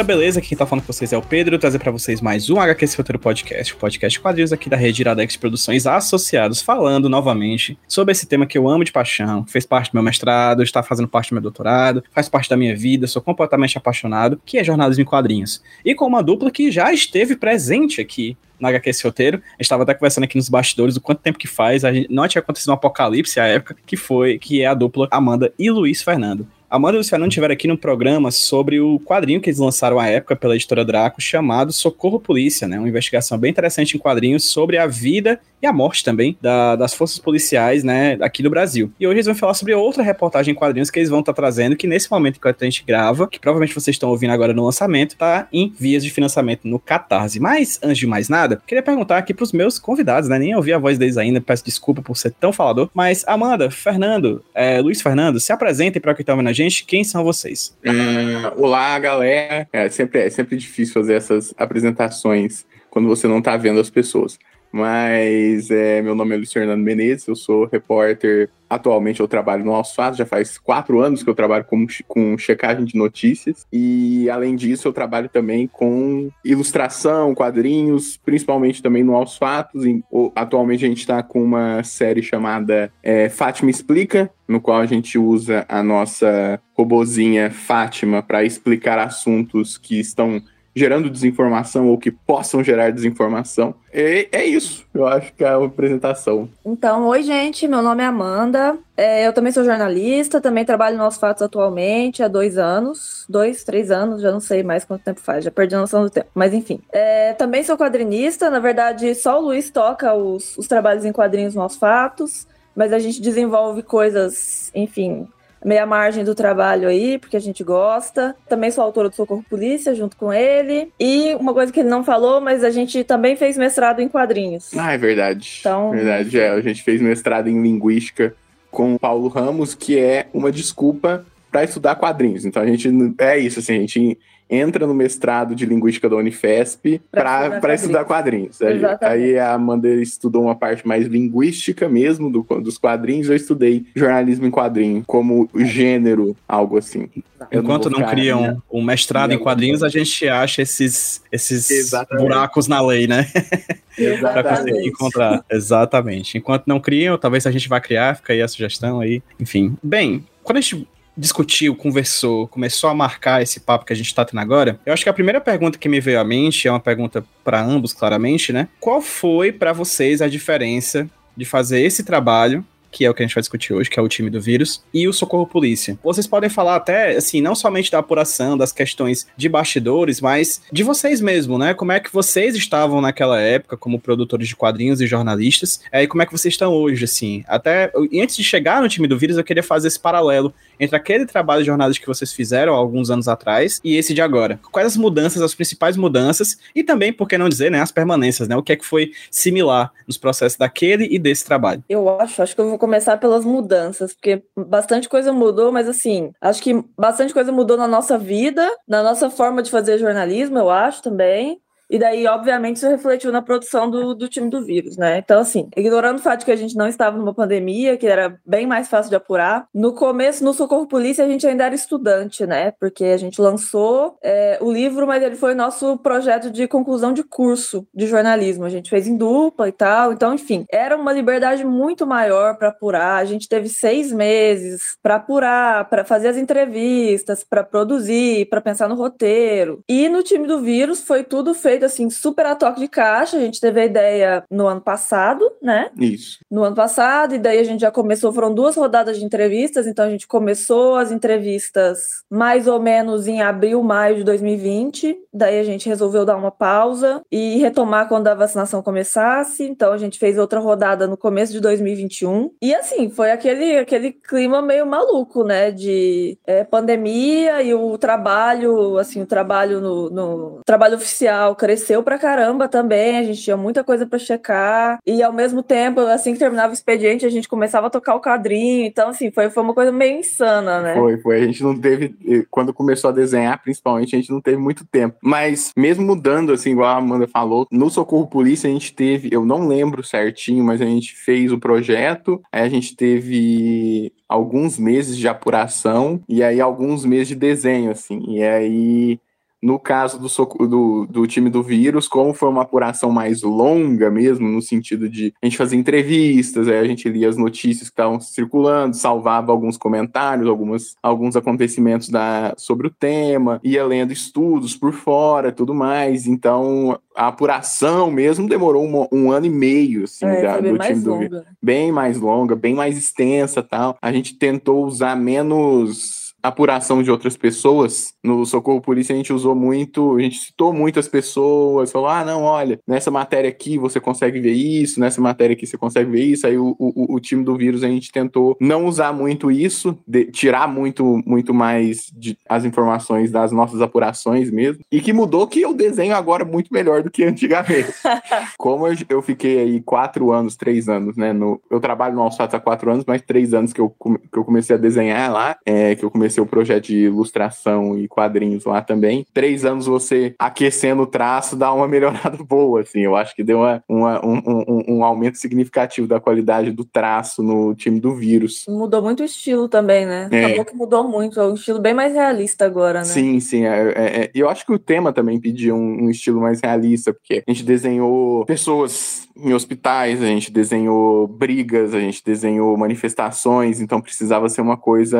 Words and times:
galera, 0.00 0.04
beleza? 0.04 0.40
Quem 0.40 0.56
tá 0.56 0.66
falando 0.66 0.84
com 0.84 0.92
vocês 0.92 1.12
é 1.12 1.18
o 1.18 1.22
Pedro, 1.22 1.58
trazer 1.58 1.78
pra 1.78 1.90
vocês 1.90 2.20
mais 2.20 2.48
um 2.48 2.58
HQ 2.58 2.84
Esse 2.84 2.96
Roteiro 2.96 3.18
Podcast, 3.18 3.74
o 3.74 3.76
podcast 3.76 4.20
quadrinhos 4.20 4.52
aqui 4.52 4.68
da 4.68 4.76
rede 4.76 5.02
Iradex 5.02 5.36
Produções 5.36 5.86
Associados, 5.86 6.62
falando 6.62 7.08
novamente 7.08 7.78
sobre 7.86 8.12
esse 8.12 8.26
tema 8.26 8.46
que 8.46 8.56
eu 8.56 8.68
amo 8.68 8.84
de 8.84 8.92
paixão, 8.92 9.44
fez 9.46 9.66
parte 9.66 9.90
do 9.90 9.94
meu 9.94 10.02
mestrado, 10.02 10.62
está 10.62 10.82
fazendo 10.82 11.08
parte 11.08 11.30
do 11.30 11.34
meu 11.34 11.42
doutorado, 11.42 12.02
faz 12.12 12.28
parte 12.28 12.48
da 12.48 12.56
minha 12.56 12.74
vida, 12.74 13.06
sou 13.06 13.20
completamente 13.20 13.76
apaixonado, 13.76 14.40
que 14.44 14.58
é 14.58 14.64
jornalismo 14.64 15.02
em 15.02 15.06
quadrinhos. 15.06 15.62
E 15.84 15.94
com 15.94 16.06
uma 16.06 16.22
dupla 16.22 16.50
que 16.50 16.70
já 16.70 16.92
esteve 16.92 17.36
presente 17.36 18.00
aqui 18.00 18.36
na 18.58 18.68
HQ 18.68 18.90
Esse 18.90 19.04
Roteiro, 19.04 19.38
a 19.38 19.52
gente 19.52 19.62
estava 19.62 19.82
até 19.82 19.94
conversando 19.94 20.24
aqui 20.24 20.36
nos 20.36 20.48
bastidores 20.48 20.96
o 20.96 21.00
quanto 21.00 21.20
tempo 21.20 21.38
que 21.38 21.48
faz, 21.48 21.84
a 21.84 21.92
gente, 21.92 22.10
não 22.10 22.26
tinha 22.26 22.40
acontecido 22.40 22.70
um 22.70 22.74
apocalipse 22.74 23.38
à 23.38 23.46
época, 23.46 23.76
que 23.84 23.96
foi, 23.96 24.38
que 24.38 24.62
é 24.62 24.66
a 24.66 24.74
dupla 24.74 25.08
Amanda 25.10 25.52
e 25.58 25.70
Luiz 25.70 26.02
Fernando. 26.02 26.46
Amanda 26.70 26.94
e 26.94 26.98
Luiz 26.98 27.08
Fernando 27.10 27.30
estiveram 27.32 27.52
aqui 27.52 27.66
num 27.66 27.76
programa 27.76 28.30
sobre 28.30 28.78
o 28.78 29.00
quadrinho 29.00 29.40
que 29.40 29.50
eles 29.50 29.58
lançaram 29.58 29.98
à 29.98 30.06
época 30.06 30.36
pela 30.36 30.54
editora 30.54 30.84
Draco, 30.84 31.20
chamado 31.20 31.72
Socorro 31.72 32.20
Polícia, 32.20 32.68
né? 32.68 32.78
Uma 32.78 32.88
investigação 32.88 33.36
bem 33.36 33.50
interessante 33.50 33.96
em 33.96 33.98
quadrinhos 33.98 34.44
sobre 34.44 34.78
a 34.78 34.86
vida 34.86 35.40
e 35.60 35.66
a 35.66 35.72
morte 35.72 36.04
também 36.04 36.38
da- 36.40 36.76
das 36.76 36.94
forças 36.94 37.18
policiais, 37.18 37.84
né, 37.84 38.16
aqui 38.22 38.42
do 38.42 38.48
Brasil. 38.48 38.90
E 38.98 39.06
hoje 39.06 39.16
eles 39.16 39.26
vão 39.26 39.34
falar 39.34 39.52
sobre 39.52 39.74
outra 39.74 40.02
reportagem 40.02 40.52
em 40.52 40.54
quadrinhos 40.54 40.90
que 40.90 40.98
eles 40.98 41.10
vão 41.10 41.20
estar 41.20 41.34
trazendo, 41.34 41.76
que 41.76 41.86
nesse 41.86 42.10
momento 42.10 42.36
enquanto 42.36 42.62
a 42.62 42.64
gente 42.64 42.82
grava, 42.86 43.28
que 43.28 43.38
provavelmente 43.38 43.74
vocês 43.74 43.94
estão 43.96 44.08
ouvindo 44.08 44.30
agora 44.30 44.54
no 44.54 44.64
lançamento, 44.64 45.16
tá 45.16 45.48
em 45.52 45.70
vias 45.78 46.02
de 46.02 46.08
financiamento 46.08 46.66
no 46.66 46.78
Catarse. 46.78 47.38
Mas, 47.40 47.78
antes 47.82 47.98
de 47.98 48.06
mais 48.06 48.28
nada, 48.30 48.62
queria 48.66 48.82
perguntar 48.82 49.18
aqui 49.18 49.34
pros 49.34 49.52
meus 49.52 49.78
convidados, 49.78 50.30
né? 50.30 50.38
Nem 50.38 50.54
ouvi 50.54 50.72
a 50.72 50.78
voz 50.78 50.96
deles 50.96 51.18
ainda, 51.18 51.40
peço 51.42 51.64
desculpa 51.64 52.00
por 52.00 52.16
ser 52.16 52.30
tão 52.30 52.52
falador. 52.52 52.88
Mas, 52.94 53.22
Amanda, 53.26 53.70
Fernando, 53.70 54.42
é, 54.54 54.80
Luiz 54.80 55.02
Fernando, 55.02 55.38
se 55.40 55.52
apresentem 55.52 56.00
para 56.00 56.14
quem 56.14 56.24
tá 56.24 56.32
ouvindo 56.32 56.48
a 56.48 56.52
gente, 56.54 56.59
quem 56.86 57.04
são 57.04 57.24
vocês? 57.24 57.76
Ah, 57.84 58.52
olá, 58.56 58.98
galera. 58.98 59.68
É 59.72 59.88
sempre, 59.88 60.20
é 60.20 60.30
sempre 60.30 60.56
difícil 60.56 60.94
fazer 60.94 61.14
essas 61.14 61.54
apresentações 61.56 62.66
quando 62.90 63.08
você 63.08 63.26
não 63.28 63.40
tá 63.40 63.56
vendo 63.56 63.80
as 63.80 63.88
pessoas. 63.88 64.38
Mas 64.72 65.70
é, 65.70 66.00
meu 66.00 66.14
nome 66.14 66.34
é 66.34 66.36
Luiz 66.38 66.52
Fernando 66.52 66.80
Menezes, 66.82 67.26
eu 67.26 67.34
sou 67.36 67.66
repórter. 67.66 68.50
Atualmente 68.68 69.18
eu 69.18 69.26
trabalho 69.26 69.64
no 69.64 69.82
Fatos, 69.82 70.16
já 70.16 70.24
faz 70.24 70.56
quatro 70.56 71.00
anos 71.00 71.24
que 71.24 71.28
eu 71.28 71.34
trabalho 71.34 71.64
com, 71.64 71.84
com 72.06 72.38
checagem 72.38 72.84
de 72.84 72.96
notícias. 72.96 73.66
E 73.72 74.30
além 74.30 74.54
disso, 74.54 74.86
eu 74.86 74.92
trabalho 74.92 75.28
também 75.28 75.66
com 75.66 76.30
ilustração, 76.44 77.34
quadrinhos, 77.34 78.16
principalmente 78.24 78.80
também 78.80 79.02
no 79.02 79.16
Aos 79.16 79.36
Fatos. 79.36 79.84
Em- 79.84 80.04
o- 80.08 80.30
atualmente 80.36 80.84
a 80.84 80.88
gente 80.88 81.00
está 81.00 81.20
com 81.20 81.42
uma 81.42 81.82
série 81.82 82.22
chamada 82.22 82.92
é, 83.02 83.28
Fátima 83.28 83.72
Explica, 83.72 84.30
no 84.46 84.60
qual 84.60 84.78
a 84.80 84.86
gente 84.86 85.18
usa 85.18 85.66
a 85.68 85.82
nossa 85.82 86.60
robozinha 86.78 87.50
Fátima 87.50 88.22
para 88.22 88.44
explicar 88.44 89.00
assuntos 89.00 89.76
que 89.76 89.98
estão 89.98 90.40
gerando 90.74 91.10
desinformação 91.10 91.88
ou 91.88 91.98
que 91.98 92.10
possam 92.10 92.62
gerar 92.62 92.90
desinformação. 92.90 93.74
E 93.92 94.28
é 94.30 94.44
isso, 94.44 94.86
eu 94.94 95.06
acho 95.06 95.32
que 95.34 95.42
é 95.42 95.48
a 95.48 95.56
apresentação. 95.56 96.48
Então, 96.64 97.06
oi, 97.08 97.22
gente. 97.22 97.66
Meu 97.66 97.82
nome 97.82 98.02
é 98.02 98.06
Amanda. 98.06 98.78
É, 98.96 99.26
eu 99.26 99.32
também 99.32 99.50
sou 99.50 99.64
jornalista, 99.64 100.40
também 100.40 100.64
trabalho 100.64 100.96
no 100.96 101.02
Aos 101.02 101.16
Fatos 101.16 101.42
atualmente 101.42 102.22
há 102.22 102.28
dois 102.28 102.56
anos. 102.56 103.24
Dois, 103.28 103.64
três 103.64 103.90
anos, 103.90 104.22
já 104.22 104.30
não 104.30 104.40
sei 104.40 104.62
mais 104.62 104.84
quanto 104.84 105.02
tempo 105.02 105.20
faz, 105.20 105.44
já 105.44 105.50
perdi 105.50 105.74
a 105.74 105.80
noção 105.80 106.04
do 106.04 106.10
tempo. 106.10 106.28
Mas 106.34 106.54
enfim. 106.54 106.80
É, 106.92 107.32
também 107.32 107.64
sou 107.64 107.76
quadrinista. 107.76 108.48
Na 108.48 108.60
verdade, 108.60 109.14
só 109.14 109.38
o 109.40 109.46
Luiz 109.46 109.70
toca 109.70 110.14
os, 110.14 110.56
os 110.56 110.68
trabalhos 110.68 111.04
em 111.04 111.12
quadrinhos 111.12 111.54
no 111.54 111.62
Aos 111.62 111.76
Fatos, 111.76 112.46
mas 112.76 112.92
a 112.92 112.98
gente 112.98 113.20
desenvolve 113.20 113.82
coisas, 113.82 114.70
enfim. 114.74 115.26
Meia 115.64 115.84
margem 115.84 116.24
do 116.24 116.34
trabalho 116.34 116.88
aí, 116.88 117.18
porque 117.18 117.36
a 117.36 117.40
gente 117.40 117.62
gosta. 117.62 118.34
Também 118.48 118.70
sou 118.70 118.82
autora 118.82 119.08
do 119.08 119.14
Socorro 119.14 119.44
Polícia, 119.48 119.94
junto 119.94 120.16
com 120.16 120.32
ele. 120.32 120.90
E 120.98 121.34
uma 121.34 121.52
coisa 121.52 121.70
que 121.72 121.80
ele 121.80 121.88
não 121.88 122.02
falou, 122.02 122.40
mas 122.40 122.64
a 122.64 122.70
gente 122.70 123.04
também 123.04 123.36
fez 123.36 123.56
mestrado 123.58 124.00
em 124.00 124.08
quadrinhos. 124.08 124.70
Ah, 124.76 124.92
é 124.92 124.98
verdade. 124.98 125.58
Então- 125.60 125.90
Verdade, 125.90 126.40
é. 126.40 126.48
A 126.50 126.60
gente 126.60 126.82
fez 126.82 127.00
mestrado 127.00 127.48
em 127.48 127.60
linguística 127.60 128.34
com 128.70 128.94
o 128.94 128.98
Paulo 128.98 129.28
Ramos, 129.28 129.74
que 129.74 129.98
é 129.98 130.28
uma 130.32 130.50
desculpa 130.50 131.24
para 131.50 131.64
estudar 131.64 131.96
quadrinhos. 131.96 132.44
Então 132.44 132.62
a 132.62 132.66
gente 132.66 132.88
é 133.18 133.38
isso, 133.38 133.58
assim, 133.58 133.76
a 133.76 133.80
gente 133.80 134.18
entra 134.50 134.86
no 134.86 134.92
mestrado 134.92 135.54
de 135.54 135.64
linguística 135.64 136.08
da 136.08 136.16
Unifesp 136.16 137.00
Pra 137.10 137.60
para 137.60 137.74
estudar 137.74 137.74
estudar 137.74 138.04
quadrinhos. 138.04 138.60
Aí, 138.60 138.76
Exatamente. 138.76 139.22
aí 139.22 139.38
a 139.38 139.52
Amanda 139.54 139.88
estudou 139.88 140.42
uma 140.42 140.54
parte 140.56 140.86
mais 140.86 141.06
linguística 141.06 141.88
mesmo 141.88 142.30
do- 142.30 142.42
dos 142.60 142.76
quadrinhos, 142.76 143.28
eu 143.28 143.36
estudei 143.36 143.86
jornalismo 143.94 144.46
em 144.46 144.50
quadrinho 144.50 145.04
como 145.06 145.48
gênero, 145.54 146.36
algo 146.48 146.76
assim. 146.78 147.08
Eu 147.50 147.62
Enquanto 147.62 147.88
não, 147.88 147.98
ficar- 148.00 148.10
criam 148.10 148.62
um 148.70 148.82
mestrado 148.82 149.32
em 149.32 149.36
Não. 149.36 149.42
quadrinhos, 149.42 149.82
a 149.82 149.88
gente 149.88 150.28
acha 150.28 150.60
esses, 150.62 151.22
esses 151.32 151.70
Exatamente. 151.70 152.22
buracos 152.22 152.66
na 152.68 152.80
lei, 152.84 153.06
né? 153.06 153.26
Pra 153.32 154.42
conseguir 154.42 154.70
Exatamente. 154.70 154.88
encontrar. 154.88 155.44
Exatamente. 155.50 156.38
Enquanto 156.38 156.66
não 156.66 156.80
criam, 156.80 157.16
talvez 157.18 157.46
a 157.46 157.50
gente 157.50 157.68
vá 157.68 157.80
criar, 157.80 158.16
fica 158.16 158.32
aí 158.32 158.42
a 158.42 158.48
sugestão 158.48 159.00
aí. 159.00 159.22
Enfim. 159.38 159.76
Bem, 159.82 160.24
quando 160.42 160.58
a 160.58 160.60
gente 160.60 160.86
discutiu, 161.16 161.74
conversou, 161.74 162.48
começou 162.48 162.88
a 162.88 162.94
marcar 162.94 163.42
esse 163.42 163.60
papo 163.60 163.84
que 163.84 163.92
a 163.92 163.96
gente 163.96 164.14
tá 164.14 164.24
tendo 164.24 164.40
agora, 164.40 164.78
eu 164.86 164.92
acho 164.92 165.02
que 165.02 165.08
a 165.08 165.12
primeira 165.12 165.40
pergunta 165.40 165.78
que 165.78 165.88
me 165.88 166.00
veio 166.00 166.20
à 166.20 166.24
mente 166.24 166.66
é 166.66 166.70
uma 166.70 166.80
pergunta 166.80 167.24
para 167.44 167.60
ambos, 167.60 167.92
claramente, 167.92 168.52
né? 168.52 168.68
Qual 168.78 169.00
foi 169.00 169.52
para 169.52 169.72
vocês 169.72 170.22
a 170.22 170.28
diferença 170.28 171.08
de 171.36 171.44
fazer 171.44 171.80
esse 171.80 172.04
trabalho 172.04 172.64
que 172.90 173.04
é 173.04 173.10
o 173.10 173.14
que 173.14 173.22
a 173.22 173.26
gente 173.26 173.34
vai 173.34 173.42
discutir 173.42 173.72
hoje, 173.72 173.88
que 173.88 173.98
é 173.98 174.02
o 174.02 174.08
time 174.08 174.30
do 174.30 174.40
vírus, 174.40 174.82
e 174.92 175.06
o 175.08 175.12
Socorro 175.12 175.46
Polícia. 175.46 175.98
Vocês 176.02 176.26
podem 176.26 176.50
falar 176.50 176.76
até, 176.76 177.16
assim, 177.16 177.40
não 177.40 177.54
somente 177.54 177.90
da 177.90 177.98
apuração, 177.98 178.56
das 178.56 178.72
questões 178.72 179.26
de 179.36 179.48
bastidores, 179.48 180.20
mas 180.20 180.62
de 180.72 180.82
vocês 180.82 181.20
mesmo, 181.20 181.58
né? 181.58 181.74
Como 181.74 181.92
é 181.92 182.00
que 182.00 182.12
vocês 182.12 182.54
estavam 182.54 183.00
naquela 183.00 183.40
época 183.40 183.76
como 183.76 184.00
produtores 184.00 184.48
de 184.48 184.56
quadrinhos 184.56 185.00
e 185.00 185.06
jornalistas, 185.06 185.80
é, 185.92 186.02
e 186.02 186.06
como 186.06 186.22
é 186.22 186.26
que 186.26 186.32
vocês 186.32 186.54
estão 186.54 186.72
hoje, 186.72 187.04
assim. 187.04 187.44
Até, 187.46 187.92
antes 188.20 188.36
de 188.36 188.44
chegar 188.44 188.82
no 188.82 188.88
time 188.88 189.06
do 189.06 189.18
vírus, 189.18 189.36
eu 189.36 189.44
queria 189.44 189.62
fazer 189.62 189.88
esse 189.88 189.98
paralelo 189.98 190.52
entre 190.78 190.96
aquele 190.96 191.26
trabalho 191.26 191.64
jornalístico 191.64 192.06
que 192.06 192.18
vocês 192.18 192.32
fizeram 192.32 192.74
há 192.74 192.76
alguns 192.76 193.10
anos 193.10 193.28
atrás 193.28 193.80
e 193.84 193.96
esse 193.96 194.14
de 194.14 194.22
agora. 194.22 194.58
Quais 194.72 194.86
as 194.86 194.96
mudanças, 194.96 195.42
as 195.42 195.54
principais 195.54 195.96
mudanças, 195.96 196.58
e 196.74 196.82
também, 196.82 197.12
por 197.12 197.28
que 197.28 197.36
não 197.36 197.48
dizer, 197.48 197.70
né, 197.70 197.80
as 197.80 197.92
permanências, 197.92 198.48
né? 198.48 198.56
O 198.56 198.62
que 198.62 198.72
é 198.72 198.76
que 198.76 198.84
foi 198.84 199.12
similar 199.30 199.92
nos 200.06 200.16
processos 200.16 200.58
daquele 200.58 201.06
e 201.10 201.18
desse 201.18 201.44
trabalho. 201.44 201.84
Eu 201.88 202.20
acho, 202.20 202.42
acho 202.42 202.54
que 202.54 202.60
eu 202.60 202.68
vou 202.68 202.78
começar 202.80 203.18
pelas 203.18 203.44
mudanças, 203.44 204.12
porque 204.14 204.42
bastante 204.56 205.08
coisa 205.08 205.32
mudou, 205.32 205.70
mas 205.70 205.88
assim, 205.88 206.32
acho 206.40 206.62
que 206.62 206.84
bastante 206.98 207.32
coisa 207.32 207.52
mudou 207.52 207.76
na 207.76 207.86
nossa 207.86 208.18
vida, 208.18 208.68
na 208.88 209.02
nossa 209.02 209.30
forma 209.30 209.62
de 209.62 209.70
fazer 209.70 209.98
jornalismo, 209.98 210.58
eu 210.58 210.70
acho 210.70 211.02
também. 211.02 211.60
E 211.90 211.98
daí, 211.98 212.24
obviamente, 212.28 212.76
isso 212.76 212.88
refletiu 212.88 213.32
na 213.32 213.42
produção 213.42 213.90
do, 213.90 214.14
do 214.14 214.28
time 214.28 214.48
do 214.48 214.64
vírus, 214.64 214.96
né? 214.96 215.18
Então, 215.18 215.40
assim, 215.40 215.68
ignorando 215.76 216.18
o 216.18 216.22
fato 216.22 216.40
de 216.40 216.44
que 216.44 216.52
a 216.52 216.56
gente 216.56 216.76
não 216.76 216.86
estava 216.86 217.18
numa 217.18 217.34
pandemia, 217.34 217.96
que 217.96 218.06
era 218.06 218.38
bem 218.46 218.64
mais 218.64 218.88
fácil 218.88 219.10
de 219.10 219.16
apurar, 219.16 219.66
no 219.74 219.92
começo, 219.92 220.44
no 220.44 220.54
Socorro 220.54 220.86
Polícia, 220.86 221.24
a 221.24 221.28
gente 221.28 221.44
ainda 221.46 221.64
era 221.64 221.74
estudante, 221.74 222.46
né? 222.46 222.70
Porque 222.78 223.04
a 223.06 223.16
gente 223.16 223.40
lançou 223.40 224.16
é, 224.22 224.56
o 224.60 224.70
livro, 224.70 225.04
mas 225.04 225.20
ele 225.20 225.34
foi 225.34 225.52
nosso 225.52 225.98
projeto 225.98 226.48
de 226.48 226.68
conclusão 226.68 227.12
de 227.12 227.24
curso 227.24 227.84
de 227.92 228.06
jornalismo. 228.06 228.64
A 228.64 228.70
gente 228.70 228.88
fez 228.88 229.08
em 229.08 229.16
dupla 229.16 229.68
e 229.68 229.72
tal. 229.72 230.12
Então, 230.12 230.32
enfim, 230.32 230.64
era 230.70 230.96
uma 230.96 231.12
liberdade 231.12 231.64
muito 231.64 232.06
maior 232.06 232.56
para 232.56 232.68
apurar. 232.68 233.16
A 233.16 233.24
gente 233.24 233.48
teve 233.48 233.68
seis 233.68 234.12
meses 234.12 234.96
para 235.02 235.16
apurar, 235.16 235.88
para 235.88 236.04
fazer 236.04 236.28
as 236.28 236.36
entrevistas, 236.36 237.42
para 237.42 237.64
produzir, 237.64 238.46
para 238.46 238.60
pensar 238.60 238.88
no 238.88 238.94
roteiro. 238.94 239.82
E 239.88 240.08
no 240.08 240.22
time 240.22 240.46
do 240.46 240.60
vírus 240.60 241.02
foi 241.02 241.24
tudo 241.24 241.52
feito 241.52 241.79
assim, 241.86 242.10
super 242.10 242.46
a 242.46 242.54
toque 242.54 242.80
de 242.80 242.88
caixa. 242.88 243.36
A 243.36 243.40
gente 243.40 243.60
teve 243.60 243.80
a 243.80 243.84
ideia 243.84 244.44
no 244.50 244.66
ano 244.66 244.80
passado, 244.80 245.50
né? 245.62 245.90
Isso. 245.98 246.38
no 246.50 246.62
ano 246.62 246.74
passado, 246.74 247.34
e 247.34 247.38
daí 247.38 247.58
a 247.58 247.64
gente 247.64 247.80
já 247.80 247.90
começou, 247.90 248.32
foram 248.32 248.54
duas 248.54 248.76
rodadas 248.76 249.18
de 249.18 249.24
entrevistas, 249.24 249.86
então 249.86 250.04
a 250.04 250.10
gente 250.10 250.26
começou 250.26 250.96
as 250.96 251.12
entrevistas 251.12 252.24
mais 252.30 252.66
ou 252.66 252.80
menos 252.80 253.26
em 253.26 253.40
abril, 253.40 253.82
maio 253.82 254.16
de 254.16 254.24
2020, 254.24 255.16
daí 255.32 255.58
a 255.58 255.64
gente 255.64 255.88
resolveu 255.88 256.24
dar 256.24 256.36
uma 256.36 256.50
pausa 256.50 257.22
e 257.30 257.58
retomar 257.58 258.08
quando 258.08 258.28
a 258.28 258.34
vacinação 258.34 258.82
começasse, 258.82 259.64
então 259.64 259.92
a 259.92 259.98
gente 259.98 260.18
fez 260.18 260.38
outra 260.38 260.60
rodada 260.60 261.06
no 261.06 261.16
começo 261.16 261.52
de 261.52 261.60
2021, 261.60 262.50
e 262.60 262.74
assim, 262.74 263.10
foi 263.10 263.30
aquele, 263.30 263.78
aquele 263.78 264.12
clima 264.12 264.62
meio 264.62 264.86
maluco, 264.86 265.44
né, 265.44 265.70
de 265.70 266.38
é, 266.46 266.64
pandemia 266.64 267.62
e 267.62 267.74
o 267.74 267.96
trabalho, 267.98 268.98
assim, 268.98 269.22
o 269.22 269.26
trabalho 269.26 269.80
no, 269.80 270.10
no 270.10 270.60
trabalho 270.64 270.96
oficial 270.96 271.54
crescendo 271.54 271.69
cresceu 271.70 272.02
pra 272.02 272.18
caramba 272.18 272.66
também, 272.66 273.18
a 273.18 273.22
gente 273.22 273.42
tinha 273.42 273.56
muita 273.56 273.84
coisa 273.84 274.04
para 274.04 274.18
checar, 274.18 274.98
e 275.06 275.22
ao 275.22 275.32
mesmo 275.32 275.62
tempo, 275.62 276.00
assim 276.00 276.32
que 276.32 276.38
terminava 276.40 276.70
o 276.70 276.74
expediente, 276.74 277.24
a 277.24 277.30
gente 277.30 277.48
começava 277.48 277.86
a 277.86 277.90
tocar 277.90 278.16
o 278.16 278.20
quadrinho, 278.20 278.86
então 278.86 279.10
assim, 279.10 279.30
foi, 279.30 279.48
foi 279.50 279.62
uma 279.62 279.72
coisa 279.72 279.92
meio 279.92 280.18
insana, 280.18 280.80
né? 280.80 280.94
Foi, 280.94 281.16
foi, 281.18 281.40
a 281.40 281.44
gente 281.44 281.62
não 281.62 281.78
teve, 281.78 282.16
quando 282.50 282.74
começou 282.74 283.10
a 283.10 283.12
desenhar, 283.12 283.62
principalmente, 283.62 284.16
a 284.16 284.18
gente 284.18 284.32
não 284.32 284.40
teve 284.40 284.56
muito 284.56 284.84
tempo, 284.84 285.16
mas 285.22 285.70
mesmo 285.76 286.04
mudando, 286.04 286.52
assim, 286.52 286.72
igual 286.72 286.88
a 286.88 286.96
Amanda 286.96 287.28
falou, 287.28 287.68
no 287.70 287.88
Socorro 287.88 288.26
Polícia 288.26 288.68
a 288.68 288.72
gente 288.72 288.92
teve, 288.92 289.28
eu 289.30 289.44
não 289.44 289.68
lembro 289.68 290.02
certinho, 290.02 290.64
mas 290.64 290.80
a 290.80 290.86
gente 290.86 291.14
fez 291.14 291.52
o 291.52 291.60
projeto, 291.60 292.42
aí 292.50 292.62
a 292.62 292.68
gente 292.68 292.96
teve 292.96 294.12
alguns 294.28 294.76
meses 294.76 295.16
de 295.16 295.28
apuração, 295.28 296.20
e 296.28 296.42
aí 296.42 296.60
alguns 296.60 297.04
meses 297.04 297.28
de 297.28 297.36
desenho, 297.36 297.92
assim, 297.92 298.24
e 298.26 298.42
aí 298.42 299.20
no 299.62 299.78
caso 299.78 300.18
do, 300.18 300.66
do, 300.66 301.06
do, 301.06 301.26
time 301.26 301.50
do 301.50 301.62
vírus, 301.62 302.08
como 302.08 302.32
foi 302.32 302.48
uma 302.48 302.62
apuração 302.62 303.10
mais 303.10 303.42
longa 303.42 304.10
mesmo, 304.10 304.48
no 304.48 304.62
sentido 304.62 305.08
de 305.08 305.34
a 305.42 305.46
gente 305.46 305.56
fazer 305.56 305.76
entrevistas, 305.76 306.68
aí 306.68 306.78
a 306.78 306.84
gente 306.84 307.08
lia 307.08 307.28
as 307.28 307.36
notícias 307.36 307.88
que 307.88 307.92
estavam 307.92 308.20
circulando, 308.20 308.96
salvava 308.96 309.52
alguns 309.52 309.76
comentários, 309.76 310.48
algumas, 310.48 310.96
alguns 311.02 311.36
acontecimentos 311.36 312.08
da, 312.08 312.54
sobre 312.56 312.86
o 312.86 312.90
tema, 312.90 313.60
ia 313.62 313.84
lendo 313.84 314.12
estudos 314.12 314.74
por 314.74 314.92
fora 314.92 315.52
tudo 315.52 315.74
mais. 315.74 316.26
Então, 316.26 316.98
a 317.14 317.28
apuração 317.28 318.10
mesmo 318.10 318.48
demorou 318.48 318.84
um, 318.84 319.06
um 319.12 319.30
ano 319.30 319.46
e 319.46 319.50
meio, 319.50 320.04
assim, 320.04 320.24
é, 320.24 320.42
da, 320.42 320.60
do 320.60 320.78
time 320.78 321.00
do 321.00 321.18
vírus. 321.18 321.42
Bem 321.62 321.92
mais 321.92 322.18
longa, 322.18 322.56
bem 322.56 322.74
mais 322.74 322.96
extensa 322.96 323.62
tal. 323.62 323.96
A 324.00 324.12
gente 324.12 324.34
tentou 324.34 324.86
usar 324.86 325.16
menos 325.16 326.29
apuração 326.42 327.02
de 327.02 327.10
outras 327.10 327.36
pessoas. 327.36 328.14
No 328.22 328.44
Socorro 328.44 328.80
Polícia 328.80 329.14
a 329.14 329.16
gente 329.16 329.32
usou 329.32 329.54
muito, 329.54 330.16
a 330.16 330.20
gente 330.20 330.38
citou 330.38 330.72
muitas 330.72 331.08
pessoas, 331.08 331.92
falou: 331.92 332.08
ah, 332.08 332.24
não, 332.24 332.42
olha, 332.42 332.78
nessa 332.86 333.10
matéria 333.10 333.48
aqui 333.48 333.78
você 333.78 334.00
consegue 334.00 334.40
ver 334.40 334.52
isso, 334.52 335.00
nessa 335.00 335.20
matéria 335.20 335.54
aqui 335.54 335.66
você 335.66 335.76
consegue 335.76 336.10
ver 336.10 336.24
isso. 336.24 336.46
Aí 336.46 336.56
o, 336.56 336.74
o, 336.78 337.14
o 337.14 337.20
time 337.20 337.44
do 337.44 337.56
vírus 337.56 337.82
a 337.82 337.88
gente 337.88 338.12
tentou 338.12 338.56
não 338.60 338.86
usar 338.86 339.12
muito 339.12 339.50
isso, 339.50 339.98
de, 340.06 340.26
tirar 340.26 340.68
muito, 340.68 341.22
muito 341.26 341.52
mais 341.52 342.10
de, 342.14 342.36
as 342.48 342.64
informações 342.64 343.30
das 343.30 343.52
nossas 343.52 343.80
apurações 343.80 344.50
mesmo. 344.50 344.82
E 344.90 345.00
que 345.00 345.12
mudou 345.12 345.46
que 345.46 345.60
eu 345.60 345.74
desenho 345.74 346.14
agora 346.14 346.44
muito 346.44 346.72
melhor 346.72 347.02
do 347.02 347.10
que 347.10 347.24
antigamente. 347.24 347.92
Como 348.58 348.86
eu, 348.86 348.96
eu, 349.08 349.22
fiquei 349.22 349.58
aí 349.58 349.80
quatro 349.80 350.32
anos, 350.32 350.56
três 350.56 350.88
anos, 350.88 351.16
né? 351.16 351.32
No, 351.32 351.60
eu 351.70 351.80
trabalho 351.80 352.14
no 352.14 352.22
Alçatos 352.22 352.54
há 352.54 352.60
quatro 352.60 352.90
anos, 352.90 353.04
mas 353.06 353.22
três 353.22 353.54
anos 353.54 353.72
que 353.72 353.80
eu, 353.80 353.90
que 353.90 354.38
eu 354.38 354.44
comecei 354.44 354.76
a 354.76 354.78
desenhar 354.78 355.30
lá, 355.32 355.56
é, 355.64 355.94
que 355.94 356.04
eu 356.04 356.10
comecei 356.10 356.29
comecei 356.30 356.42
o 356.42 356.46
projeto 356.46 356.86
de 356.86 356.96
ilustração 357.04 357.98
e 357.98 358.06
quadrinhos 358.06 358.64
lá 358.64 358.80
também. 358.80 359.26
Três 359.34 359.64
anos 359.64 359.86
você 359.86 360.34
aquecendo 360.38 361.02
o 361.02 361.06
traço 361.06 361.56
dá 361.56 361.72
uma 361.72 361.86
melhorada 361.88 362.38
boa, 362.44 362.82
assim. 362.82 363.00
Eu 363.00 363.16
acho 363.16 363.34
que 363.34 363.42
deu 363.42 363.58
uma, 363.58 363.82
uma 363.88 364.24
um, 364.24 364.38
um, 364.46 364.84
um, 364.96 365.04
aumento 365.04 365.38
significativo 365.38 366.06
da 366.06 366.20
qualidade 366.20 366.70
do 366.70 366.84
traço 366.84 367.42
no 367.42 367.74
time 367.74 368.00
do 368.00 368.14
vírus. 368.14 368.64
Mudou 368.68 369.02
muito 369.02 369.20
o 369.20 369.24
estilo 369.24 369.68
também, 369.68 370.06
né? 370.06 370.28
É. 370.30 370.44
Acabou 370.44 370.64
que 370.64 370.76
mudou 370.76 371.08
muito. 371.08 371.40
É 371.40 371.46
um 371.46 371.54
estilo 371.54 371.80
bem 371.80 371.94
mais 371.94 372.12
realista 372.12 372.64
agora, 372.64 373.00
né? 373.00 373.04
Sim, 373.04 373.40
sim. 373.40 373.64
É, 373.64 373.92
é, 373.96 374.20
é. 374.22 374.30
eu 374.34 374.48
acho 374.48 374.64
que 374.64 374.72
o 374.72 374.78
tema 374.78 375.12
também 375.12 375.40
pedia 375.40 375.74
um, 375.74 376.04
um 376.04 376.10
estilo 376.10 376.40
mais 376.40 376.60
realista, 376.60 377.12
porque 377.12 377.42
a 377.46 377.50
gente 377.50 377.64
desenhou 377.64 378.44
pessoas 378.44 379.28
em 379.36 379.54
hospitais, 379.54 380.22
a 380.22 380.26
gente 380.26 380.50
desenhou 380.50 381.26
brigas, 381.26 381.94
a 381.94 382.00
gente 382.00 382.22
desenhou 382.24 382.76
manifestações, 382.76 383.80
então 383.80 384.00
precisava 384.00 384.48
ser 384.48 384.60
uma 384.60 384.76
coisa 384.76 385.18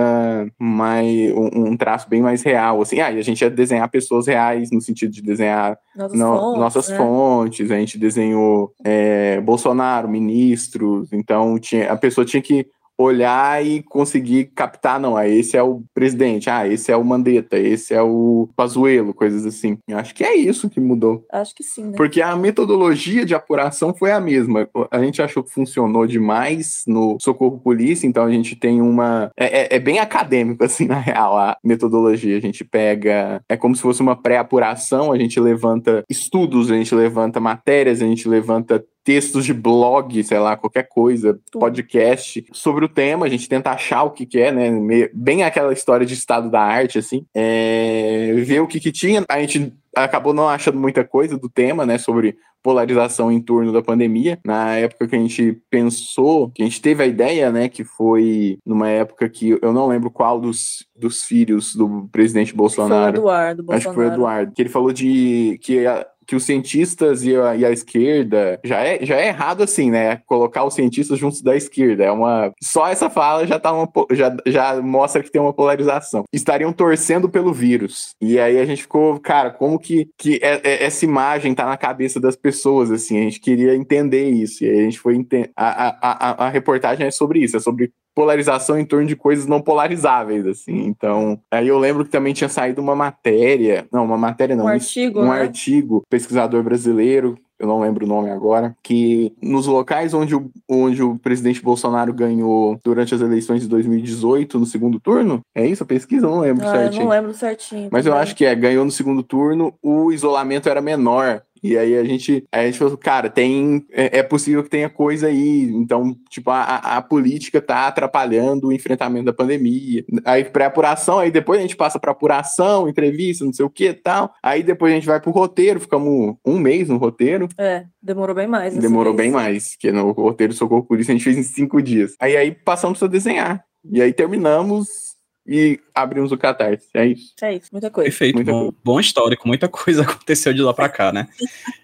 mais 0.59 1.00
um, 1.03 1.71
um 1.71 1.77
traço 1.77 2.09
bem 2.09 2.21
mais 2.21 2.43
real, 2.43 2.81
assim. 2.81 3.01
Ah, 3.01 3.11
e 3.11 3.19
a 3.19 3.23
gente 3.23 3.41
ia 3.41 3.51
desenhar 3.51 3.89
pessoas 3.91 4.27
reais 4.27 4.71
no 4.71 4.81
sentido 4.81 5.13
de 5.13 5.23
desenhar 5.23 5.79
nossas, 5.97 6.19
no, 6.19 6.27
fontes, 6.27 6.61
nossas 6.61 6.89
né? 6.89 6.97
fontes. 6.97 7.71
A 7.71 7.77
gente 7.77 7.99
desenhou 7.99 8.73
é, 8.85 9.41
Bolsonaro, 9.41 10.09
ministros, 10.09 11.13
então 11.13 11.59
tinha, 11.59 11.93
a 11.93 11.97
pessoa 11.97 12.25
tinha 12.25 12.43
que 12.43 12.67
olhar 13.01 13.65
e 13.65 13.83
conseguir 13.83 14.51
captar, 14.55 15.01
não, 15.01 15.17
ah, 15.17 15.29
esse 15.29 15.57
é 15.57 15.63
o 15.63 15.83
presidente, 15.95 16.51
ah, 16.51 16.67
esse 16.67 16.93
é 16.93 16.97
o 16.97 17.05
Mandetta, 17.05 17.59
esse 17.59 17.95
é 17.95 18.03
o 18.03 18.49
Pazuello, 18.55 19.15
coisas 19.15 19.47
assim. 19.47 19.79
Eu 19.89 19.99
acho 19.99 20.15
que 20.15 20.23
é 20.23 20.35
isso 20.35 20.69
que 20.69 20.81
mudou. 20.81 21.25
Acho 21.33 21.55
que 21.55 21.63
sim, 21.63 21.85
né? 21.85 21.97
Porque 21.97 22.21
a 22.21 22.37
metodologia 22.37 23.25
de 23.25 23.35
apuração 23.35 23.95
foi 23.95 24.13
a 24.13 24.21
mesma. 24.21 24.69
A 24.91 24.99
gente 24.99 25.23
achou 25.23 25.43
que 25.43 25.53
funcionou 25.53 26.07
demais 26.07 26.85
no 26.87 27.17
Socorro 27.21 27.59
Polícia, 27.59 28.07
então 28.07 28.25
a 28.25 28.31
gente 28.31 28.55
tem 28.55 28.81
uma... 28.83 29.31
É, 29.37 29.63
é, 29.63 29.77
é 29.77 29.79
bem 29.79 29.99
acadêmico, 29.99 30.63
assim, 30.65 30.87
na 30.87 30.99
real, 30.99 31.37
a 31.37 31.57
metodologia. 31.65 32.37
A 32.37 32.41
gente 32.41 32.65
pega... 32.65 33.41
É 33.49 33.57
como 33.57 33.75
se 33.75 33.83
fosse 33.83 34.03
uma 34.03 34.17
pré-apuração, 34.17 35.13
a 35.13 35.19
gente 35.19 35.41
levanta 35.41 36.05
estudos, 36.09 36.71
a 36.71 36.75
gente 36.75 36.95
levanta 36.95 37.41
matérias, 37.41 38.03
a 38.03 38.07
gente 38.07 38.29
levanta 38.29 38.85
textos 39.05 39.45
de 39.45 39.55
blog, 39.55 40.23
sei 40.23 40.39
lá, 40.39 40.57
qualquer 40.57 40.89
coisa, 40.89 41.39
podcast 41.53 42.45
sobre 42.53 42.85
o 42.85 42.89
tema, 42.89 43.27
a 43.27 43.29
gente 43.29 43.49
tenta 43.49 43.71
achar 43.71 44.05
o 44.05 44.11
que, 44.11 44.27
que 44.27 44.39
é, 44.39 44.53
né? 44.53 45.09
Bem 45.13 45.43
aquela 45.43 45.73
história 45.73 46.07
de 46.07 46.15
estado 46.15 46.51
da 46.51 46.61
arte, 46.61 46.99
assim. 46.99 47.25
É, 47.35 48.33
ver 48.45 48.61
o 48.61 48.67
que, 48.67 48.81
que 48.81 48.93
tinha. 48.93 49.25
A 49.29 49.41
gente 49.41 49.73
acabou 49.95 50.33
não 50.33 50.49
achando 50.49 50.79
muita 50.79 51.05
coisa 51.05 51.37
do 51.37 51.49
tema, 51.49 51.85
né? 51.85 51.99
Sobre 51.99 52.37
polarização 52.63 53.33
em 53.33 53.41
torno 53.41 53.73
da 53.73 53.83
pandemia. 53.83 54.39
Na 54.45 54.77
época 54.77 55.09
que 55.09 55.17
a 55.17 55.19
gente 55.19 55.61
pensou, 55.71 56.51
que 56.51 56.63
a 56.63 56.67
gente 56.67 56.81
teve 56.81 57.03
a 57.03 57.07
ideia, 57.07 57.51
né, 57.51 57.69
que 57.69 57.85
foi 57.85 58.59
numa 58.65 58.89
época 58.89 59.29
que 59.29 59.59
eu 59.63 59.73
não 59.73 59.89
lembro 59.89 60.11
qual 60.11 60.41
dos, 60.41 60.87
dos 60.97 61.25
filhos 61.25 61.75
do 61.75 62.09
presidente 62.13 62.55
Bolsonaro. 62.55 63.17
Foi 63.17 63.21
o 63.21 63.25
Eduardo 63.25 63.63
Bolsonaro. 63.63 63.79
Acho 63.79 63.89
que 63.89 63.95
foi 63.95 64.05
o 64.09 64.13
Eduardo. 64.13 64.53
Que 64.53 64.63
ele 64.63 64.69
falou 64.69 64.93
de 64.93 65.59
que 65.63 65.87
a, 65.87 66.07
que 66.31 66.37
os 66.37 66.45
cientistas 66.45 67.25
e 67.25 67.35
a, 67.35 67.57
e 67.57 67.65
a, 67.65 67.73
esquerda 67.73 68.61
já 68.63 68.79
é, 68.79 69.05
já 69.05 69.17
é 69.17 69.27
errado 69.27 69.65
assim, 69.65 69.91
né? 69.91 70.19
Colocar 70.27 70.65
os 70.65 70.75
cientistas 70.75 71.19
juntos 71.19 71.43
da 71.43 71.57
esquerda. 71.57 72.05
É 72.05 72.13
uma. 72.13 72.53
Só 72.63 72.87
essa 72.87 73.11
fala 73.11 73.45
já, 73.49 73.59
tá 73.59 73.73
uma, 73.73 73.91
já, 74.13 74.37
já 74.47 74.81
mostra 74.81 75.25
que 75.25 75.31
tem 75.33 75.43
uma 75.43 75.53
polarização. 75.53 76.23
Estariam 76.33 76.73
torcendo 76.73 77.29
pelo 77.29 77.53
vírus. 77.53 78.15
E 78.21 78.39
aí 78.39 78.61
a 78.61 78.65
gente 78.65 78.83
ficou, 78.83 79.19
cara, 79.19 79.51
como 79.51 79.77
que, 79.77 80.09
que 80.17 80.39
é, 80.41 80.61
é, 80.63 80.85
essa 80.85 81.05
imagem 81.05 81.53
tá 81.53 81.67
na 81.67 81.77
cabeça 81.77 82.21
das 82.21 82.37
pessoas, 82.37 82.93
assim? 82.93 83.19
A 83.19 83.23
gente 83.23 83.41
queria 83.41 83.75
entender 83.75 84.31
isso. 84.31 84.63
E 84.63 84.71
aí 84.71 84.79
a 84.79 84.85
gente 84.85 85.01
foi. 85.01 85.27
A, 85.57 85.67
a, 85.67 85.99
a, 86.01 86.47
a 86.47 86.49
reportagem 86.49 87.09
é 87.09 87.11
sobre 87.11 87.41
isso, 87.41 87.57
é 87.57 87.61
sobre 87.61 87.91
polarização 88.21 88.79
em 88.79 88.85
torno 88.85 89.07
de 89.07 89.17
coisas 89.17 89.47
não 89.47 89.63
polarizáveis, 89.63 90.47
assim. 90.47 90.85
Então, 90.85 91.41
aí 91.51 91.67
eu 91.69 91.79
lembro 91.79 92.05
que 92.05 92.11
também 92.11 92.35
tinha 92.35 92.51
saído 92.51 92.83
uma 92.83 92.95
matéria, 92.95 93.87
não, 93.91 94.05
uma 94.05 94.19
matéria 94.19 94.55
não, 94.55 94.67
um 94.67 94.69
artigo, 94.69 95.21
um 95.21 95.31
né? 95.31 95.41
artigo, 95.41 96.03
pesquisador 96.11 96.63
brasileiro, 96.63 97.39
eu 97.59 97.67
não 97.67 97.81
lembro 97.81 98.07
o 98.07 98.09
nome 98.09 98.31
agora, 98.31 98.75
que 98.83 99.35
nos 99.43 99.67
locais 99.67 100.15
onde 100.15 100.35
o, 100.35 100.51
onde 100.67 101.03
o 101.03 101.19
presidente 101.19 101.63
Bolsonaro 101.63 102.13
ganhou 102.13 102.81
durante 102.83 103.15
as 103.15 103.21
eleições 103.21 103.61
de 103.61 103.69
2018, 103.69 104.59
no 104.59 104.65
segundo 104.65 104.99
turno, 104.99 105.41
é 105.55 105.67
isso 105.67 105.83
a 105.83 105.87
pesquisa? 105.87 106.27
Eu 106.27 106.31
não 106.31 106.41
lembro 106.41 106.67
ah, 106.67 106.71
certinho. 106.71 107.01
Eu 107.01 107.05
não 107.05 107.11
lembro 107.11 107.35
certinho. 107.35 107.89
Mas 107.93 108.07
eu 108.07 108.15
acho 108.15 108.35
que 108.35 108.47
é, 108.47 108.55
ganhou 108.55 108.83
no 108.83 108.91
segundo 108.91 109.23
turno, 109.23 109.75
o 109.83 110.11
isolamento 110.11 110.71
era 110.71 110.81
menor. 110.81 111.43
E 111.63 111.77
aí 111.77 111.97
a 111.97 112.05
gente, 112.05 112.45
a 112.51 112.65
gente 112.65 112.79
falou, 112.79 112.97
cara, 112.97 113.29
tem, 113.29 113.85
é, 113.91 114.19
é 114.19 114.23
possível 114.23 114.63
que 114.63 114.71
tenha 114.71 114.89
coisa 114.89 115.27
aí. 115.27 115.63
Então, 115.63 116.17
tipo, 116.29 116.51
a, 116.51 116.77
a 116.77 117.03
política 117.03 117.61
tá 117.61 117.87
atrapalhando 117.87 118.69
o 118.69 118.73
enfrentamento 118.73 119.27
da 119.27 119.33
pandemia. 119.33 120.05
Aí 120.25 120.45
pré-apuração, 120.45 121.19
aí 121.19 121.31
depois 121.31 121.59
a 121.59 121.63
gente 121.63 121.77
passa 121.77 121.99
para 121.99 122.13
apuração, 122.13 122.89
entrevista, 122.89 123.45
não 123.45 123.53
sei 123.53 123.65
o 123.65 123.71
que 123.71 123.93
tal. 123.93 124.33
Aí 124.43 124.63
depois 124.63 124.93
a 124.93 124.95
gente 124.95 125.07
vai 125.07 125.21
pro 125.21 125.31
roteiro, 125.31 125.81
ficamos 125.81 126.37
um 126.45 126.59
mês 126.59 126.89
no 126.89 126.97
roteiro. 126.97 127.49
É, 127.59 127.85
demorou 128.03 128.35
bem 128.35 128.47
mais. 128.47 128.77
Demorou 128.77 129.15
bem 129.15 129.31
mais, 129.31 129.73
porque 129.73 129.93
no 129.93 130.13
roteiro 130.13 130.53
Socorro 130.53 130.85
Polícia 130.85 131.13
a 131.13 131.17
gente 131.17 131.25
fez 131.25 131.37
em 131.37 131.43
cinco 131.43 131.83
dias. 131.83 132.15
Aí 132.19 132.37
aí 132.37 132.51
passamos 132.53 133.03
a 133.03 133.07
desenhar. 133.07 133.65
E 133.91 134.01
aí 134.03 134.13
terminamos 134.13 135.10
e 135.51 135.81
abrimos 135.93 136.31
o 136.31 136.39
Catarse. 136.39 136.87
É 136.95 137.05
isso. 137.07 137.35
É 137.43 137.55
isso, 137.57 137.67
muita 137.73 137.91
coisa. 137.91 138.09
Perfeito, 138.09 138.37
Muita 138.37 138.53
bom, 138.53 138.59
coisa. 138.61 138.77
bom 138.85 139.01
histórico, 139.01 139.49
muita 139.49 139.69
coisa 139.69 140.03
aconteceu 140.09 140.55
de 140.55 140.63
lá 140.63 140.73
pra 140.73 140.89
cá, 140.89 141.13
né? 141.13 141.27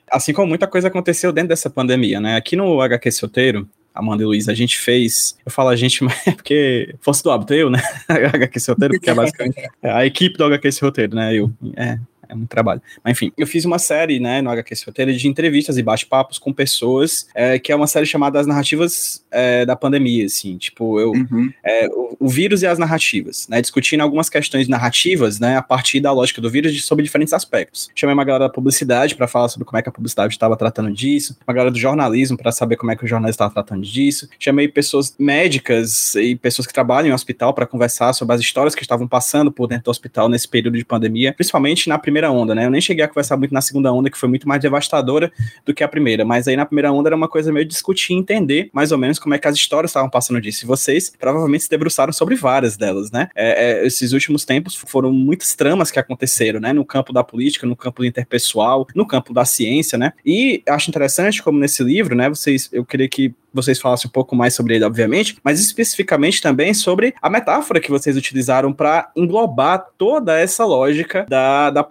assim 0.08 0.32
como 0.32 0.46
muita 0.46 0.68
coisa 0.68 0.86
aconteceu 0.86 1.32
dentro 1.32 1.48
dessa 1.48 1.68
pandemia, 1.68 2.20
né? 2.20 2.36
Aqui 2.36 2.54
no 2.54 2.80
HQ 2.80 3.10
Solteiro, 3.10 3.68
Amanda 3.92 4.22
e 4.22 4.26
Luiz, 4.26 4.48
a 4.48 4.54
gente 4.54 4.78
fez. 4.78 5.36
Eu 5.44 5.50
falo 5.50 5.70
a 5.70 5.74
gente, 5.74 6.02
mas 6.04 6.26
é 6.28 6.30
porque 6.30 6.94
fosse 7.00 7.24
do 7.24 7.30
hábito 7.32 7.54
eu, 7.54 7.68
né? 7.68 7.82
HQ 8.08 8.60
Roteiro, 8.68 8.94
porque 8.94 9.10
é 9.10 9.14
basicamente 9.14 9.68
a 9.82 10.06
equipe 10.06 10.38
do 10.38 10.44
HQ 10.44 10.68
Roteiro, 10.80 11.16
né? 11.16 11.34
Eu. 11.34 11.50
É, 11.76 11.98
é 12.28 12.34
muito 12.34 12.48
trabalho. 12.48 12.80
Mas 13.04 13.12
enfim, 13.12 13.32
eu 13.36 13.46
fiz 13.46 13.64
uma 13.64 13.78
série, 13.78 14.18
né, 14.20 14.40
no 14.40 14.50
HQ 14.50 14.74
Roteiro 14.86 15.12
de 15.14 15.28
entrevistas 15.28 15.76
e 15.78 15.82
bate-papos 15.82 16.38
com 16.38 16.52
pessoas, 16.52 17.26
é, 17.34 17.58
que 17.58 17.72
é 17.72 17.76
uma 17.76 17.86
série 17.86 18.06
chamada 18.06 18.38
As 18.40 18.46
Narrativas 18.46 19.24
é, 19.30 19.64
da 19.64 19.74
Pandemia, 19.76 20.26
assim, 20.26 20.56
tipo, 20.56 20.98
eu, 21.00 21.10
Uhum. 21.12 21.50
é, 21.64 21.86
o, 21.88 22.16
o 22.20 22.28
vírus 22.28 22.62
e 22.62 22.66
as 22.66 22.78
narrativas, 22.78 23.46
né, 23.48 23.60
discutindo 23.60 24.00
algumas 24.02 24.28
questões 24.28 24.68
narrativas, 24.68 25.38
né, 25.40 25.56
a 25.56 25.62
partir 25.62 26.00
da 26.00 26.12
lógica 26.12 26.40
do 26.40 26.50
vírus 26.50 26.72
de- 26.74 26.82
sobre 26.82 27.02
diferentes 27.04 27.32
aspectos. 27.32 27.88
Chamei 27.94 28.12
uma 28.14 28.24
galera 28.24 28.44
da 28.46 28.50
publicidade 28.52 29.14
para 29.14 29.26
falar 29.28 29.48
sobre 29.48 29.64
como 29.66 29.78
é 29.78 29.82
que 29.82 29.88
a 29.88 29.92
publicidade 29.92 30.32
estava 30.34 30.56
tratando 30.56 30.90
disso, 30.92 31.36
uma 31.46 31.54
galera 31.54 31.70
do 31.70 31.78
jornalismo 31.78 32.36
para 32.36 32.52
saber 32.52 32.76
como 32.76 32.90
é 32.90 32.96
que 32.96 33.04
o 33.04 33.06
jornalismo 33.06 33.30
estava 33.34 33.52
tratando 33.52 33.82
disso. 33.82 34.28
Chamei 34.38 34.68
pessoas 34.68 35.14
médicas 35.18 36.14
e 36.16 36.34
pessoas 36.34 36.66
que 36.66 36.72
trabalham 36.72 37.08
em 37.10 37.12
hospital 37.12 37.52
para 37.54 37.66
conversar 37.66 38.12
sobre 38.12 38.34
as 38.34 38.40
histórias 38.40 38.74
que 38.74 38.82
estavam 38.82 39.06
passando 39.06 39.52
por 39.52 39.66
dentro 39.68 39.84
do 39.84 39.90
hospital 39.90 40.28
nesse 40.28 40.48
período 40.48 40.76
de 40.76 40.84
pandemia, 40.84 41.32
principalmente 41.32 41.88
na 41.88 41.98
primeira 41.98 42.15
primeira 42.16 42.30
onda, 42.30 42.54
né? 42.54 42.64
Eu 42.64 42.70
nem 42.70 42.80
cheguei 42.80 43.04
a 43.04 43.08
conversar 43.08 43.36
muito 43.36 43.52
na 43.52 43.60
segunda 43.60 43.92
onda, 43.92 44.10
que 44.10 44.16
foi 44.16 44.28
muito 44.28 44.48
mais 44.48 44.60
devastadora 44.60 45.30
do 45.64 45.74
que 45.74 45.84
a 45.84 45.88
primeira, 45.88 46.24
mas 46.24 46.48
aí 46.48 46.56
na 46.56 46.64
primeira 46.64 46.90
onda 46.90 47.10
era 47.10 47.16
uma 47.16 47.28
coisa 47.28 47.52
meio 47.52 47.66
discutir, 47.66 48.14
entender 48.14 48.70
mais 48.72 48.90
ou 48.90 48.98
menos 48.98 49.18
como 49.18 49.34
é 49.34 49.38
que 49.38 49.46
as 49.46 49.54
histórias 49.54 49.90
estavam 49.90 50.08
passando 50.08 50.40
disso. 50.40 50.64
E 50.64 50.66
vocês 50.66 51.12
provavelmente 51.18 51.64
se 51.64 51.70
debruçaram 51.70 52.12
sobre 52.12 52.34
várias 52.34 52.76
delas, 52.76 53.10
né? 53.10 53.28
É, 53.34 53.82
é, 53.82 53.86
esses 53.86 54.12
últimos 54.12 54.44
tempos 54.44 54.74
foram 54.74 55.12
muitas 55.12 55.54
tramas 55.54 55.90
que 55.90 55.98
aconteceram, 55.98 56.58
né? 56.58 56.72
No 56.72 56.84
campo 56.84 57.12
da 57.12 57.22
política, 57.22 57.66
no 57.66 57.76
campo 57.76 58.02
interpessoal, 58.02 58.86
no 58.94 59.06
campo 59.06 59.34
da 59.34 59.44
ciência, 59.44 59.98
né? 59.98 60.12
E 60.24 60.62
acho 60.68 60.88
interessante 60.88 61.42
como 61.42 61.58
nesse 61.58 61.82
livro, 61.82 62.14
né? 62.14 62.28
Vocês, 62.28 62.70
eu 62.72 62.84
queria 62.84 63.08
que 63.08 63.34
vocês 63.56 63.80
falassem 63.80 64.08
um 64.08 64.12
pouco 64.12 64.36
mais 64.36 64.54
sobre 64.54 64.74
ele, 64.76 64.84
obviamente, 64.84 65.38
mas 65.42 65.58
especificamente 65.58 66.40
também 66.40 66.74
sobre 66.74 67.14
a 67.20 67.30
metáfora 67.30 67.80
que 67.80 67.90
vocês 67.90 68.16
utilizaram 68.16 68.72
para 68.72 69.10
englobar 69.16 69.86
toda 69.96 70.38
essa 70.38 70.64
lógica 70.64 71.26
da, 71.28 71.70
da 71.70 71.82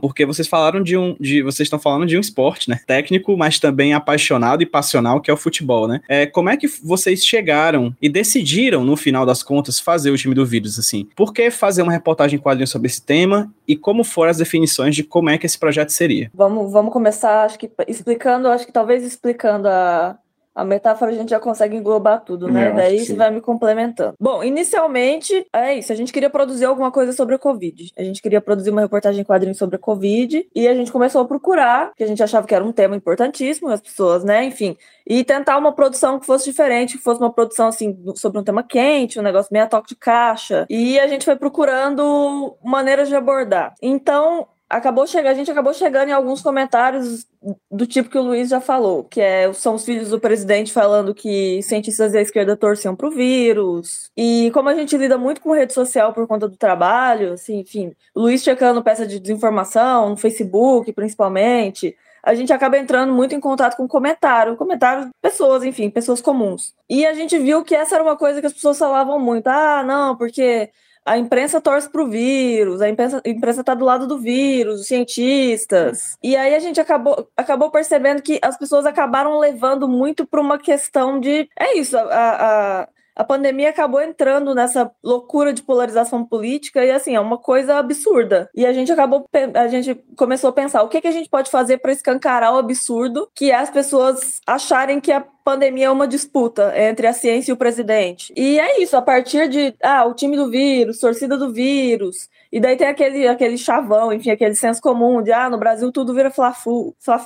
porque 0.00 0.24
vocês 0.24 0.46
falaram 0.46 0.82
de 0.82 0.96
um, 0.96 1.16
de, 1.18 1.42
vocês 1.42 1.66
estão 1.66 1.78
falando 1.78 2.06
de 2.06 2.16
um 2.16 2.20
esporte, 2.20 2.68
né, 2.68 2.80
técnico, 2.86 3.36
mas 3.36 3.58
também 3.58 3.94
apaixonado 3.94 4.62
e 4.62 4.66
passional, 4.66 5.20
que 5.20 5.30
é 5.30 5.34
o 5.34 5.36
futebol, 5.36 5.88
né? 5.88 6.00
É, 6.08 6.26
como 6.26 6.48
é 6.48 6.56
que 6.56 6.66
vocês 6.82 7.24
chegaram 7.24 7.94
e 8.00 8.08
decidiram, 8.08 8.84
no 8.84 8.96
final 8.96 9.24
das 9.24 9.42
contas, 9.42 9.80
fazer 9.80 10.10
o 10.10 10.16
time 10.16 10.34
do 10.34 10.46
vírus, 10.46 10.78
assim? 10.78 11.08
Por 11.16 11.32
que 11.32 11.50
fazer 11.50 11.82
uma 11.82 11.92
reportagem 11.92 12.38
em 12.38 12.66
sobre 12.66 12.88
esse 12.88 13.02
tema 13.02 13.52
e 13.66 13.76
como 13.76 14.04
foram 14.04 14.30
as 14.30 14.38
definições 14.38 14.94
de 14.94 15.04
como 15.04 15.30
é 15.30 15.38
que 15.38 15.46
esse 15.46 15.58
projeto 15.58 15.90
seria? 15.90 16.30
Vamos, 16.34 16.72
vamos 16.72 16.92
começar, 16.92 17.44
acho 17.44 17.58
que 17.58 17.70
explicando, 17.86 18.48
acho 18.48 18.66
que 18.66 18.72
talvez 18.72 19.02
explicando 19.04 19.68
a, 19.68 20.18
a 20.54 20.64
metáfora 20.64 21.10
a 21.10 21.14
gente 21.14 21.30
já 21.30 21.40
consegue 21.40 21.76
englobar 21.76 22.24
tudo, 22.24 22.48
né? 22.48 22.68
É, 22.68 22.72
Daí 22.72 23.04
você 23.04 23.14
vai 23.14 23.30
me 23.30 23.40
complementando. 23.40 24.14
Bom, 24.18 24.42
inicialmente 24.42 25.46
é 25.52 25.74
isso. 25.74 25.92
A 25.92 25.96
gente 25.96 26.12
queria 26.12 26.30
produzir 26.30 26.64
alguma 26.64 26.90
coisa 26.90 27.12
sobre 27.12 27.34
a 27.34 27.38
Covid. 27.38 27.92
A 27.96 28.02
gente 28.02 28.20
queria 28.20 28.40
produzir 28.40 28.70
uma 28.70 28.80
reportagem 28.80 29.20
em 29.20 29.24
quadrinhos 29.24 29.58
sobre 29.58 29.76
a 29.76 29.78
Covid 29.78 30.48
e 30.54 30.68
a 30.68 30.74
gente 30.74 30.90
começou 30.90 31.22
a 31.22 31.24
procurar, 31.24 31.92
que 31.96 32.02
a 32.02 32.06
gente 32.06 32.22
achava 32.22 32.46
que 32.46 32.54
era 32.54 32.64
um 32.64 32.72
tema 32.72 32.96
importantíssimo, 32.96 33.68
as 33.68 33.80
pessoas, 33.80 34.24
né? 34.24 34.44
Enfim, 34.44 34.76
e 35.06 35.24
tentar 35.24 35.56
uma 35.56 35.72
produção 35.72 36.18
que 36.18 36.26
fosse 36.26 36.50
diferente, 36.50 36.96
que 36.98 37.02
fosse 37.02 37.20
uma 37.20 37.32
produção 37.32 37.68
assim 37.68 37.98
sobre 38.16 38.38
um 38.38 38.44
tema 38.44 38.62
quente, 38.62 39.18
um 39.18 39.22
negócio 39.22 39.52
meio 39.52 39.64
a 39.64 39.68
toque 39.68 39.88
de 39.88 39.96
caixa. 39.96 40.66
E 40.68 40.98
a 40.98 41.06
gente 41.06 41.24
foi 41.24 41.36
procurando 41.36 42.56
maneiras 42.62 43.08
de 43.08 43.14
abordar. 43.14 43.74
Então, 43.82 44.46
acabou 44.70 45.04
chegando, 45.04 45.32
a 45.32 45.34
gente 45.34 45.50
acabou 45.50 45.74
chegando 45.74 46.10
em 46.10 46.12
alguns 46.12 46.40
comentários 46.40 47.26
do 47.68 47.86
tipo 47.86 48.08
que 48.08 48.16
o 48.16 48.22
Luiz 48.22 48.48
já 48.48 48.60
falou, 48.60 49.02
que 49.02 49.20
é, 49.20 49.52
são 49.52 49.74
os 49.74 49.84
filhos 49.84 50.10
do 50.10 50.20
presidente 50.20 50.72
falando 50.72 51.12
que 51.12 51.60
cientistas 51.62 52.12
da 52.12 52.20
esquerda 52.20 52.56
torciam 52.56 52.94
para 52.94 53.08
o 53.08 53.10
vírus. 53.10 54.10
E 54.16 54.48
como 54.54 54.68
a 54.68 54.74
gente 54.74 54.96
lida 54.96 55.18
muito 55.18 55.40
com 55.40 55.52
rede 55.52 55.72
social 55.72 56.12
por 56.12 56.24
conta 56.28 56.46
do 56.46 56.56
trabalho, 56.56 57.32
assim, 57.32 57.58
enfim, 57.58 57.92
Luiz 58.14 58.44
checando 58.44 58.82
peça 58.82 59.04
de 59.04 59.18
desinformação 59.18 60.10
no 60.10 60.16
Facebook, 60.16 60.92
principalmente, 60.92 61.96
a 62.22 62.32
gente 62.34 62.52
acaba 62.52 62.78
entrando 62.78 63.12
muito 63.12 63.34
em 63.34 63.40
contato 63.40 63.76
com 63.76 63.88
comentário, 63.88 64.56
comentários 64.56 65.06
de 65.06 65.12
pessoas, 65.20 65.64
enfim, 65.64 65.90
pessoas 65.90 66.20
comuns. 66.20 66.74
E 66.88 67.04
a 67.04 67.12
gente 67.12 67.36
viu 67.38 67.64
que 67.64 67.74
essa 67.74 67.96
era 67.96 68.04
uma 68.04 68.16
coisa 68.16 68.40
que 68.40 68.46
as 68.46 68.52
pessoas 68.52 68.78
falavam 68.78 69.18
muito. 69.18 69.48
Ah, 69.48 69.82
não, 69.82 70.16
porque 70.16 70.70
a 71.04 71.16
imprensa 71.16 71.60
torce 71.60 71.88
para 71.88 72.02
o 72.02 72.08
vírus, 72.08 72.80
a 72.80 72.88
imprensa, 72.88 73.22
a 73.24 73.28
imprensa 73.28 73.64
tá 73.64 73.74
do 73.74 73.84
lado 73.84 74.06
do 74.06 74.18
vírus, 74.18 74.80
os 74.80 74.86
cientistas. 74.86 76.16
E 76.22 76.36
aí 76.36 76.54
a 76.54 76.58
gente 76.58 76.80
acabou, 76.80 77.28
acabou 77.36 77.70
percebendo 77.70 78.22
que 78.22 78.38
as 78.42 78.58
pessoas 78.58 78.86
acabaram 78.86 79.38
levando 79.38 79.88
muito 79.88 80.26
para 80.26 80.40
uma 80.40 80.58
questão 80.58 81.18
de. 81.18 81.48
É 81.58 81.76
isso, 81.76 81.96
a, 81.96 82.02
a, 82.02 82.88
a 83.14 83.24
pandemia 83.24 83.70
acabou 83.70 84.00
entrando 84.00 84.54
nessa 84.54 84.90
loucura 85.02 85.52
de 85.52 85.62
polarização 85.62 86.24
política 86.24 86.84
e 86.84 86.90
assim, 86.90 87.14
é 87.14 87.20
uma 87.20 87.38
coisa 87.38 87.76
absurda. 87.76 88.48
E 88.54 88.64
a 88.64 88.72
gente 88.72 88.90
acabou, 88.92 89.26
a 89.54 89.68
gente 89.68 89.94
começou 90.16 90.50
a 90.50 90.52
pensar 90.52 90.82
o 90.82 90.88
que, 90.88 91.00
que 91.00 91.08
a 91.08 91.12
gente 91.12 91.28
pode 91.28 91.50
fazer 91.50 91.78
para 91.78 91.92
escancarar 91.92 92.54
o 92.54 92.58
absurdo 92.58 93.28
que 93.34 93.50
é 93.50 93.56
as 93.56 93.70
pessoas 93.70 94.40
acharem 94.46 95.00
que 95.00 95.12
a 95.12 95.24
pandemia 95.44 95.86
é 95.86 95.90
uma 95.90 96.06
disputa 96.06 96.72
entre 96.76 97.06
a 97.06 97.12
ciência 97.12 97.50
e 97.50 97.54
o 97.54 97.56
presidente. 97.56 98.32
E 98.36 98.58
é 98.58 98.80
isso, 98.80 98.96
a 98.96 99.02
partir 99.02 99.48
de 99.48 99.74
ah, 99.82 100.04
o 100.04 100.14
time 100.14 100.36
do 100.36 100.50
vírus, 100.50 100.98
torcida 100.98 101.36
do 101.36 101.52
vírus, 101.52 102.28
e 102.52 102.58
daí 102.58 102.76
tem 102.76 102.88
aquele, 102.88 103.28
aquele 103.28 103.56
chavão, 103.56 104.12
enfim, 104.12 104.30
aquele 104.30 104.54
senso 104.54 104.80
comum 104.80 105.22
de, 105.22 105.32
ah, 105.32 105.48
no 105.48 105.58
Brasil 105.58 105.92
tudo 105.92 106.12
vira 106.12 106.30
fla-flu. 106.30 106.94
Fla 106.98 107.20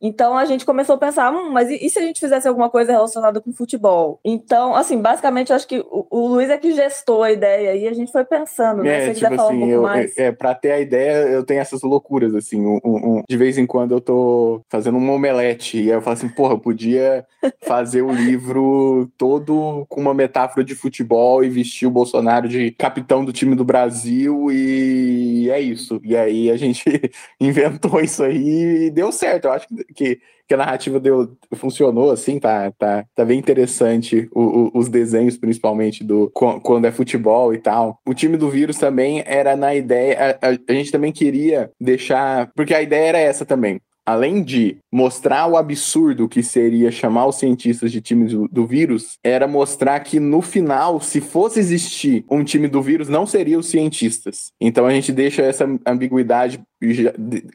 então 0.00 0.38
a 0.38 0.44
gente 0.44 0.64
começou 0.64 0.94
a 0.94 0.98
pensar, 0.98 1.32
hum, 1.32 1.50
mas 1.50 1.68
e, 1.68 1.84
e, 1.84 1.90
se 1.90 1.98
a 1.98 2.02
gente 2.02 2.20
fizesse 2.20 2.48
alguma 2.48 2.70
coisa 2.70 2.92
relacionada 2.92 3.40
com 3.40 3.52
futebol? 3.52 4.20
Então, 4.24 4.74
assim, 4.74 5.00
basicamente, 5.00 5.50
eu 5.50 5.56
acho 5.56 5.66
que 5.66 5.80
o, 5.80 6.06
o 6.10 6.28
Luiz 6.28 6.48
é 6.48 6.56
que 6.56 6.72
gestou 6.72 7.22
a 7.22 7.32
ideia 7.32 7.74
e 7.74 7.86
a 7.86 7.92
gente 7.92 8.10
foi 8.10 8.24
pensando, 8.24 8.82
né? 8.82 8.96
É, 8.96 9.00
se 9.00 9.14
tipo 9.14 9.14
quiser 9.14 9.36
falar 9.36 9.48
assim, 9.48 9.56
um 9.56 9.60
pouco 9.60 9.74
eu, 9.74 9.82
mais. 9.82 10.16
É, 10.16 10.32
pra 10.32 10.54
ter 10.54 10.72
a 10.72 10.80
ideia, 10.80 11.28
eu 11.28 11.44
tenho 11.44 11.60
essas 11.60 11.82
loucuras, 11.82 12.34
assim, 12.34 12.64
um, 12.64 12.80
um, 12.84 13.22
de 13.28 13.36
vez 13.36 13.58
em 13.58 13.66
quando 13.66 13.92
eu 13.92 14.00
tô 14.00 14.62
fazendo 14.68 14.96
um 14.96 15.10
omelete 15.10 15.78
e 15.78 15.90
aí 15.90 15.96
eu 15.96 16.02
falo 16.02 16.14
assim, 16.14 16.28
porra, 16.28 16.54
eu 16.54 16.58
podia 16.58 17.26
fazer 17.62 18.02
o 18.02 18.12
livro 18.12 19.10
todo 19.18 19.84
com 19.88 20.00
uma 20.00 20.14
metáfora 20.14 20.64
de 20.64 20.74
futebol 20.74 21.44
e 21.44 21.48
vestir 21.48 21.86
o 21.86 21.90
Bolsonaro 21.90 22.48
de 22.48 22.70
capitão 22.72 23.24
do 23.24 23.32
time 23.32 23.54
do 23.54 23.64
Brasil 23.64 24.50
e 24.50 24.69
e 24.70 25.50
é 25.50 25.60
isso. 25.60 26.00
E 26.04 26.16
aí 26.16 26.50
a 26.50 26.56
gente 26.56 26.84
inventou 27.40 28.00
isso 28.00 28.22
aí 28.22 28.86
e 28.86 28.90
deu 28.90 29.10
certo. 29.12 29.46
Eu 29.46 29.52
acho 29.52 29.66
que, 29.94 30.20
que 30.46 30.54
a 30.54 30.56
narrativa 30.56 31.00
deu, 31.00 31.36
funcionou 31.54 32.10
assim, 32.10 32.38
tá, 32.38 32.70
tá, 32.72 33.04
tá 33.14 33.24
bem 33.24 33.38
interessante. 33.38 34.28
O, 34.32 34.40
o, 34.40 34.78
os 34.78 34.88
desenhos, 34.88 35.36
principalmente, 35.36 36.04
do 36.04 36.30
quando 36.30 36.86
é 36.86 36.92
futebol 36.92 37.52
e 37.54 37.58
tal. 37.58 37.98
O 38.06 38.14
time 38.14 38.36
do 38.36 38.50
vírus 38.50 38.78
também 38.78 39.22
era 39.26 39.56
na 39.56 39.74
ideia. 39.74 40.38
A, 40.40 40.48
a, 40.48 40.58
a 40.68 40.72
gente 40.72 40.92
também 40.92 41.12
queria 41.12 41.70
deixar. 41.80 42.50
Porque 42.54 42.74
a 42.74 42.82
ideia 42.82 43.08
era 43.08 43.18
essa 43.18 43.44
também 43.44 43.80
além 44.06 44.42
de 44.42 44.78
mostrar 44.92 45.46
o 45.46 45.56
absurdo 45.56 46.28
que 46.28 46.42
seria 46.42 46.90
chamar 46.90 47.26
os 47.26 47.36
cientistas 47.36 47.92
de 47.92 48.00
time 48.00 48.26
do, 48.26 48.48
do, 48.48 48.66
vírus, 48.66 49.18
era 49.22 49.46
mostrar 49.46 50.00
que 50.00 50.18
no 50.18 50.42
final, 50.42 51.00
se 51.00 51.20
fosse 51.20 51.60
existir 51.60 52.24
um 52.30 52.42
time 52.42 52.66
do 52.66 52.82
vírus, 52.82 53.08
não 53.08 53.26
seria 53.26 53.58
os 53.58 53.68
cientistas. 53.68 54.52
Então 54.60 54.86
a 54.86 54.92
gente 54.92 55.12
deixa 55.12 55.42
essa 55.42 55.66
ambiguidade 55.86 56.60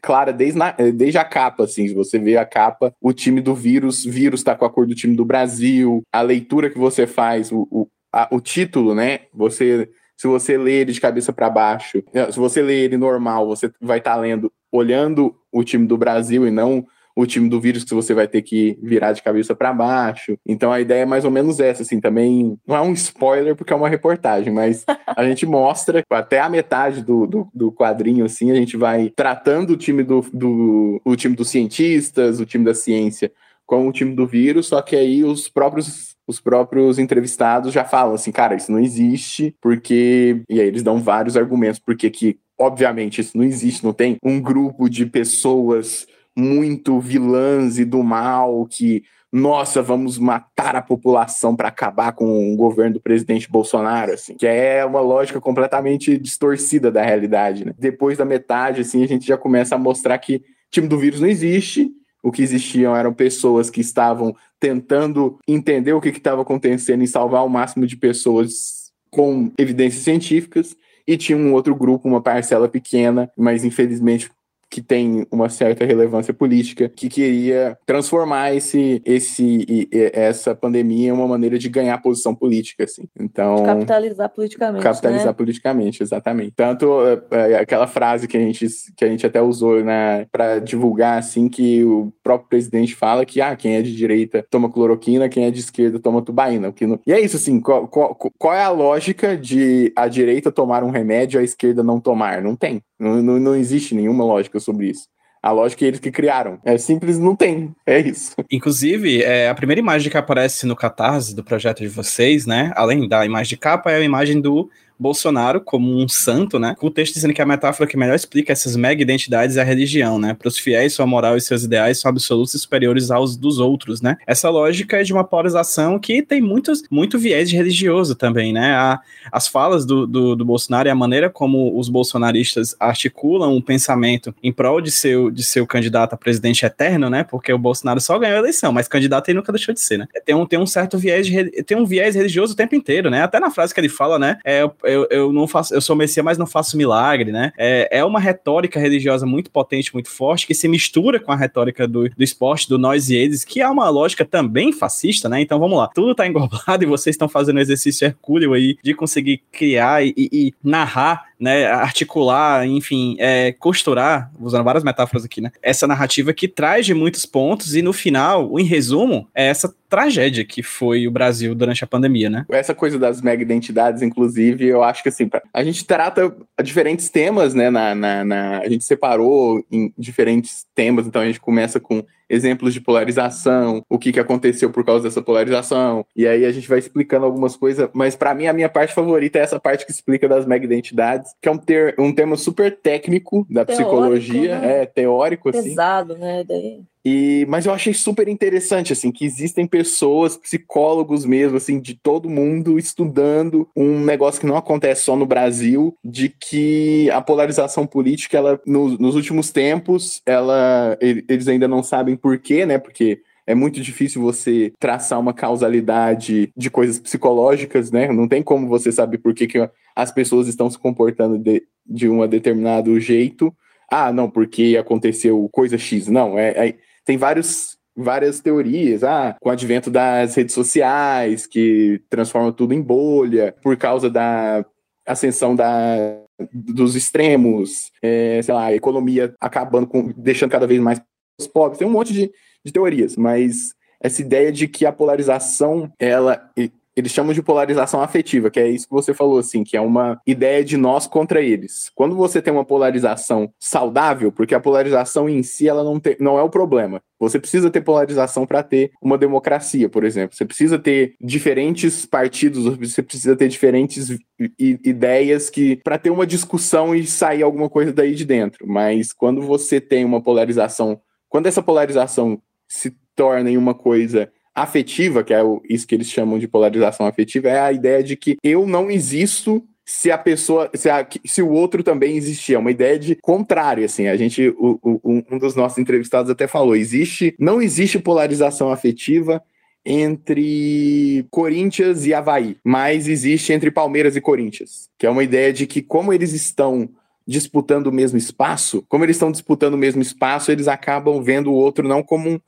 clara 0.01 0.31
desde, 0.31 0.57
na, 0.57 0.71
desde 0.71 1.17
a 1.17 1.25
capa, 1.25 1.63
assim, 1.63 1.93
você 1.93 2.19
vê 2.19 2.37
a 2.37 2.45
capa, 2.45 2.93
o 3.01 3.11
time 3.11 3.41
do 3.41 3.55
vírus, 3.55 4.03
vírus 4.03 4.43
tá 4.43 4.55
com 4.55 4.65
a 4.65 4.69
cor 4.69 4.85
do 4.85 4.95
time 4.95 5.15
do 5.15 5.25
Brasil, 5.25 6.03
a 6.11 6.21
leitura 6.21 6.69
que 6.69 6.77
você 6.77 7.07
faz, 7.07 7.51
o, 7.51 7.67
o, 7.71 7.87
a, 8.13 8.27
o 8.31 8.39
título, 8.39 8.93
né, 8.93 9.21
você 9.33 9.89
se 10.17 10.27
você 10.27 10.57
ler 10.57 10.81
ele 10.81 10.93
de 10.93 11.01
cabeça 11.01 11.33
para 11.33 11.49
baixo, 11.49 12.01
se 12.31 12.39
você 12.39 12.61
ler 12.61 12.85
ele 12.85 12.97
normal, 12.97 13.45
você 13.47 13.69
vai 13.81 13.97
estar 13.97 14.15
tá 14.15 14.21
lendo 14.21 14.51
olhando 14.75 15.36
o 15.51 15.63
time 15.63 15.88
do 15.88 15.98
Brasil 15.98 16.48
e 16.48 16.51
não 16.51 16.86
o 17.15 17.25
time 17.25 17.48
do 17.48 17.62
vírus 17.62 17.86
que 17.86 17.94
você 17.94 18.13
vai 18.13 18.27
ter 18.27 18.41
que 18.41 18.77
virar 18.84 19.13
de 19.13 19.24
cabeça 19.24 19.55
para 19.55 19.72
baixo. 19.72 20.38
Então 20.46 20.72
a 20.72 20.82
ideia 20.82 21.03
é 21.03 21.05
mais 21.05 21.24
ou 21.24 21.32
menos 21.32 21.60
essa, 21.62 21.82
assim, 21.82 22.01
também 22.01 22.60
não 22.67 22.75
é 22.75 22.82
um 22.82 22.91
spoiler 22.91 23.55
porque 23.55 23.72
é 23.72 23.75
uma 23.75 23.88
reportagem, 23.88 24.51
mas 24.51 24.84
a 25.08 25.24
gente 25.24 25.46
mostra 25.46 26.03
até 26.10 26.41
a 26.41 26.50
metade 26.50 27.01
do, 27.01 27.25
do, 27.25 27.48
do, 27.53 27.72
quadrinho, 27.72 28.25
assim, 28.25 28.51
a 28.51 28.55
gente 28.55 28.75
vai 28.75 29.12
tratando 29.15 29.72
o 29.72 29.77
time 29.77 30.03
do, 30.03 30.22
do 30.34 31.01
o 31.05 31.15
time 31.15 31.36
dos 31.36 31.50
cientistas, 31.50 32.39
o 32.39 32.46
time 32.46 32.65
da 32.65 32.74
ciência 32.74 33.32
com 33.65 33.88
o 33.88 33.91
time 33.91 34.13
do 34.13 34.27
vírus, 34.27 34.67
só 34.67 34.82
que 34.82 34.96
aí 34.96 35.24
os 35.24 35.48
próprios 35.48 36.15
os 36.27 36.39
próprios 36.39 36.98
entrevistados 36.98 37.72
já 37.72 37.84
falam 37.84 38.15
assim, 38.15 38.32
cara, 38.32 38.55
isso 38.55 38.72
não 38.72 38.79
existe, 38.79 39.55
porque. 39.62 40.41
E 40.50 40.60
aí 40.60 40.67
eles 40.67 40.82
dão 40.82 41.00
vários 41.00 41.38
argumentos, 41.38 41.79
porque 41.79 42.10
que, 42.10 42.39
obviamente, 42.59 43.21
isso 43.21 43.38
não 43.38 43.43
existe, 43.43 43.83
não 43.83 43.93
tem 43.93 44.17
um 44.24 44.39
grupo 44.41 44.89
de 44.89 45.05
pessoas 45.05 46.07
muito 46.35 47.00
vilãs 47.00 47.77
e 47.79 47.85
do 47.85 48.03
mal 48.03 48.65
que. 48.65 49.03
Nossa, 49.31 49.81
vamos 49.81 50.17
matar 50.17 50.77
a 50.77 50.81
população 50.81 51.57
para 51.57 51.67
acabar 51.67 52.13
com 52.13 52.53
o 52.53 52.55
governo 52.55 52.93
do 52.93 53.01
presidente 53.01 53.51
Bolsonaro, 53.51 54.13
assim, 54.13 54.35
que 54.35 54.47
é 54.47 54.85
uma 54.85 55.01
lógica 55.01 55.41
completamente 55.41 56.17
distorcida 56.17 56.89
da 56.89 57.03
realidade. 57.03 57.65
Né? 57.65 57.74
Depois 57.77 58.17
da 58.17 58.24
metade, 58.24 58.79
assim, 58.79 59.03
a 59.03 59.07
gente 59.07 59.27
já 59.27 59.38
começa 59.38 59.75
a 59.75 59.77
mostrar 59.77 60.17
que 60.19 60.41
time 60.71 60.88
do 60.88 60.97
vírus 60.97 61.19
não 61.19 61.27
existe, 61.27 61.91
o 62.24 62.31
que 62.31 62.41
existiam 62.41 62.95
eram 62.95 63.13
pessoas 63.13 63.69
que 63.69 63.81
estavam 63.81 64.35
tentando 64.59 65.38
entender 65.47 65.93
o 65.93 66.01
que 66.01 66.09
estava 66.09 66.41
acontecendo 66.41 67.03
e 67.03 67.07
salvar 67.07 67.45
o 67.45 67.50
máximo 67.50 67.85
de 67.85 67.95
pessoas 67.95 68.91
com 69.12 69.51
evidências 69.57 70.03
científicas, 70.03 70.75
e 71.07 71.17
tinha 71.17 71.38
um 71.38 71.53
outro 71.53 71.75
grupo, 71.75 72.07
uma 72.07 72.21
parcela 72.21 72.67
pequena, 72.67 73.31
mas 73.38 73.63
infelizmente 73.63 74.29
que 74.75 74.82
tem 74.82 75.25
uma 75.32 75.48
certa 75.48 75.86
relevância 75.86 76.34
política, 76.34 76.89
que 76.89 77.08
queria 77.08 77.77
transformar 77.86 78.53
esse, 78.53 79.01
esse, 79.05 79.88
essa 80.12 80.53
pandemia 80.53 81.08
em 81.08 81.12
uma 81.13 81.25
maneira 81.25 81.58
de 81.58 81.70
ganhar 81.70 81.98
posição 82.00 82.36
política, 82.36 82.84
assim. 82.84 83.03
Então 83.17 83.63
capitalizar 83.63 84.27
politicamente, 84.27 84.84
capitalizar 84.84 85.27
né? 85.27 85.34
politicamente, 85.34 86.03
exatamente. 86.03 86.51
Tanto 86.58 86.91
é, 87.08 87.53
é, 87.53 87.55
aquela 87.55 87.88
frase 87.88 88.27
que 88.27 88.36
a 88.36 88.39
gente 88.41 88.67
que 88.98 89.05
a 89.05 89.08
gente 89.08 89.25
até 89.25 89.41
usou, 89.41 89.82
né, 89.82 90.25
para 90.29 90.60
divulgar 90.60 91.20
assim 91.20 91.48
que 91.48 91.82
o 91.86 92.12
próprio 92.22 92.50
presidente 92.50 92.96
fala 92.96 93.25
que 93.25 93.39
ah, 93.39 93.55
quem 93.55 93.77
é 93.77 93.82
de 93.82 93.96
direita 93.96 94.46
toma 94.51 94.70
cloroquina, 94.70 95.29
quem 95.29 95.46
é 95.46 95.51
de 95.51 95.62
esquerda 95.62 96.00
toma 96.00 96.22
tubaína. 96.22 96.74
Que 96.74 96.86
não... 96.86 97.00
E 97.08 97.13
é 97.13 97.22
isso, 97.22 97.38
assim, 97.38 97.62
qual, 97.62 97.88
qual, 97.88 98.13
qual 98.13 98.53
é 98.53 98.63
a 98.63 98.72
lógica 98.72 99.38
de 99.38 99.94
a 99.96 100.10
direita 100.10 100.51
tomar 100.51 100.84
um 100.84 100.89
remédio 100.89 101.39
e 101.39 101.41
a 101.41 101.46
esquerda 101.46 101.82
não 101.82 102.01
tomar? 102.01 102.41
Não 102.41 102.58
tem. 102.58 102.82
Não, 102.99 103.21
não, 103.21 103.39
não 103.39 103.55
existe 103.55 103.93
nenhuma 103.93 104.23
lógica 104.23 104.59
sobre 104.59 104.89
isso. 104.89 105.07
A 105.45 105.51
lógica 105.51 105.85
é 105.85 105.89
eles 105.89 105.99
que 105.99 106.09
criaram. 106.09 106.59
É 106.65 106.75
simples, 106.75 107.19
não 107.19 107.35
tem. 107.35 107.71
É 107.85 107.99
isso. 107.99 108.33
Inclusive, 108.51 109.21
é, 109.21 109.47
a 109.47 109.53
primeira 109.53 109.79
imagem 109.79 110.09
que 110.09 110.17
aparece 110.17 110.65
no 110.65 110.75
catarse 110.75 111.35
do 111.35 111.43
projeto 111.43 111.81
de 111.81 111.87
vocês, 111.87 112.47
né? 112.47 112.71
Além 112.75 113.07
da 113.07 113.23
imagem 113.23 113.49
de 113.49 113.57
capa, 113.57 113.91
é 113.91 113.97
a 113.97 114.01
imagem 114.01 114.41
do 114.41 114.67
Bolsonaro 114.97 115.59
como 115.59 115.97
um 115.97 116.07
santo, 116.07 116.57
né? 116.57 116.75
Com 116.77 116.87
o 116.87 116.91
texto 116.91 117.13
dizendo 117.13 117.33
que 117.33 117.41
a 117.41 117.45
metáfora 117.45 117.87
que 117.87 117.97
melhor 117.97 118.15
explica 118.15 118.53
essas 118.53 118.75
mega 118.75 119.01
identidades 119.01 119.57
é 119.57 119.61
a 119.61 119.63
religião, 119.63 120.17
né? 120.17 120.33
Para 120.33 120.47
os 120.47 120.57
fiéis, 120.57 120.93
sua 120.93 121.05
moral 121.05 121.35
e 121.35 121.41
seus 121.41 121.63
ideais 121.63 121.99
são 121.99 122.09
absolutos 122.09 122.53
e 122.53 122.59
superiores 122.59 123.11
aos 123.11 123.35
dos 123.35 123.59
outros, 123.59 124.01
né? 124.01 124.17
Essa 124.25 124.49
lógica 124.49 124.99
é 124.99 125.03
de 125.03 125.11
uma 125.11 125.23
polarização 125.23 125.99
que 125.99 126.21
tem 126.21 126.41
muitos, 126.41 126.83
muito 126.89 127.19
viés 127.19 127.51
religioso 127.51 128.15
também, 128.15 128.53
né? 128.53 128.73
A, 128.73 128.99
as 129.31 129.47
falas 129.47 129.85
do, 129.85 130.07
do, 130.07 130.35
do, 130.35 130.45
Bolsonaro 130.45 130.87
e 130.87 130.91
a 130.91 130.95
maneira 130.95 131.29
como 131.29 131.77
os 131.77 131.89
bolsonaristas 131.89 132.75
articulam 132.79 133.55
um 133.55 133.61
pensamento 133.61 134.33
em 134.41 134.51
prol 134.51 134.79
de 134.79 134.91
seu, 134.91 135.29
de 135.29 135.43
seu 135.43 135.67
candidato 135.67 136.13
a 136.13 136.17
presidente 136.17 136.65
eterno, 136.65 137.09
né? 137.09 137.23
Porque 137.23 137.51
o 137.51 137.57
Bolsonaro 137.57 137.99
só 137.99 138.17
ganhou 138.17 138.37
a 138.37 138.39
eleição, 138.39 138.71
mas 138.71 138.87
candidato 138.87 139.29
ele 139.29 139.37
nunca 139.37 139.51
deixou 139.51 139.73
de 139.73 139.81
ser, 139.81 139.97
né? 139.97 140.07
Tem 140.25 140.33
um, 140.33 140.45
tem 140.45 140.59
um 140.59 140.65
certo 140.65 140.97
viés, 140.97 141.27
de, 141.27 141.63
tem 141.63 141.77
um 141.77 141.85
viés 141.85 142.15
religioso 142.15 142.53
o 142.53 142.55
tempo 142.55 142.75
inteiro, 142.75 143.09
né? 143.09 143.23
Até 143.23 143.39
na 143.39 143.51
frase 143.51 143.73
que 143.73 143.79
ele 143.79 143.89
fala, 143.89 144.17
né? 144.17 144.37
É, 144.45 144.69
eu, 144.86 145.08
eu 145.10 145.34
não 145.34 145.48
faço, 145.48 145.74
eu 145.74 145.82
sou 145.82 145.96
Messias, 145.96 146.24
mas 146.24 146.38
não 146.38 146.48
faço 146.48 146.77
milagre, 146.77 147.32
né? 147.32 147.51
É, 147.58 148.00
é 148.00 148.06
uma 148.06 148.20
retórica 148.20 148.80
religiosa 148.80 149.25
muito 149.25 149.51
potente, 149.51 149.94
muito 149.94 150.10
forte, 150.10 150.48
que 150.48 150.54
se 150.54 150.68
mistura 150.68 151.20
com 151.20 151.32
a 151.32 151.36
retórica 151.36 151.88
do, 151.88 152.10
do 152.10 152.24
esporte, 152.24 152.70
do 152.70 152.77
nós 152.77 153.10
e 153.10 153.15
eles, 153.15 153.44
que 153.44 153.62
é 153.62 153.68
uma 153.68 153.89
lógica 153.89 154.25
também 154.25 154.72
fascista, 154.72 155.30
né? 155.30 155.42
Então 155.42 155.60
vamos 155.60 155.77
lá, 155.77 155.89
tudo 155.94 156.15
tá 156.15 156.27
englobado 156.27 156.84
e 156.84 156.88
vocês 156.88 157.13
estão 157.13 157.27
fazendo 157.27 157.58
um 157.58 157.62
exercício 157.62 158.06
hercúleo 158.06 158.54
aí 158.54 158.77
de 158.84 158.94
conseguir 158.94 159.42
criar 159.51 160.06
e, 160.06 160.13
e, 160.18 160.30
e 160.32 160.54
narrar 160.63 161.25
né, 161.39 161.65
articular, 161.65 162.65
enfim, 162.68 163.15
é, 163.20 163.51
costurar, 163.54 164.32
usando 164.39 164.63
várias 164.63 164.84
metáforas 164.84 165.25
aqui, 165.25 165.42
né, 165.42 165.51
essa 165.62 165.88
narrativa 165.88 166.34
que 166.34 166.48
traz 166.48 166.86
de 166.86 166.94
muitos 166.94 167.25
pontos 167.25 167.75
e 167.75 167.82
no 167.82 167.94
final, 167.94 168.60
em 168.60 168.63
resumo, 168.63 169.27
é 169.34 169.48
essa 169.48 169.74
tragédia 169.89 170.44
que 170.44 170.63
foi 170.63 171.08
o 171.08 171.12
Brasil 171.12 171.54
durante 171.54 171.84
a 171.84 171.88
pandemia, 171.88 172.30
né? 172.30 172.46
Essa 172.50 172.74
coisa 172.74 172.98
das 172.98 173.22
mega 173.22 173.42
identidades, 173.42 174.01
inclusive, 174.01 174.65
eu 174.65 174.84
acho 174.84 175.04
que 175.04 175.10
assim, 175.10 175.30
a 175.54 175.63
gente 175.63 175.86
trata 175.86 176.36
diferentes 176.63 177.10
temas, 177.10 177.54
né, 177.54 177.70
na, 177.70 177.94
na, 177.94 178.25
na 178.25 178.60
a 178.60 178.70
gente 178.70 178.84
separou 178.84 179.63
em 179.72 179.94
diferentes 179.98 180.65
temas, 180.74 181.08
então 181.08 181.22
a 181.22 181.25
gente 181.25 181.39
começa 181.39 181.80
com 181.80 182.04
exemplos 182.29 182.74
de 182.74 182.82
polarização, 182.82 183.84
o 183.89 183.98
que, 183.98 184.12
que 184.12 184.20
aconteceu 184.20 184.70
por 184.70 184.84
causa 184.86 185.03
dessa 185.03 185.22
polarização, 185.22 186.05
e 186.15 186.27
aí 186.27 186.46
a 186.46 186.51
gente 186.51 186.67
vai 186.67 186.79
explicando 186.79 187.25
algumas 187.25 187.55
coisas, 187.55 187.89
mas 187.94 188.15
para 188.15 188.34
mim 188.34 188.48
a 188.48 188.53
minha 188.53 188.70
parte 188.70 188.94
favorita 188.94 189.39
é 189.39 189.41
essa 189.41 189.60
parte 189.60 189.86
que 189.86 189.91
explica 189.91 190.27
das 190.27 190.46
mega 190.46 190.65
identidades, 190.65 191.34
que 191.41 191.48
é 191.48 191.51
um, 191.51 191.58
ter, 191.58 191.96
um 192.00 192.13
tema 192.13 192.36
super 192.36 192.75
técnico 192.75 193.46
da 193.50 193.65
teórico, 193.65 193.89
psicologia, 193.89 194.60
né? 194.60 194.82
é 194.82 194.86
teórico 194.86 195.50
assim. 195.50 195.70
Pesado, 195.70 196.17
né? 196.17 196.44
Daí... 196.44 196.84
E, 197.05 197.45
mas 197.47 197.67
eu 197.67 197.71
achei 197.71 197.93
super 197.93 198.27
interessante, 198.27 198.91
assim, 198.91 199.12
que 199.12 199.25
existem 199.25 199.67
pessoas, 199.67 200.35
psicólogos 200.35 201.24
mesmo, 201.24 201.57
assim, 201.57 201.79
de 201.79 201.93
todo 201.93 202.27
mundo 202.27 202.79
estudando 202.79 203.69
um 203.75 204.00
negócio 204.00 204.41
que 204.41 204.47
não 204.47 204.57
acontece 204.57 205.03
só 205.03 205.15
no 205.15 205.25
Brasil, 205.25 205.95
de 206.03 206.29
que 206.29 207.07
a 207.12 207.21
polarização 207.21 207.85
política, 207.85 208.38
ela, 208.38 208.59
no, 208.65 208.97
nos 208.97 209.13
últimos 209.13 209.51
tempos, 209.51 210.19
ela, 210.25 210.97
eles 211.00 211.47
ainda 211.47 211.67
não 211.67 211.83
sabem 211.83 212.15
por 212.15 212.39
quê, 212.39 212.65
né? 212.65 212.79
Porque 212.79 213.21
é 213.45 213.53
muito 213.53 213.79
difícil 213.81 214.19
você 214.19 214.74
traçar 214.79 215.19
uma 215.19 215.33
causalidade 215.33 216.51
de 216.57 216.69
coisas 216.71 216.97
psicológicas, 216.97 217.91
né? 217.91 218.12
Não 218.12 218.27
tem 218.27 218.41
como 218.41 218.67
você 218.67 218.91
saber 218.91 219.19
por 219.19 219.35
que, 219.35 219.45
que 219.45 219.69
as 219.95 220.12
pessoas 220.12 220.47
estão 220.47 220.71
se 220.71 220.79
comportando 220.79 221.38
de, 221.38 221.62
de 221.86 222.10
um 222.10 222.27
determinado 222.27 222.99
jeito. 222.99 223.56
Ah, 223.91 224.12
não, 224.12 224.27
porque 224.27 224.75
aconteceu 224.80 225.47
coisa 225.51 225.77
X. 225.77 226.08
Não, 226.08 226.39
é, 226.39 226.69
é 226.69 226.75
tem 227.06 227.18
vários 227.18 227.76
várias 227.98 228.41
teorias, 228.41 229.06
ah, 229.06 229.38
com 229.39 229.48
o 229.48 229.52
advento 229.52 229.89
das 229.89 230.36
redes 230.36 230.54
sociais, 230.54 231.48
que 231.48 232.02
transformam 232.10 232.52
tudo 232.52 232.74
em 232.74 232.82
bolha, 232.82 233.56
por 233.63 233.78
causa 233.78 234.10
da 234.10 234.65
ascensão 235.08 235.56
da, 235.56 236.20
dos 236.52 236.96
extremos, 236.96 237.91
é, 238.02 238.41
sei 238.41 238.54
lá, 238.54 238.65
a 238.65 238.76
economia 238.76 239.34
acabando 239.39 239.88
com, 239.88 240.12
deixando 240.18 240.52
cada 240.52 240.68
vez 240.68 240.82
mais 240.82 241.02
os 241.39 241.48
pobres, 241.48 241.78
tem 241.80 241.88
um 241.88 241.91
monte 241.91 242.12
de, 242.12 242.32
de 242.65 242.72
teorias, 242.72 243.15
mas 243.15 243.74
essa 244.02 244.22
ideia 244.22 244.52
de 244.52 244.68
que 244.68 244.86
a 244.86 244.91
polarização, 244.91 245.91
ela 245.98 246.52
eles 246.95 247.12
chamam 247.12 247.34
de 247.34 247.41
polarização 247.41 248.01
afetiva, 248.01 248.49
que 248.49 248.60
é 248.60 248.69
isso 248.69 248.88
que 248.88 248.93
você 248.93 249.13
falou, 249.13 249.38
assim, 249.38 249.63
que 249.63 249.75
é 249.75 249.81
uma 249.81 250.19
ideia 250.25 250.63
de 250.63 250.77
nós 250.77 251.05
contra 251.05 251.41
eles. 251.41 251.91
Quando 251.93 252.15
você 252.15 252.41
tem 252.41 252.53
uma 252.53 252.63
polarização 252.63 253.51
saudável, 253.60 254.31
porque 254.31 254.55
a 254.55 254.60
polarização 254.60 255.27
em 255.27 255.43
si 255.43 255.67
ela 255.67 255.84
não, 255.84 256.01
não 256.19 256.39
é 256.39 256.43
o 256.43 256.49
problema. 256.49 257.01
Você 257.19 257.39
precisa 257.39 257.69
ter 257.69 257.81
polarização 257.81 258.45
para 258.45 258.63
ter 258.63 258.91
uma 259.01 259.17
democracia, 259.17 259.89
por 259.89 260.03
exemplo. 260.03 260.36
Você 260.36 260.45
precisa 260.45 260.79
ter 260.79 261.15
diferentes 261.19 262.05
partidos, 262.05 262.65
você 262.77 263.01
precisa 263.01 263.36
ter 263.36 263.47
diferentes 263.47 264.17
ideias 264.60 265.49
que 265.49 265.77
para 265.77 265.97
ter 265.97 266.10
uma 266.10 266.27
discussão 266.27 266.95
e 266.95 267.05
sair 267.05 267.43
alguma 267.43 267.69
coisa 267.69 267.91
daí 267.91 268.15
de 268.15 268.25
dentro. 268.25 268.67
Mas 268.67 269.12
quando 269.12 269.41
você 269.41 269.81
tem 269.81 270.05
uma 270.05 270.21
polarização, 270.21 270.99
quando 271.29 271.47
essa 271.47 271.63
polarização 271.63 272.41
se 272.67 272.95
torna 273.15 273.49
em 273.49 273.58
uma 273.58 273.73
coisa 273.73 274.29
afetiva, 274.56 275.24
que 275.24 275.34
é 275.34 275.41
isso 275.70 275.86
que 275.86 275.94
eles 275.94 276.10
chamam 276.10 276.39
de 276.39 276.48
polarização 276.48 277.06
afetiva, 277.06 277.50
é 277.50 277.60
a 277.60 277.74
ideia 277.74 278.02
de 278.02 278.15
que 278.15 278.38
eu 278.41 278.65
não 278.65 278.89
existo 278.89 279.62
se 279.86 280.10
a 280.10 280.18
pessoa, 280.18 280.72
se, 280.74 280.89
a, 280.89 281.08
se 281.26 281.41
o 281.44 281.52
outro 281.52 281.84
também 281.84 282.18
existia, 282.18 282.56
é 282.56 282.60
uma 282.60 282.72
ideia 282.72 282.98
de 282.98 283.15
contrário, 283.15 283.86
assim, 283.86 284.08
a 284.08 284.18
gente, 284.18 284.50
o, 284.58 284.80
o, 284.82 285.24
um 285.30 285.38
dos 285.38 285.54
nossos 285.54 285.78
entrevistados 285.78 286.32
até 286.32 286.48
falou, 286.48 286.76
existe, 286.76 287.36
não 287.38 287.62
existe 287.62 288.00
polarização 288.00 288.72
afetiva 288.72 289.44
entre 289.86 291.28
Corinthians 291.30 292.08
e 292.08 292.13
Havaí, 292.15 292.58
mas 292.63 293.08
existe 293.08 293.54
entre 293.54 293.70
Palmeiras 293.70 294.15
e 294.15 294.22
Corinthians, 294.22 294.89
que 294.98 295.06
é 295.06 295.10
uma 295.10 295.24
ideia 295.24 295.54
de 295.54 295.68
que 295.68 295.84
como 295.84 296.12
eles 296.12 296.34
estão 296.34 296.89
disputando 297.28 297.88
o 297.88 297.91
mesmo 297.91 298.18
espaço, 298.18 298.84
como 298.89 299.04
eles 299.04 299.15
estão 299.15 299.32
disputando 299.32 299.76
o 299.76 299.78
mesmo 299.78 300.02
espaço, 300.02 300.52
eles 300.52 300.68
acabam 300.68 301.22
vendo 301.22 301.52
o 301.52 301.56
outro 301.56 301.88
não 301.88 302.02
como 302.02 302.30
um 302.30 302.39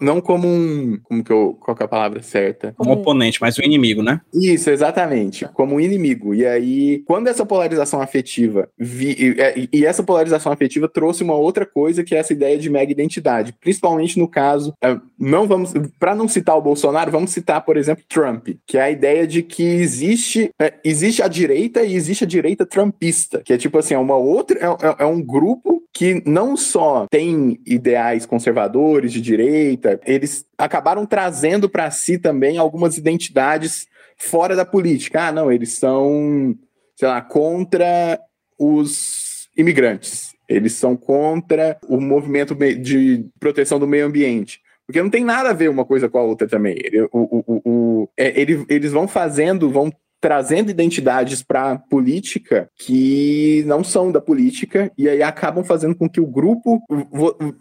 não 0.00 0.20
como 0.20 0.48
um. 0.48 0.98
Como 1.02 1.24
que 1.24 1.32
eu, 1.32 1.56
qual 1.60 1.76
que 1.76 1.82
é 1.82 1.86
a 1.86 1.88
palavra 1.88 2.22
certa? 2.22 2.74
Um 2.78 2.90
oponente, 2.90 3.40
mas 3.40 3.58
um 3.58 3.62
inimigo, 3.62 4.02
né? 4.02 4.20
Isso, 4.32 4.70
exatamente. 4.70 5.46
Como 5.54 5.76
um 5.76 5.80
inimigo. 5.80 6.34
E 6.34 6.46
aí, 6.46 7.02
quando 7.06 7.28
essa 7.28 7.44
polarização 7.44 8.00
afetiva. 8.00 8.68
Vi, 8.78 9.34
e, 9.72 9.80
é, 9.82 9.86
essa 9.86 10.02
polarização 10.02 10.52
afetiva 10.52 10.88
trouxe 10.88 11.22
uma 11.22 11.34
outra 11.34 11.66
coisa 11.66 12.04
que 12.04 12.14
é 12.14 12.18
essa 12.18 12.32
ideia 12.32 12.58
de 12.58 12.70
mega 12.70 12.92
identidade. 12.92 13.54
Principalmente 13.60 14.18
no 14.18 14.28
caso. 14.28 14.72
É, 14.82 14.98
não 15.18 15.46
vamos. 15.46 15.72
Para 15.98 16.14
não 16.14 16.28
citar 16.28 16.56
o 16.56 16.62
Bolsonaro, 16.62 17.10
vamos 17.10 17.30
citar, 17.30 17.64
por 17.64 17.76
exemplo, 17.76 18.04
Trump, 18.08 18.48
que 18.66 18.78
é 18.78 18.82
a 18.82 18.90
ideia 18.90 19.26
de 19.26 19.42
que 19.42 19.62
existe, 19.62 20.50
é, 20.60 20.74
existe 20.84 21.22
a 21.22 21.28
direita 21.28 21.82
e 21.82 21.94
existe 21.94 22.24
a 22.24 22.26
direita 22.26 22.64
trumpista. 22.64 23.42
Que 23.44 23.52
é 23.52 23.58
tipo 23.58 23.78
assim, 23.78 23.94
é 23.94 23.98
uma 23.98 24.16
outra. 24.16 24.58
é, 24.58 25.02
é 25.02 25.06
um 25.06 25.22
grupo 25.22 25.82
que 25.98 26.22
não 26.24 26.56
só 26.56 27.08
tem 27.10 27.58
ideais 27.66 28.24
conservadores 28.24 29.12
de 29.12 29.20
direita, 29.20 30.00
eles 30.06 30.46
acabaram 30.56 31.04
trazendo 31.04 31.68
para 31.68 31.90
si 31.90 32.16
também 32.16 32.56
algumas 32.56 32.96
identidades 32.96 33.88
fora 34.16 34.54
da 34.54 34.64
política. 34.64 35.26
Ah, 35.26 35.32
não, 35.32 35.50
eles 35.50 35.72
são, 35.72 36.54
sei 36.94 37.08
lá, 37.08 37.20
contra 37.20 38.16
os 38.56 39.48
imigrantes. 39.56 40.36
Eles 40.48 40.74
são 40.74 40.96
contra 40.96 41.76
o 41.88 42.00
movimento 42.00 42.54
de 42.54 43.26
proteção 43.40 43.80
do 43.80 43.88
meio 43.88 44.06
ambiente. 44.06 44.60
Porque 44.86 45.02
não 45.02 45.10
tem 45.10 45.24
nada 45.24 45.50
a 45.50 45.52
ver 45.52 45.68
uma 45.68 45.84
coisa 45.84 46.08
com 46.08 46.18
a 46.18 46.22
outra 46.22 46.46
também. 46.46 46.76
O, 47.10 47.42
o, 47.44 47.62
o, 47.64 48.08
é, 48.16 48.40
ele, 48.40 48.64
eles 48.68 48.92
vão 48.92 49.08
fazendo, 49.08 49.68
vão 49.68 49.92
trazendo 50.20 50.70
identidades 50.70 51.42
para 51.42 51.72
a 51.72 51.78
política 51.78 52.68
que 52.76 53.62
não 53.66 53.84
são 53.84 54.10
da 54.10 54.20
política 54.20 54.90
e 54.98 55.08
aí 55.08 55.22
acabam 55.22 55.64
fazendo 55.64 55.94
com 55.94 56.08
que 56.08 56.20
o 56.20 56.26
grupo, 56.26 56.82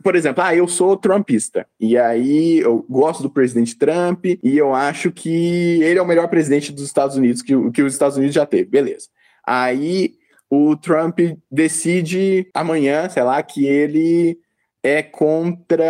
por 0.03 0.15
exemplo, 0.15 0.43
ah, 0.43 0.55
eu 0.55 0.67
sou 0.67 0.97
trumpista 0.97 1.67
e 1.79 1.97
aí 1.97 2.59
eu 2.59 2.83
gosto 2.89 3.21
do 3.21 3.29
presidente 3.29 3.77
Trump 3.77 4.25
e 4.25 4.57
eu 4.57 4.73
acho 4.73 5.11
que 5.11 5.81
ele 5.83 5.99
é 5.99 6.01
o 6.01 6.07
melhor 6.07 6.27
presidente 6.27 6.71
dos 6.71 6.83
Estados 6.83 7.15
Unidos 7.15 7.41
que, 7.41 7.53
que 7.71 7.83
os 7.83 7.93
Estados 7.93 8.17
Unidos 8.17 8.35
já 8.35 8.45
teve, 8.45 8.65
beleza. 8.65 9.07
Aí 9.45 10.13
o 10.49 10.75
Trump 10.75 11.19
decide 11.51 12.49
amanhã, 12.53 13.07
sei 13.09 13.23
lá, 13.23 13.41
que 13.43 13.65
ele 13.65 14.37
é 14.81 15.03
contra, 15.03 15.85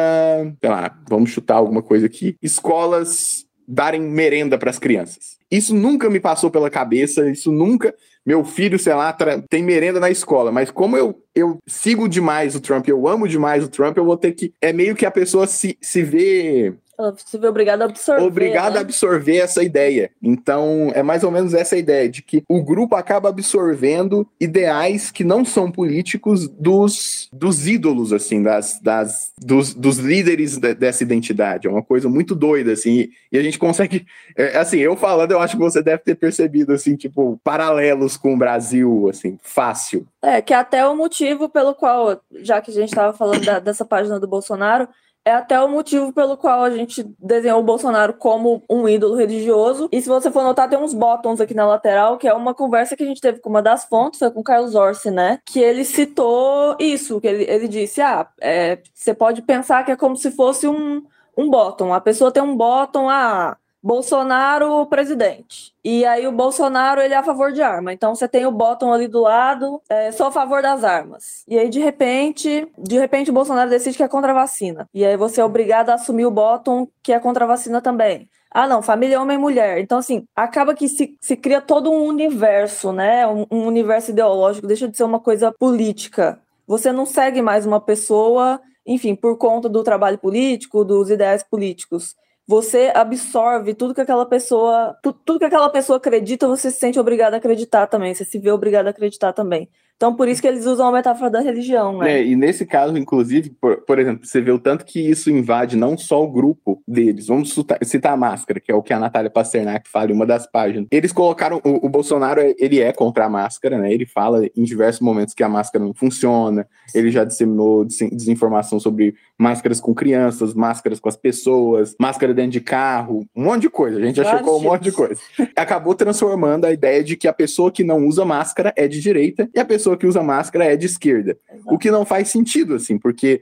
sei 0.60 0.70
lá, 0.70 0.98
vamos 1.08 1.30
chutar 1.30 1.56
alguma 1.56 1.82
coisa 1.82 2.08
aqui, 2.08 2.36
escolas 2.42 3.37
darem 3.68 4.02
merenda 4.02 4.58
para 4.58 4.70
as 4.70 4.80
crianças. 4.80 5.38
Isso 5.52 5.76
nunca 5.76 6.10
me 6.10 6.20
passou 6.20 6.50
pela 6.50 6.70
cabeça, 6.70 7.30
isso 7.30 7.52
nunca. 7.52 7.94
Meu 8.26 8.44
filho, 8.44 8.78
sei 8.78 8.94
lá, 8.94 9.16
tem 9.50 9.64
merenda 9.64 10.00
na 10.00 10.10
escola, 10.10 10.52
mas 10.52 10.70
como 10.70 10.98
eu, 10.98 11.22
eu 11.34 11.58
sigo 11.66 12.08
demais 12.08 12.56
o 12.56 12.60
Trump, 12.60 12.88
eu 12.88 13.08
amo 13.08 13.28
demais 13.28 13.64
o 13.64 13.70
Trump, 13.70 13.98
eu 13.98 14.06
vou 14.06 14.18
ter 14.18 14.34
que. 14.34 14.54
É 14.62 14.74
meio 14.74 14.96
que 14.96 15.06
a 15.06 15.12
pessoa 15.12 15.48
se, 15.48 15.78
se 15.82 16.04
vê 16.04 16.74
Você 16.98 17.38
vê 17.38 17.48
obrigado 17.48 17.84
a 17.84 17.86
absorver. 17.86 18.24
Obrigado 18.24 18.74
né? 18.74 18.80
a 18.80 18.82
absorver 18.82 19.38
essa 19.38 19.64
ideia. 19.64 20.10
Então, 20.22 20.92
é 20.96 21.04
mais 21.04 21.24
ou 21.24 21.30
menos 21.30 21.54
essa 21.54 21.78
ideia 21.78 22.10
de 22.10 22.24
que 22.24 22.44
o 22.50 22.64
grupo 22.64 22.96
acaba 22.96 23.30
absorvendo 23.30 24.28
ideais 24.40 25.12
que 25.12 25.24
não 25.24 25.46
são 25.46 25.72
políticos 25.72 26.48
dos, 26.48 27.30
dos 27.32 27.68
ídolos, 27.68 28.12
assim, 28.12 28.42
das, 28.42 28.80
das, 28.82 29.32
dos, 29.38 29.76
dos 29.76 29.98
líderes 29.98 30.58
de, 30.58 30.74
dessa 30.74 31.04
identidade. 31.04 31.68
É 31.68 31.70
uma 31.70 31.84
coisa 31.84 32.10
muito 32.10 32.34
doida, 32.34 32.72
assim, 32.72 33.10
e 33.32 33.38
a 33.38 33.44
gente 33.44 33.60
consegue. 33.60 34.06
É, 34.36 34.58
assim, 34.58 34.78
eu 34.78 34.96
falando, 34.98 35.32
eu 35.32 35.40
acho 35.40 35.56
que 35.56 35.64
você 35.64 35.84
deve 35.84 36.02
ter 36.02 36.16
percebido, 36.16 36.74
assim, 36.74 36.96
tipo, 36.96 37.40
paralelos 37.44 38.18
com 38.18 38.34
o 38.34 38.38
Brasil, 38.38 39.08
assim, 39.10 39.38
fácil. 39.44 40.08
É, 40.22 40.42
que 40.42 40.54
é 40.54 40.58
até 40.58 40.86
o 40.88 40.96
motivo 40.96 41.48
pelo 41.48 41.76
qual, 41.76 42.20
já 42.38 42.60
que 42.60 42.72
a 42.72 42.74
gente 42.74 42.90
estava 42.90 43.14
falando 43.14 43.46
da, 43.46 43.60
dessa 43.60 43.86
página 43.86 44.20
do 44.20 44.28
Bolsonaro, 44.28 44.88
é 45.28 45.34
até 45.34 45.60
o 45.60 45.68
motivo 45.68 46.14
pelo 46.14 46.38
qual 46.38 46.64
a 46.64 46.70
gente 46.70 47.04
desenhou 47.20 47.60
o 47.60 47.64
Bolsonaro 47.64 48.14
como 48.14 48.64
um 48.70 48.88
ídolo 48.88 49.18
religioso. 49.18 49.90
E 49.92 50.02
se 50.02 50.08
você 50.08 50.32
for 50.32 50.42
notar, 50.42 50.70
tem 50.70 50.80
uns 50.80 50.94
botões 50.94 51.42
aqui 51.42 51.54
na 51.54 51.68
lateral, 51.68 52.18
que 52.18 52.30
é 52.30 52.34
uma 52.34 52.54
conversa 52.54 52.96
que 52.96 53.04
a 53.04 53.06
gente 53.06 53.20
teve 53.20 53.40
com 53.40 53.50
uma 53.50 53.62
das 53.62 53.84
fontes, 53.84 54.20
foi 54.20 54.32
com 54.32 54.40
o 54.40 54.44
Carlos 54.44 54.74
Orsi, 54.74 55.12
né? 55.12 55.40
Que 55.46 55.60
ele 55.60 55.84
citou 55.84 56.78
isso, 56.80 57.20
que 57.20 57.28
ele, 57.28 57.44
ele 57.44 57.68
disse: 57.68 58.00
ah, 58.00 58.26
é, 58.40 58.80
você 58.94 59.14
pode 59.14 59.42
pensar 59.42 59.84
que 59.84 59.92
é 59.92 59.98
como 59.98 60.16
se 60.16 60.32
fosse 60.32 60.66
um, 60.66 61.04
um 61.38 61.50
bottom. 61.50 61.94
A 61.94 62.00
pessoa 62.00 62.32
tem 62.32 62.42
um 62.42 62.56
bottom, 62.56 63.10
ah, 63.10 63.58
Bolsonaro 63.88 64.86
presidente. 64.88 65.74
E 65.82 66.06
aí 66.06 66.28
o 66.28 66.32
Bolsonaro 66.34 67.00
ele 67.00 67.14
é 67.14 67.18
a 67.18 67.24
favor 67.24 67.54
de 67.54 67.62
arma. 67.62 67.94
Então 67.94 68.14
você 68.14 68.28
tem 68.28 68.46
o 68.46 68.52
bottom 68.52 68.92
ali 68.92 69.08
do 69.08 69.22
lado, 69.22 69.82
é, 69.88 70.12
sou 70.12 70.28
a 70.28 70.32
favor 70.32 70.62
das 70.62 70.84
armas. 70.84 71.46
E 71.48 71.58
aí 71.58 71.70
de 71.70 71.80
repente, 71.80 72.68
de 72.78 73.00
repente 73.00 73.30
o 73.30 73.34
Bolsonaro 73.34 73.70
decide 73.70 73.96
que 73.96 74.04
é 74.04 74.08
contra 74.10 74.32
a 74.32 74.34
vacina. 74.34 74.90
E 74.94 75.06
aí 75.06 75.16
você 75.16 75.40
é 75.40 75.46
obrigado 75.46 75.90
a 75.90 75.94
assumir 75.94 76.26
o 76.26 76.32
bottom 76.32 76.90
que 77.02 77.14
é 77.14 77.20
contra 77.20 77.46
a 77.46 77.48
vacina 77.48 77.80
também. 77.80 78.30
Ah, 78.52 78.68
não, 78.68 78.82
família 78.82 79.22
homem 79.22 79.38
e 79.38 79.40
mulher. 79.40 79.78
Então, 79.80 80.00
assim, 80.00 80.26
acaba 80.36 80.76
que 80.76 80.90
se, 80.90 81.16
se 81.22 81.38
cria 81.38 81.62
todo 81.62 81.90
um 81.90 82.04
universo, 82.04 82.92
né? 82.92 83.26
Um, 83.26 83.46
um 83.50 83.68
universo 83.68 84.12
ideológico, 84.12 84.68
deixa 84.68 84.90
de 84.90 84.98
ser 84.98 85.04
uma 85.04 85.20
coisa 85.20 85.50
política. 85.50 86.40
Você 86.68 86.92
não 86.92 87.06
segue 87.06 87.42
mais 87.42 87.66
uma 87.66 87.80
pessoa, 87.80 88.60
enfim, 88.86 89.16
por 89.16 89.38
conta 89.38 89.70
do 89.70 89.82
trabalho 89.82 90.18
político, 90.18 90.84
dos 90.84 91.10
ideais 91.10 91.42
políticos 91.42 92.16
você 92.48 92.92
absorve 92.96 93.74
tudo 93.76 93.94
que 93.94 94.02
aquela 94.02 94.26
pessoa, 94.26 94.98
tudo, 95.04 95.40
que 95.40 95.46
aquela 95.46 95.70
pessoa 95.70 95.98
acredita, 95.98 96.48
você 96.48 96.72
se 96.72 96.80
sente 96.80 97.00
obrigado 97.00 97.34
a 97.36 97.38
acreditar 97.38 97.88
também, 97.88 98.14
você 98.16 98.26
se 98.26 98.40
vê 98.40 98.52
obrigado 98.52 98.88
a 98.88 98.92
acreditar 98.92 99.34
também. 99.34 99.70
Então, 99.98 100.16
por 100.16 100.28
isso 100.28 100.40
que 100.40 100.48
eles 100.48 100.68
usam 100.68 100.88
a 100.88 100.92
metáfora 100.92 101.28
da 101.28 101.40
religião, 101.40 101.98
né? 101.98 102.20
É, 102.20 102.24
e 102.24 102.36
nesse 102.36 102.68
caso, 102.68 102.96
inclusive, 102.96 103.50
por, 103.50 103.78
por, 103.78 103.98
exemplo, 103.98 104.24
você 104.24 104.40
vê 104.40 104.52
o 104.52 104.60
tanto 104.60 104.86
que 104.86 105.00
isso 105.00 105.32
invade 105.32 105.76
não 105.76 105.98
só 105.98 106.24
o 106.24 106.32
grupo 106.32 106.84
deles. 106.88 107.26
Vamos 107.26 107.52
citar, 107.52 107.80
citar 107.84 108.14
a 108.14 108.18
máscara, 108.18 108.60
que 108.60 108.72
é 108.72 108.76
o 108.76 108.84
que 108.84 108.94
a 108.94 109.00
Natália 109.00 109.32
Pasternak 109.32 109.90
fala 109.90 110.12
em 110.12 110.14
uma 110.14 110.26
das 110.28 110.46
páginas. 110.46 110.88
Eles 110.92 111.12
colocaram. 111.12 111.60
O, 111.64 111.88
o, 111.88 111.90
Bolsonaro, 111.90 112.42
ele 112.60 112.80
é 112.80 112.94
contra 112.94 113.26
a 113.26 113.30
máscara, 113.30 113.80
né? 113.80 113.92
Ele 113.92 114.06
fala 114.06 114.46
em 114.56 114.64
diversos 114.64 115.02
momentos 115.02 115.34
que 115.34 115.44
a 115.44 115.50
máscara 115.50 115.84
não 115.84 115.96
funciona. 115.96 116.68
Ele 116.94 117.10
já 117.10 117.24
disseminou 117.24 117.84
desinformação 117.84 118.80
sobre 118.80 119.16
máscaras 119.36 119.80
com 119.80 119.96
crianças, 119.96 120.54
máscaras 120.54 121.00
com 121.00 121.10
as 121.10 121.16
pessoas, 121.16 121.96
máscara 122.00 122.36
dentro 122.36 122.52
de 122.52 122.62
carro, 122.62 123.26
um 123.36 123.46
monte 123.46 123.64
de 123.64 123.70
coisa. 123.70 123.98
A 123.98 124.02
gente 124.02 124.18
já 124.18 124.24
Vários 124.24 124.42
checou 124.42 124.60
um 124.60 124.64
monte 124.64 124.84
de 124.84 124.92
coisa. 124.92 125.20
Acabou 125.56 125.96
transformando 125.96 126.66
a 126.66 126.72
ideia 126.72 127.04
de 127.04 127.16
que 127.16 127.28
a 127.28 127.34
pessoa 127.34 127.72
que 127.72 127.84
não 127.84 128.06
usa 128.06 128.24
máscara 128.24 128.72
é 128.76 128.88
de 128.88 129.02
direita 129.02 129.50
e 129.56 129.60
a 129.60 129.66
pessoa 129.66 129.87
que 129.96 130.08
usa 130.08 130.24
máscara 130.24 130.66
é 130.66 130.76
de 130.76 130.86
esquerda. 130.86 131.38
Exato. 131.52 131.74
O 131.74 131.78
que 131.78 131.92
não 131.92 132.06
faz 132.06 132.30
sentido, 132.30 132.76
assim, 132.76 132.98
porque 132.98 133.42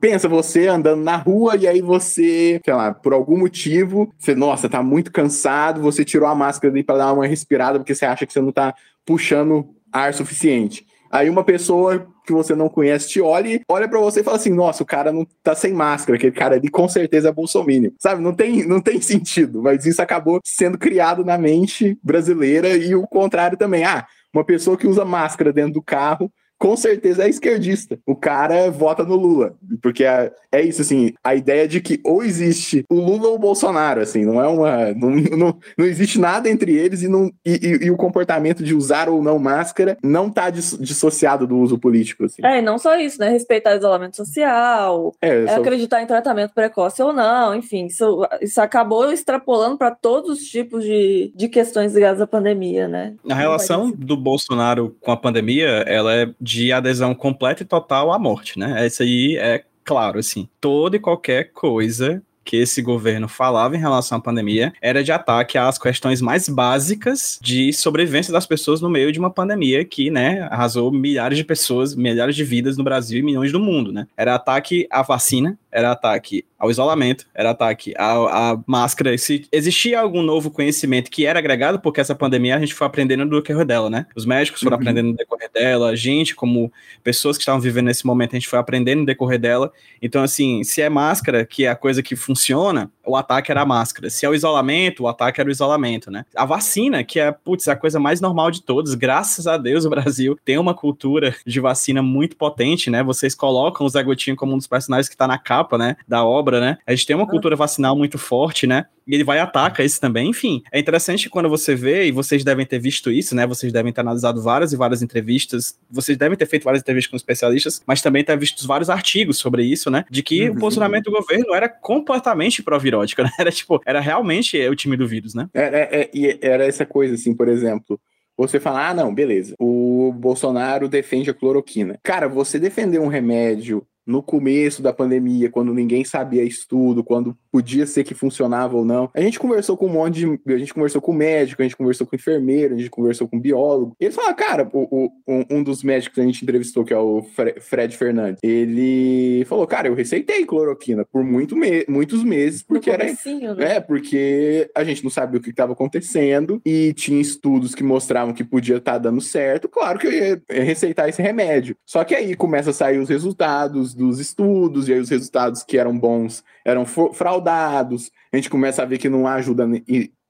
pensa 0.00 0.28
você 0.28 0.66
andando 0.66 1.02
na 1.02 1.16
rua 1.16 1.56
e 1.56 1.66
aí 1.66 1.80
você, 1.80 2.60
sei 2.64 2.74
lá, 2.74 2.92
por 2.92 3.12
algum 3.12 3.38
motivo, 3.38 4.12
você, 4.18 4.34
nossa, 4.34 4.68
tá 4.68 4.82
muito 4.82 5.12
cansado, 5.12 5.80
você 5.80 6.04
tirou 6.04 6.28
a 6.28 6.34
máscara 6.34 6.72
para 6.84 6.98
dar 6.98 7.12
uma 7.12 7.26
respirada 7.26 7.78
porque 7.78 7.94
você 7.94 8.04
acha 8.04 8.26
que 8.26 8.32
você 8.32 8.40
não 8.40 8.52
tá 8.52 8.74
puxando 9.06 9.68
ar 9.92 10.12
suficiente. 10.12 10.84
Aí 11.12 11.28
uma 11.28 11.44
pessoa 11.44 12.06
que 12.24 12.32
você 12.32 12.54
não 12.54 12.70
conhece 12.70 13.10
te 13.10 13.20
olha, 13.20 13.60
olha 13.68 13.86
para 13.86 14.00
você 14.00 14.20
e 14.20 14.24
fala 14.24 14.38
assim: 14.38 14.48
"Nossa, 14.48 14.82
o 14.82 14.86
cara 14.86 15.12
não 15.12 15.26
tá 15.42 15.54
sem 15.54 15.70
máscara, 15.70 16.16
aquele 16.16 16.32
cara 16.32 16.56
ali 16.56 16.70
com 16.70 16.88
certeza 16.88 17.28
é 17.28 17.32
bolsominion". 17.32 17.90
Sabe? 17.98 18.22
Não 18.22 18.32
tem 18.32 18.66
não 18.66 18.80
tem 18.80 18.98
sentido, 19.02 19.60
mas 19.62 19.84
isso 19.84 20.00
acabou 20.00 20.40
sendo 20.42 20.78
criado 20.78 21.22
na 21.22 21.36
mente 21.36 21.98
brasileira 22.02 22.70
e 22.70 22.94
o 22.94 23.06
contrário 23.06 23.58
também. 23.58 23.84
Ah, 23.84 24.06
uma 24.32 24.44
pessoa 24.44 24.76
que 24.76 24.86
usa 24.86 25.04
máscara 25.04 25.52
dentro 25.52 25.74
do 25.74 25.82
carro 25.82 26.32
com 26.62 26.76
certeza 26.76 27.24
é 27.24 27.28
esquerdista. 27.28 27.98
O 28.06 28.14
cara 28.14 28.70
vota 28.70 29.02
no 29.02 29.16
Lula. 29.16 29.56
Porque 29.82 30.04
é, 30.04 30.32
é, 30.52 30.62
isso, 30.62 30.80
assim, 30.80 31.12
a 31.24 31.34
ideia 31.34 31.66
de 31.66 31.80
que 31.80 32.00
ou 32.04 32.22
existe 32.22 32.84
o 32.88 33.00
Lula 33.00 33.30
ou 33.30 33.34
o 33.34 33.38
Bolsonaro, 33.38 34.00
assim, 34.00 34.24
não 34.24 34.40
é 34.40 34.46
uma. 34.46 34.94
Não, 34.94 35.10
não, 35.36 35.58
não 35.76 35.84
existe 35.84 36.20
nada 36.20 36.48
entre 36.48 36.72
eles 36.72 37.02
e, 37.02 37.08
não, 37.08 37.32
e, 37.44 37.54
e, 37.54 37.86
e, 37.86 37.90
o 37.90 37.96
comportamento 37.96 38.62
de 38.62 38.76
usar 38.76 39.08
ou 39.08 39.20
não 39.20 39.40
máscara 39.40 39.98
não 40.04 40.28
está 40.28 40.50
dissociado 40.50 41.48
do 41.48 41.58
uso 41.58 41.76
político. 41.76 42.26
Assim. 42.26 42.40
É, 42.44 42.60
e 42.60 42.62
não 42.62 42.78
só 42.78 42.96
isso, 42.96 43.18
né? 43.18 43.28
Respeitar 43.28 43.74
o 43.74 43.78
isolamento 43.78 44.16
social, 44.16 45.12
é, 45.20 45.42
é 45.42 45.48
só... 45.48 45.60
acreditar 45.60 46.00
em 46.00 46.06
tratamento 46.06 46.54
precoce 46.54 47.02
ou 47.02 47.12
não, 47.12 47.56
enfim, 47.56 47.86
isso, 47.86 48.24
isso 48.40 48.60
acabou 48.60 49.10
extrapolando 49.10 49.76
para 49.76 49.90
todos 49.90 50.38
os 50.38 50.44
tipos 50.44 50.84
de, 50.84 51.32
de 51.34 51.48
questões 51.48 51.92
ligadas 51.92 52.20
à 52.20 52.26
pandemia, 52.26 52.86
né? 52.86 53.14
A 53.28 53.34
relação 53.34 53.90
do 53.90 54.16
Bolsonaro 54.16 54.94
com 55.00 55.10
a 55.10 55.16
pandemia, 55.16 55.68
ela 55.88 56.14
é 56.14 56.30
de 56.40 56.51
adesão 56.72 57.14
completa 57.14 57.62
e 57.62 57.66
total 57.66 58.12
à 58.12 58.18
morte, 58.18 58.58
né? 58.58 58.84
Essa 58.84 59.04
aí 59.04 59.36
é 59.36 59.64
claro, 59.84 60.18
assim, 60.18 60.48
toda 60.60 60.96
e 60.96 61.00
qualquer 61.00 61.52
coisa 61.52 62.22
que 62.44 62.56
esse 62.56 62.82
governo 62.82 63.28
falava 63.28 63.76
em 63.76 63.78
relação 63.78 64.18
à 64.18 64.20
pandemia 64.20 64.72
era 64.80 65.02
de 65.02 65.12
ataque 65.12 65.56
às 65.56 65.78
questões 65.78 66.20
mais 66.20 66.48
básicas 66.48 67.38
de 67.40 67.72
sobrevivência 67.72 68.32
das 68.32 68.46
pessoas 68.46 68.80
no 68.80 68.90
meio 68.90 69.12
de 69.12 69.18
uma 69.18 69.30
pandemia 69.30 69.84
que, 69.84 70.10
né, 70.10 70.42
arrasou 70.50 70.90
milhares 70.90 71.38
de 71.38 71.44
pessoas, 71.44 71.94
milhares 71.94 72.34
de 72.34 72.44
vidas 72.44 72.76
no 72.76 72.84
Brasil 72.84 73.20
e 73.20 73.22
milhões 73.22 73.52
do 73.52 73.60
mundo, 73.60 73.92
né? 73.92 74.06
Era 74.16 74.34
ataque 74.34 74.86
à 74.90 75.02
vacina, 75.02 75.56
era 75.72 75.90
ataque 75.90 76.44
ao 76.58 76.70
isolamento, 76.70 77.26
era 77.34 77.50
ataque 77.50 77.94
à, 77.96 78.52
à, 78.52 78.58
máscara. 78.66 79.16
Se 79.18 79.48
existia 79.50 79.98
algum 79.98 80.22
novo 80.22 80.50
conhecimento 80.50 81.10
que 81.10 81.26
era 81.26 81.38
agregado, 81.38 81.80
porque 81.80 82.00
essa 82.00 82.14
pandemia 82.14 82.54
a 82.54 82.60
gente 82.60 82.74
foi 82.74 82.86
aprendendo 82.86 83.24
no 83.24 83.30
decorrer 83.30 83.66
dela, 83.66 83.90
né? 83.90 84.06
Os 84.14 84.24
médicos 84.24 84.60
foram 84.60 84.76
uhum. 84.76 84.82
aprendendo 84.82 85.08
no 85.08 85.16
decorrer 85.16 85.50
dela, 85.52 85.88
a 85.88 85.96
gente, 85.96 86.36
como 86.36 86.70
pessoas 87.02 87.36
que 87.36 87.42
estavam 87.42 87.60
vivendo 87.60 87.86
nesse 87.86 88.06
momento, 88.06 88.36
a 88.36 88.38
gente 88.38 88.48
foi 88.48 88.58
aprendendo 88.58 89.00
no 89.00 89.06
decorrer 89.06 89.40
dela. 89.40 89.72
Então, 90.00 90.22
assim, 90.22 90.62
se 90.62 90.82
é 90.82 90.88
máscara, 90.88 91.44
que 91.44 91.64
é 91.64 91.68
a 91.68 91.74
coisa 91.74 92.02
que 92.02 92.14
funciona, 92.14 92.90
o 93.04 93.16
ataque 93.16 93.50
era 93.50 93.62
a 93.62 93.66
máscara. 93.66 94.08
Se 94.10 94.24
é 94.24 94.28
o 94.28 94.34
isolamento, 94.34 95.02
o 95.02 95.08
ataque 95.08 95.40
era 95.40 95.48
o 95.48 95.52
isolamento, 95.52 96.10
né? 96.10 96.24
A 96.36 96.44
vacina, 96.44 97.02
que 97.02 97.18
é, 97.18 97.32
putz, 97.32 97.66
a 97.66 97.74
coisa 97.74 97.98
mais 97.98 98.20
normal 98.20 98.50
de 98.50 98.62
todos, 98.62 98.94
graças 98.94 99.46
a 99.46 99.56
Deus 99.56 99.84
o 99.84 99.90
Brasil 99.90 100.38
tem 100.44 100.58
uma 100.58 100.74
cultura 100.74 101.34
de 101.44 101.58
vacina 101.58 102.02
muito 102.02 102.36
potente, 102.36 102.90
né? 102.90 103.02
Vocês 103.02 103.34
colocam 103.34 103.84
o 103.84 103.88
Zé 103.88 104.02
Gotinho 104.02 104.36
como 104.36 104.54
um 104.54 104.58
dos 104.58 104.66
personagens 104.68 105.08
que 105.08 105.16
tá 105.16 105.26
na 105.26 105.38
capa 105.38 105.61
capa, 105.62 105.78
né, 105.78 105.96
da 106.06 106.24
obra, 106.24 106.60
né? 106.60 106.78
A 106.86 106.94
gente 106.94 107.06
tem 107.06 107.16
uma 107.16 107.26
cultura 107.26 107.56
vacinal 107.56 107.96
muito 107.96 108.18
forte, 108.18 108.66
né? 108.66 108.86
E 109.06 109.14
ele 109.14 109.24
vai 109.24 109.38
atacar 109.38 109.84
isso 109.84 110.00
também. 110.00 110.28
Enfim, 110.28 110.62
é 110.72 110.78
interessante 110.78 111.28
quando 111.28 111.48
você 111.48 111.74
vê, 111.74 112.06
e 112.06 112.12
vocês 112.12 112.44
devem 112.44 112.64
ter 112.64 112.78
visto 112.78 113.10
isso, 113.10 113.34
né? 113.34 113.46
Vocês 113.46 113.72
devem 113.72 113.92
ter 113.92 114.00
analisado 114.00 114.40
várias 114.42 114.72
e 114.72 114.76
várias 114.76 115.02
entrevistas, 115.02 115.78
vocês 115.90 116.16
devem 116.16 116.36
ter 116.36 116.46
feito 116.46 116.64
várias 116.64 116.82
entrevistas 116.82 117.10
com 117.10 117.16
especialistas, 117.16 117.82
mas 117.86 118.02
também 118.02 118.24
ter 118.24 118.36
visto 118.36 118.66
vários 118.66 118.90
artigos 118.90 119.38
sobre 119.38 119.64
isso, 119.64 119.90
né? 119.90 120.04
De 120.10 120.22
que 120.22 120.48
uhum. 120.48 120.56
o 120.56 120.58
posicionamento 120.58 121.04
do 121.04 121.12
governo 121.12 121.54
era 121.54 121.68
completamente 121.68 122.62
provirótico, 122.62 123.22
né? 123.24 123.30
Era 123.38 123.50
tipo, 123.50 123.80
era 123.84 124.00
realmente 124.00 124.58
o 124.68 124.76
time 124.76 124.96
do 124.96 125.06
vírus, 125.06 125.34
né? 125.34 125.48
É, 125.54 125.62
é, 125.62 126.10
é, 126.14 126.38
era 126.40 126.64
essa 126.64 126.86
coisa, 126.86 127.14
assim, 127.14 127.34
por 127.34 127.48
exemplo. 127.48 128.00
Você 128.36 128.58
fala, 128.58 128.88
ah, 128.88 128.94
não, 128.94 129.14
beleza. 129.14 129.54
O 129.58 130.10
Bolsonaro 130.12 130.88
defende 130.88 131.30
a 131.30 131.34
cloroquina. 131.34 131.98
Cara, 132.02 132.28
você 132.28 132.58
defender 132.58 132.98
um 132.98 133.06
remédio 133.06 133.86
no 134.06 134.22
começo 134.22 134.82
da 134.82 134.92
pandemia, 134.92 135.50
quando 135.50 135.74
ninguém 135.74 136.04
sabia 136.04 136.42
estudo, 136.42 137.04
quando 137.04 137.36
podia 137.50 137.86
ser 137.86 138.04
que 138.04 138.14
funcionava 138.14 138.76
ou 138.76 138.84
não. 138.84 139.10
A 139.14 139.20
gente 139.20 139.38
conversou 139.38 139.76
com 139.76 139.86
um 139.86 139.92
monte 139.92 140.14
de. 140.14 140.54
A 140.54 140.58
gente 140.58 140.74
conversou 140.74 141.00
com 141.00 141.12
médico, 141.12 141.62
a 141.62 141.64
gente 141.64 141.76
conversou 141.76 142.06
com 142.06 142.16
enfermeiro, 142.16 142.74
a 142.74 142.78
gente 142.78 142.90
conversou 142.90 143.28
com 143.28 143.38
biólogo. 143.38 143.96
E 144.00 144.04
eles 144.04 144.16
falaram, 144.16 144.36
cara, 144.36 144.70
o, 144.72 145.10
o, 145.26 145.44
um 145.50 145.62
dos 145.62 145.82
médicos 145.82 146.14
que 146.14 146.20
a 146.20 146.24
gente 146.24 146.42
entrevistou, 146.42 146.84
que 146.84 146.94
é 146.94 146.98
o 146.98 147.22
Fred 147.60 147.96
Fernandes, 147.96 148.40
ele 148.42 149.44
falou, 149.46 149.66
cara, 149.66 149.88
eu 149.88 149.94
receitei 149.94 150.44
cloroquina 150.44 151.04
por 151.04 151.22
muito 151.22 151.56
me 151.56 151.84
muitos 151.88 152.24
meses, 152.24 152.62
porque 152.62 152.90
era. 152.90 153.04
Né? 153.04 153.76
É, 153.76 153.80
porque 153.80 154.70
a 154.74 154.84
gente 154.84 155.02
não 155.04 155.10
sabia 155.10 155.38
o 155.38 155.42
que 155.42 155.50
estava 155.50 155.72
acontecendo 155.72 156.60
e 156.64 156.92
tinha 156.94 157.20
estudos 157.20 157.74
que 157.74 157.82
mostravam 157.82 158.34
que 158.34 158.44
podia 158.44 158.76
estar 158.76 158.92
tá 158.92 158.98
dando 158.98 159.20
certo. 159.20 159.68
Claro 159.68 159.98
que 159.98 160.06
eu 160.06 160.12
ia 160.12 160.42
receitar 160.48 161.08
esse 161.08 161.22
remédio. 161.22 161.76
Só 161.86 162.04
que 162.04 162.14
aí 162.14 162.34
começa 162.34 162.70
a 162.70 162.74
sair 162.74 162.98
os 162.98 163.08
resultados 163.08 163.91
dos 163.94 164.18
estudos, 164.18 164.88
e 164.88 164.92
aí 164.92 165.00
os 165.00 165.10
resultados 165.10 165.62
que 165.62 165.78
eram 165.78 165.98
bons 165.98 166.44
eram 166.64 166.84
fraudados, 166.86 168.10
a 168.32 168.36
gente 168.36 168.50
começa 168.50 168.82
a 168.82 168.86
ver 168.86 168.98
que 168.98 169.08
não 169.08 169.26
ajuda 169.26 169.68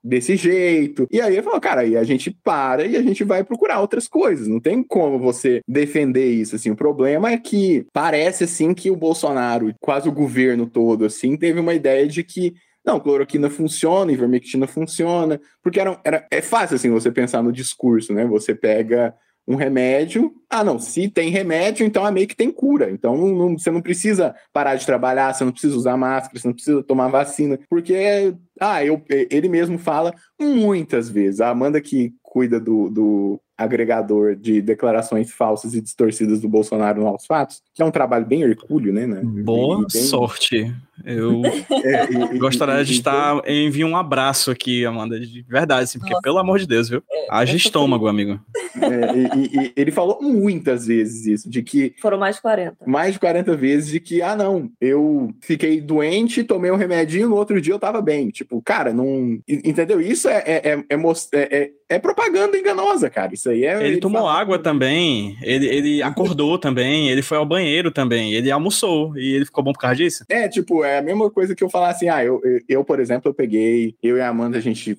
desse 0.03 0.37
jeito. 0.37 1.07
E 1.11 1.21
aí 1.21 1.35
ele 1.35 1.43
falou, 1.43 1.61
cara, 1.61 1.83
aí 1.83 1.97
a 1.97 2.05
gente 2.05 2.31
para 2.31 2.85
e 2.85 2.97
a 2.97 3.03
gente 3.03 3.23
vai 3.23 3.45
procurar 3.45 3.81
outras 3.81 4.09
coisas. 4.09 4.49
Não 4.49 4.59
tem 4.59 4.83
como 4.83 5.19
você 5.19 5.61
defender 5.69 6.31
isso, 6.31 6.57
assim. 6.57 6.71
O 6.71 6.77
problema 6.77 7.31
é 7.31 7.39
que 7.39 7.87
parece, 7.93 8.45
assim, 8.45 8.75
que 8.75 8.91
o 8.91 8.97
Bolsonaro, 8.97 9.73
quase 9.81 10.09
o 10.09 10.13
governo 10.13 10.67
todo, 10.67 11.05
assim, 11.05 11.37
teve 11.37 11.61
uma 11.61 11.75
ideia 11.75 12.07
de 12.07 12.25
que 12.25 12.55
não, 12.85 12.99
cloroquina 12.99 13.49
funciona, 13.49 14.11
ivermectina 14.11 14.67
funciona, 14.67 15.41
porque 15.63 15.79
era, 15.79 16.01
era, 16.05 16.27
é 16.31 16.41
fácil, 16.41 16.75
assim, 16.75 16.91
você 16.91 17.13
pensar 17.13 17.41
no 17.41 17.53
discurso, 17.53 18.13
né? 18.13 18.27
Você 18.27 18.57
pega 18.57 19.15
um 19.47 19.55
remédio. 19.55 20.33
Ah, 20.53 20.63
não, 20.63 20.79
se 20.79 21.09
tem 21.09 21.31
remédio, 21.31 21.87
então 21.87 22.07
é 22.07 22.11
meio 22.11 22.29
que 22.29 22.37
tem 22.37 22.53
cura. 22.53 22.91
Então 22.91 23.17
não, 23.17 23.57
você 23.57 23.71
não 23.71 23.81
precisa 23.81 24.35
parar 24.53 24.75
de 24.77 24.85
trabalhar, 24.85 25.33
você 25.33 25.45
não 25.45 25.51
precisa 25.51 25.75
usar 25.75 25.97
máscara, 25.97 26.39
você 26.39 26.47
não 26.47 26.53
precisa 26.53 26.83
tomar 26.83 27.09
vacina, 27.09 27.59
porque 27.71 28.35
ah, 28.61 28.85
eu, 28.85 29.03
ele 29.09 29.49
mesmo 29.49 29.79
fala 29.79 30.13
muitas 30.39 31.09
vezes. 31.09 31.41
A 31.41 31.49
Amanda 31.49 31.81
que 31.81 32.13
cuida 32.23 32.61
do, 32.61 32.91
do 32.91 33.41
agregador 33.57 34.35
de 34.35 34.61
declarações 34.61 35.31
falsas 35.31 35.75
e 35.75 35.81
distorcidas 35.81 36.41
do 36.41 36.49
Bolsonaro 36.49 37.01
no 37.01 37.07
Aos 37.07 37.27
Fatos, 37.27 37.63
que 37.75 37.83
é 37.83 37.85
um 37.85 37.91
trabalho 37.91 38.27
bem 38.27 38.43
hercúleo, 38.43 38.93
né? 38.93 39.07
né? 39.07 39.21
Boa 39.23 39.79
bem... 39.79 40.03
sorte. 40.03 40.75
Eu 41.05 41.43
é, 41.85 42.35
e, 42.35 42.39
gostaria 42.39 42.81
e, 42.81 42.85
de 42.85 42.93
estar. 42.93 43.37
Então... 43.37 43.53
Envio 43.53 43.87
um 43.87 43.97
abraço 43.97 44.51
aqui, 44.51 44.85
Amanda, 44.85 45.19
de 45.19 45.43
verdade, 45.43 45.85
assim, 45.85 45.99
porque, 45.99 46.13
Nossa. 46.13 46.23
pelo 46.23 46.39
amor 46.39 46.59
de 46.59 46.67
Deus, 46.67 46.89
viu? 46.89 47.03
É, 47.11 47.27
Haja 47.31 47.57
estômago, 47.57 48.09
amigo. 48.09 48.41
É, 48.81 49.37
e, 49.37 49.67
e, 49.67 49.73
ele 49.77 49.91
falou 49.91 50.19
muitas 50.43 50.87
vezes 50.87 51.27
isso, 51.27 51.51
de 51.51 51.63
que. 51.63 51.95
Foram 52.01 52.19
mais 52.19 52.37
de 52.37 52.43
40. 52.43 52.77
Mais 52.87 53.13
de 53.15 53.21
40 53.21 53.57
vezes 53.57 53.91
de 53.91 54.01
que, 54.01 54.21
ah, 54.21 54.35
não, 54.35 54.71
eu 54.81 55.33
fiquei 55.41 55.81
doente, 55.81 56.43
tomei 56.43 56.71
um 56.71 56.77
remedinho, 56.77 57.29
no 57.29 57.37
outro 57.37 57.61
dia 57.61 57.73
eu 57.73 57.79
tava 57.79 58.03
bem. 58.03 58.31
Tipo, 58.31 58.61
cara, 58.61 58.93
não. 58.93 59.39
Entendeu? 59.47 60.01
Isso 60.01 60.29
é, 60.29 60.43
é, 60.45 60.85
é, 60.91 60.97
é, 61.35 61.71
é 61.89 61.99
propaganda 61.99 62.59
enganosa, 62.59 63.09
cara. 63.09 63.33
Isso 63.33 63.51
aí 63.51 63.65
é. 63.65 63.77
Ele, 63.77 63.85
ele 63.85 64.01
tomou 64.01 64.23
fala... 64.23 64.41
água 64.41 64.59
também, 64.59 65.37
ele, 65.43 65.67
ele 65.67 66.03
acordou 66.03 66.59
também, 66.59 67.09
ele 67.09 67.23
foi 67.23 67.39
ao 67.39 67.47
banheiro 67.47 67.91
também, 67.91 68.35
ele 68.35 68.51
almoçou 68.51 69.17
e 69.17 69.35
ele 69.35 69.45
ficou 69.45 69.63
bom 69.63 69.73
por 69.73 69.79
causa 69.79 69.97
disso? 69.97 70.25
É, 70.29 70.49
tipo, 70.49 70.85
é 70.85 70.99
a 70.99 71.03
mesma 71.03 71.31
coisa 71.31 71.55
que 71.55 71.63
eu 71.63 71.71
falar 71.71 71.91
assim, 71.91 72.09
ah, 72.09 72.25
eu, 72.25 72.41
eu, 72.69 72.85
por 72.85 72.99
exemplo, 72.99 73.31
eu 73.31 73.35
peguei, 73.35 73.95
eu 74.03 74.17
e 74.17 74.21
a 74.21 74.29
Amanda, 74.29 74.59
a 74.59 74.61
gente 74.61 74.99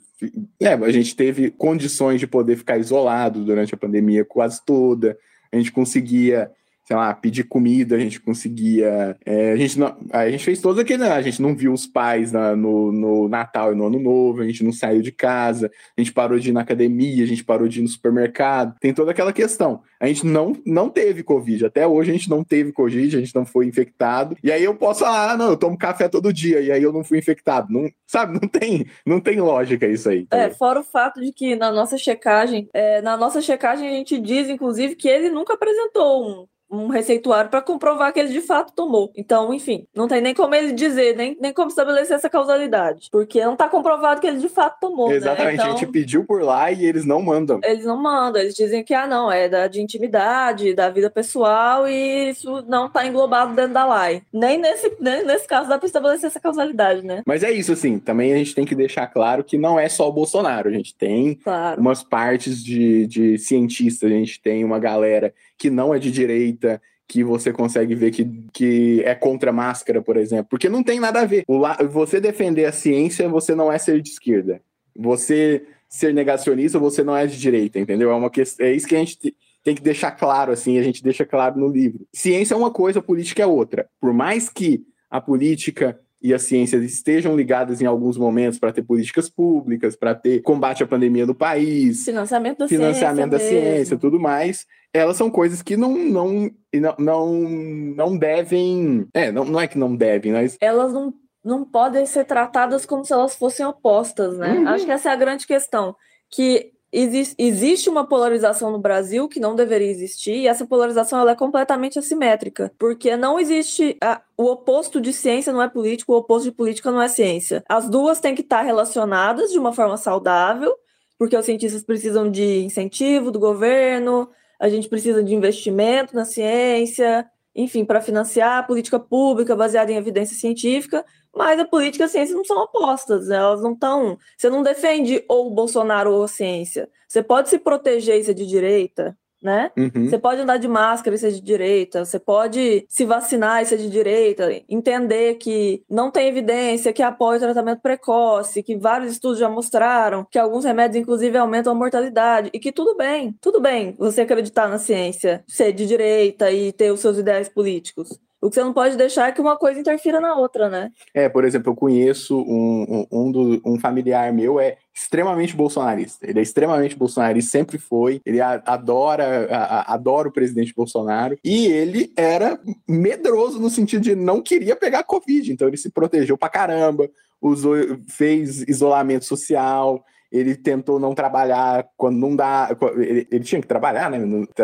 é, 0.61 0.73
a 0.73 0.91
gente 0.91 1.15
teve 1.15 1.51
condições 1.51 2.19
de 2.19 2.27
poder 2.27 2.55
ficar 2.55 2.77
isolado 2.77 3.43
durante 3.43 3.73
a 3.73 3.77
pandemia 3.77 4.23
quase 4.23 4.63
toda. 4.65 5.17
A 5.53 5.57
gente 5.57 5.71
conseguia 5.71 6.51
sei 6.85 6.95
lá, 6.95 7.13
pedir 7.13 7.45
comida, 7.45 7.95
a 7.95 7.99
gente 7.99 8.19
conseguia. 8.19 9.17
É, 9.25 9.51
a, 9.53 9.55
gente 9.55 9.79
não, 9.79 9.95
a 10.11 10.29
gente 10.29 10.43
fez 10.43 10.59
todos 10.59 10.79
aquele. 10.79 11.03
Né? 11.03 11.11
A 11.11 11.21
gente 11.21 11.41
não 11.41 11.55
viu 11.55 11.73
os 11.73 11.87
pais 11.87 12.31
na, 12.31 12.55
no, 12.55 12.91
no 12.91 13.29
Natal 13.29 13.71
e 13.71 13.75
no 13.75 13.87
Ano 13.87 13.99
Novo, 13.99 14.41
a 14.41 14.45
gente 14.45 14.63
não 14.63 14.71
saiu 14.71 15.01
de 15.01 15.11
casa, 15.11 15.71
a 15.97 16.01
gente 16.01 16.11
parou 16.11 16.37
de 16.37 16.49
ir 16.49 16.51
na 16.51 16.61
academia, 16.61 17.23
a 17.23 17.27
gente 17.27 17.43
parou 17.43 17.67
de 17.67 17.79
ir 17.79 17.83
no 17.83 17.87
supermercado. 17.87 18.75
Tem 18.79 18.93
toda 18.93 19.11
aquela 19.11 19.31
questão. 19.31 19.81
A 19.99 20.07
gente 20.07 20.25
não, 20.25 20.53
não 20.65 20.89
teve 20.89 21.23
Covid. 21.23 21.65
Até 21.65 21.87
hoje 21.87 22.11
a 22.11 22.13
gente 22.13 22.29
não 22.29 22.43
teve 22.43 22.73
Covid, 22.73 23.15
a 23.15 23.19
gente 23.19 23.35
não 23.35 23.45
foi 23.45 23.65
infectado. 23.65 24.35
E 24.43 24.51
aí 24.51 24.63
eu 24.63 24.75
posso 24.75 25.01
falar, 25.01 25.31
ah, 25.31 25.37
não, 25.37 25.49
eu 25.49 25.57
tomo 25.57 25.77
café 25.77 26.09
todo 26.09 26.33
dia, 26.33 26.59
e 26.59 26.71
aí 26.71 26.83
eu 26.83 26.91
não 26.91 27.03
fui 27.03 27.17
infectado. 27.17 27.71
Não, 27.71 27.89
sabe, 28.05 28.33
não 28.33 28.47
tem, 28.47 28.85
não 29.05 29.21
tem 29.21 29.39
lógica 29.39 29.87
isso 29.87 30.09
aí. 30.09 30.25
Tá 30.25 30.37
é, 30.37 30.49
fora 30.49 30.81
o 30.81 30.83
fato 30.83 31.21
de 31.21 31.31
que 31.31 31.55
na 31.55 31.71
nossa 31.71 31.97
checagem, 31.97 32.67
é, 32.73 33.01
na 33.01 33.15
nossa 33.15 33.41
checagem 33.41 33.87
a 33.87 33.91
gente 33.91 34.19
diz, 34.19 34.49
inclusive, 34.49 34.95
que 34.95 35.07
ele 35.07 35.29
nunca 35.29 35.53
apresentou 35.53 36.27
um 36.27 36.52
um 36.73 36.87
receituário 36.87 37.49
para 37.49 37.61
comprovar 37.61 38.11
que 38.11 38.19
ele 38.19 38.33
de 38.33 38.41
fato 38.41 38.73
tomou. 38.73 39.11
Então, 39.15 39.53
enfim, 39.53 39.85
não 39.95 40.07
tem 40.07 40.21
nem 40.21 40.33
como 40.33 40.55
ele 40.55 40.71
dizer, 40.71 41.15
nem, 41.15 41.37
nem 41.39 41.53
como 41.53 41.69
estabelecer 41.69 42.15
essa 42.15 42.29
causalidade, 42.29 43.09
porque 43.11 43.43
não 43.43 43.53
está 43.53 43.69
comprovado 43.69 44.19
que 44.19 44.27
ele 44.27 44.39
de 44.39 44.49
fato 44.49 44.79
tomou. 44.79 45.09
Né? 45.09 45.15
Exatamente, 45.15 45.47
né? 45.47 45.53
então, 45.53 45.67
a 45.67 45.77
gente 45.77 45.91
pediu 45.91 46.25
por 46.25 46.41
lá 46.41 46.71
e 46.71 46.85
eles 46.85 47.05
não 47.05 47.21
mandam. 47.21 47.59
Eles 47.63 47.85
não 47.85 48.01
mandam, 48.01 48.41
eles 48.41 48.55
dizem 48.55 48.83
que, 48.83 48.93
ah, 48.93 49.07
não, 49.07 49.31
é 49.31 49.47
da, 49.47 49.67
de 49.67 49.81
intimidade, 49.81 50.73
da 50.73 50.89
vida 50.89 51.09
pessoal 51.09 51.87
e 51.87 52.29
isso 52.29 52.63
não 52.67 52.87
está 52.87 53.05
englobado 53.05 53.53
dentro 53.53 53.73
da 53.73 54.05
lei. 54.05 54.23
Nem 54.33 54.57
nesse, 54.57 54.91
nem 54.99 55.23
nesse 55.23 55.47
caso 55.47 55.69
dá 55.69 55.77
para 55.77 55.85
estabelecer 55.85 56.27
essa 56.27 56.39
causalidade, 56.39 57.05
né? 57.05 57.21
Mas 57.25 57.43
é 57.43 57.51
isso, 57.51 57.71
assim, 57.71 57.99
também 57.99 58.33
a 58.33 58.37
gente 58.37 58.55
tem 58.55 58.65
que 58.65 58.75
deixar 58.75 59.07
claro 59.07 59.43
que 59.43 59.57
não 59.57 59.79
é 59.79 59.87
só 59.87 60.09
o 60.09 60.13
Bolsonaro, 60.13 60.69
a 60.69 60.71
gente 60.71 60.95
tem 60.95 61.35
claro. 61.35 61.79
umas 61.79 62.03
partes 62.03 62.63
de, 62.63 63.05
de 63.07 63.37
cientistas, 63.37 64.11
a 64.11 64.13
gente 64.13 64.41
tem 64.41 64.63
uma 64.63 64.79
galera 64.79 65.33
que 65.57 65.69
não 65.69 65.93
é 65.93 65.99
de 65.99 66.11
direita, 66.11 66.81
que 67.07 67.23
você 67.23 67.51
consegue 67.51 67.95
ver 67.95 68.11
que, 68.11 68.25
que 68.51 69.01
é 69.05 69.13
contra 69.13 69.51
a 69.51 69.53
máscara, 69.53 70.01
por 70.01 70.17
exemplo. 70.17 70.47
Porque 70.49 70.69
não 70.69 70.83
tem 70.83 70.99
nada 70.99 71.21
a 71.21 71.25
ver. 71.25 71.43
O, 71.47 71.61
você 71.89 72.19
defender 72.19 72.65
a 72.65 72.71
ciência, 72.71 73.29
você 73.29 73.53
não 73.53 73.71
é 73.71 73.77
ser 73.77 74.01
de 74.01 74.09
esquerda. 74.09 74.61
Você 74.95 75.65
ser 75.87 76.13
negacionista, 76.13 76.79
você 76.79 77.03
não 77.03 77.15
é 77.15 77.27
de 77.27 77.37
direita, 77.37 77.79
entendeu? 77.79 78.09
É, 78.09 78.15
uma 78.15 78.29
questão, 78.29 78.65
é 78.65 78.73
isso 78.73 78.87
que 78.87 78.95
a 78.95 78.99
gente 78.99 79.35
tem 79.63 79.75
que 79.75 79.81
deixar 79.81 80.11
claro, 80.11 80.51
assim, 80.51 80.77
a 80.77 80.83
gente 80.83 81.03
deixa 81.03 81.25
claro 81.25 81.59
no 81.59 81.67
livro. 81.67 82.05
Ciência 82.11 82.55
é 82.55 82.57
uma 82.57 82.71
coisa, 82.71 83.01
política 83.01 83.43
é 83.43 83.45
outra. 83.45 83.87
Por 84.01 84.11
mais 84.11 84.49
que 84.49 84.83
a 85.09 85.21
política 85.21 85.99
e 86.23 86.33
a 86.33 86.39
ciência 86.39 86.77
estejam 86.77 87.35
ligadas 87.35 87.81
em 87.81 87.85
alguns 87.85 88.17
momentos 88.17 88.57
para 88.57 88.71
ter 88.71 88.81
políticas 88.81 89.29
públicas, 89.29 89.95
para 89.95 90.15
ter 90.15 90.41
combate 90.41 90.81
à 90.81 90.87
pandemia 90.87 91.25
do 91.25 91.35
país, 91.35 92.05
financiamento 92.05 92.59
da 92.59 92.67
financiamento 92.67 93.37
ciência, 93.37 93.61
da 93.61 93.69
ciência, 93.75 93.97
tudo 93.97 94.19
mais 94.19 94.65
elas 94.93 95.17
são 95.17 95.29
coisas 95.29 95.61
que 95.61 95.75
não 95.75 95.97
não 95.97 96.51
não 96.99 97.33
não 97.33 98.17
devem, 98.17 99.07
é, 99.13 99.31
não, 99.31 99.43
não 99.43 99.59
é 99.59 99.67
que 99.67 99.77
não 99.77 99.95
devem, 99.95 100.31
mas 100.31 100.55
elas 100.61 100.93
não 100.93 101.13
não 101.43 101.65
podem 101.65 102.05
ser 102.05 102.23
tratadas 102.23 102.85
como 102.85 103.03
se 103.03 103.11
elas 103.11 103.35
fossem 103.35 103.65
opostas, 103.65 104.37
né? 104.37 104.53
Uhum. 104.53 104.67
Acho 104.69 104.85
que 104.85 104.91
essa 104.91 105.09
é 105.09 105.11
a 105.11 105.17
grande 105.17 105.45
questão, 105.45 105.93
que 106.31 106.71
existe, 106.93 107.89
uma 107.89 108.05
polarização 108.05 108.71
no 108.71 108.77
Brasil 108.77 109.27
que 109.27 109.39
não 109.39 109.55
deveria 109.55 109.89
existir, 109.89 110.35
e 110.35 110.47
essa 110.47 110.65
polarização 110.65 111.19
ela 111.19 111.31
é 111.31 111.35
completamente 111.35 111.97
assimétrica, 111.97 112.71
porque 112.77 113.17
não 113.17 113.39
existe 113.39 113.97
a, 113.99 114.21
o 114.37 114.45
oposto 114.45 115.01
de 115.01 115.11
ciência 115.11 115.51
não 115.51 115.61
é 115.61 115.67
político, 115.67 116.13
o 116.13 116.17
oposto 116.17 116.49
de 116.49 116.55
política 116.55 116.91
não 116.91 117.01
é 117.01 117.07
ciência. 117.07 117.63
As 117.67 117.89
duas 117.89 118.19
têm 118.19 118.35
que 118.35 118.41
estar 118.41 118.61
relacionadas 118.61 119.51
de 119.51 119.57
uma 119.57 119.73
forma 119.73 119.97
saudável, 119.97 120.73
porque 121.17 121.35
os 121.35 121.45
cientistas 121.45 121.83
precisam 121.83 122.29
de 122.29 122.63
incentivo 122.63 123.31
do 123.31 123.39
governo, 123.39 124.29
a 124.59 124.69
gente 124.69 124.87
precisa 124.87 125.23
de 125.23 125.33
investimento 125.33 126.15
na 126.15 126.25
ciência, 126.25 127.25
enfim, 127.55 127.83
para 127.85 128.01
financiar 128.01 128.65
política 128.67 128.99
pública 128.99 129.55
baseada 129.55 129.91
em 129.91 129.95
evidência 129.95 130.35
científica, 130.35 131.05
mas 131.35 131.59
a 131.59 131.65
política 131.65 132.03
e 132.03 132.05
a 132.05 132.09
ciência 132.09 132.35
não 132.35 132.45
são 132.45 132.57
opostas, 132.63 133.29
elas 133.29 133.61
não 133.61 133.73
estão. 133.73 134.17
Você 134.37 134.49
não 134.49 134.63
defende 134.63 135.23
ou 135.27 135.47
o 135.47 135.55
Bolsonaro 135.55 136.13
ou 136.13 136.23
a 136.23 136.27
ciência. 136.27 136.89
Você 137.07 137.23
pode 137.23 137.49
se 137.49 137.59
proteger 137.59 138.19
e 138.19 138.23
ser 138.23 138.33
de 138.33 138.45
direita, 138.45 139.17
né? 139.43 139.71
Uhum. 139.77 140.09
Você 140.09 140.17
pode 140.17 140.39
andar 140.39 140.57
de 140.57 140.69
máscara 140.69 141.15
e 141.15 141.19
ser 141.19 141.31
de 141.31 141.41
direita, 141.41 142.05
você 142.05 142.17
pode 142.17 142.85
se 142.87 143.03
vacinar 143.03 143.61
e 143.61 143.65
ser 143.65 143.77
de 143.77 143.89
direita, 143.89 144.49
entender 144.69 145.35
que 145.35 145.83
não 145.89 146.09
tem 146.09 146.29
evidência 146.29 146.93
que 146.93 147.03
apoia 147.03 147.37
o 147.37 147.41
tratamento 147.41 147.81
precoce, 147.81 148.63
que 148.63 148.77
vários 148.77 149.11
estudos 149.11 149.37
já 149.37 149.49
mostraram 149.49 150.25
que 150.31 150.39
alguns 150.39 150.63
remédios, 150.63 151.01
inclusive, 151.01 151.37
aumentam 151.37 151.73
a 151.73 151.75
mortalidade, 151.75 152.49
e 152.53 152.59
que 152.59 152.71
tudo 152.71 152.95
bem, 152.95 153.35
tudo 153.41 153.59
bem 153.59 153.93
você 153.99 154.21
acreditar 154.21 154.69
na 154.69 154.79
ciência, 154.79 155.43
ser 155.45 155.73
de 155.73 155.85
direita 155.85 156.49
e 156.49 156.71
ter 156.71 156.91
os 156.91 157.01
seus 157.01 157.17
ideais 157.17 157.49
políticos. 157.49 158.17
O 158.43 158.49
que 158.49 158.55
você 158.55 158.63
não 158.63 158.73
pode 158.73 158.97
deixar 158.97 159.29
é 159.29 159.31
que 159.31 159.39
uma 159.39 159.55
coisa 159.55 159.79
interfira 159.79 160.19
na 160.19 160.35
outra, 160.35 160.69
né? 160.69 160.91
É, 161.13 161.29
por 161.29 161.45
exemplo, 161.45 161.71
eu 161.71 161.75
conheço 161.75 162.37
um, 162.37 162.83
um, 162.89 163.07
um, 163.09 163.31
do, 163.31 163.61
um 163.65 163.79
familiar 163.79 164.33
meu, 164.33 164.59
é 164.59 164.75
extremamente 164.93 165.55
bolsonarista. 165.55 166.29
Ele 166.29 166.39
é 166.39 166.41
extremamente 166.41 166.93
bolsonarista, 166.97 167.49
sempre 167.49 167.77
foi. 167.77 168.19
Ele 168.25 168.41
adora, 168.41 169.47
adora 169.87 170.27
o 170.27 170.31
presidente 170.31 170.73
Bolsonaro. 170.75 171.37
E 171.41 171.67
ele 171.67 172.11
era 172.17 172.59
medroso 172.85 173.61
no 173.61 173.69
sentido 173.69 174.01
de 174.01 174.13
não 174.13 174.41
queria 174.41 174.75
pegar 174.75 175.03
Covid. 175.03 175.53
Então 175.53 175.69
ele 175.69 175.77
se 175.77 175.89
protegeu 175.89 176.37
pra 176.37 176.49
caramba, 176.49 177.09
usou, 177.41 177.75
fez 178.09 178.61
isolamento 178.63 179.23
social, 179.23 180.03
ele 180.33 180.55
tentou 180.55 180.99
não 180.99 181.13
trabalhar 181.13 181.87
quando 181.95 182.17
não 182.17 182.35
dá. 182.35 182.75
Ele, 182.97 183.27
ele 183.31 183.43
tinha 183.43 183.61
que 183.61 183.67
trabalhar, 183.67 184.09
né? 184.09 184.17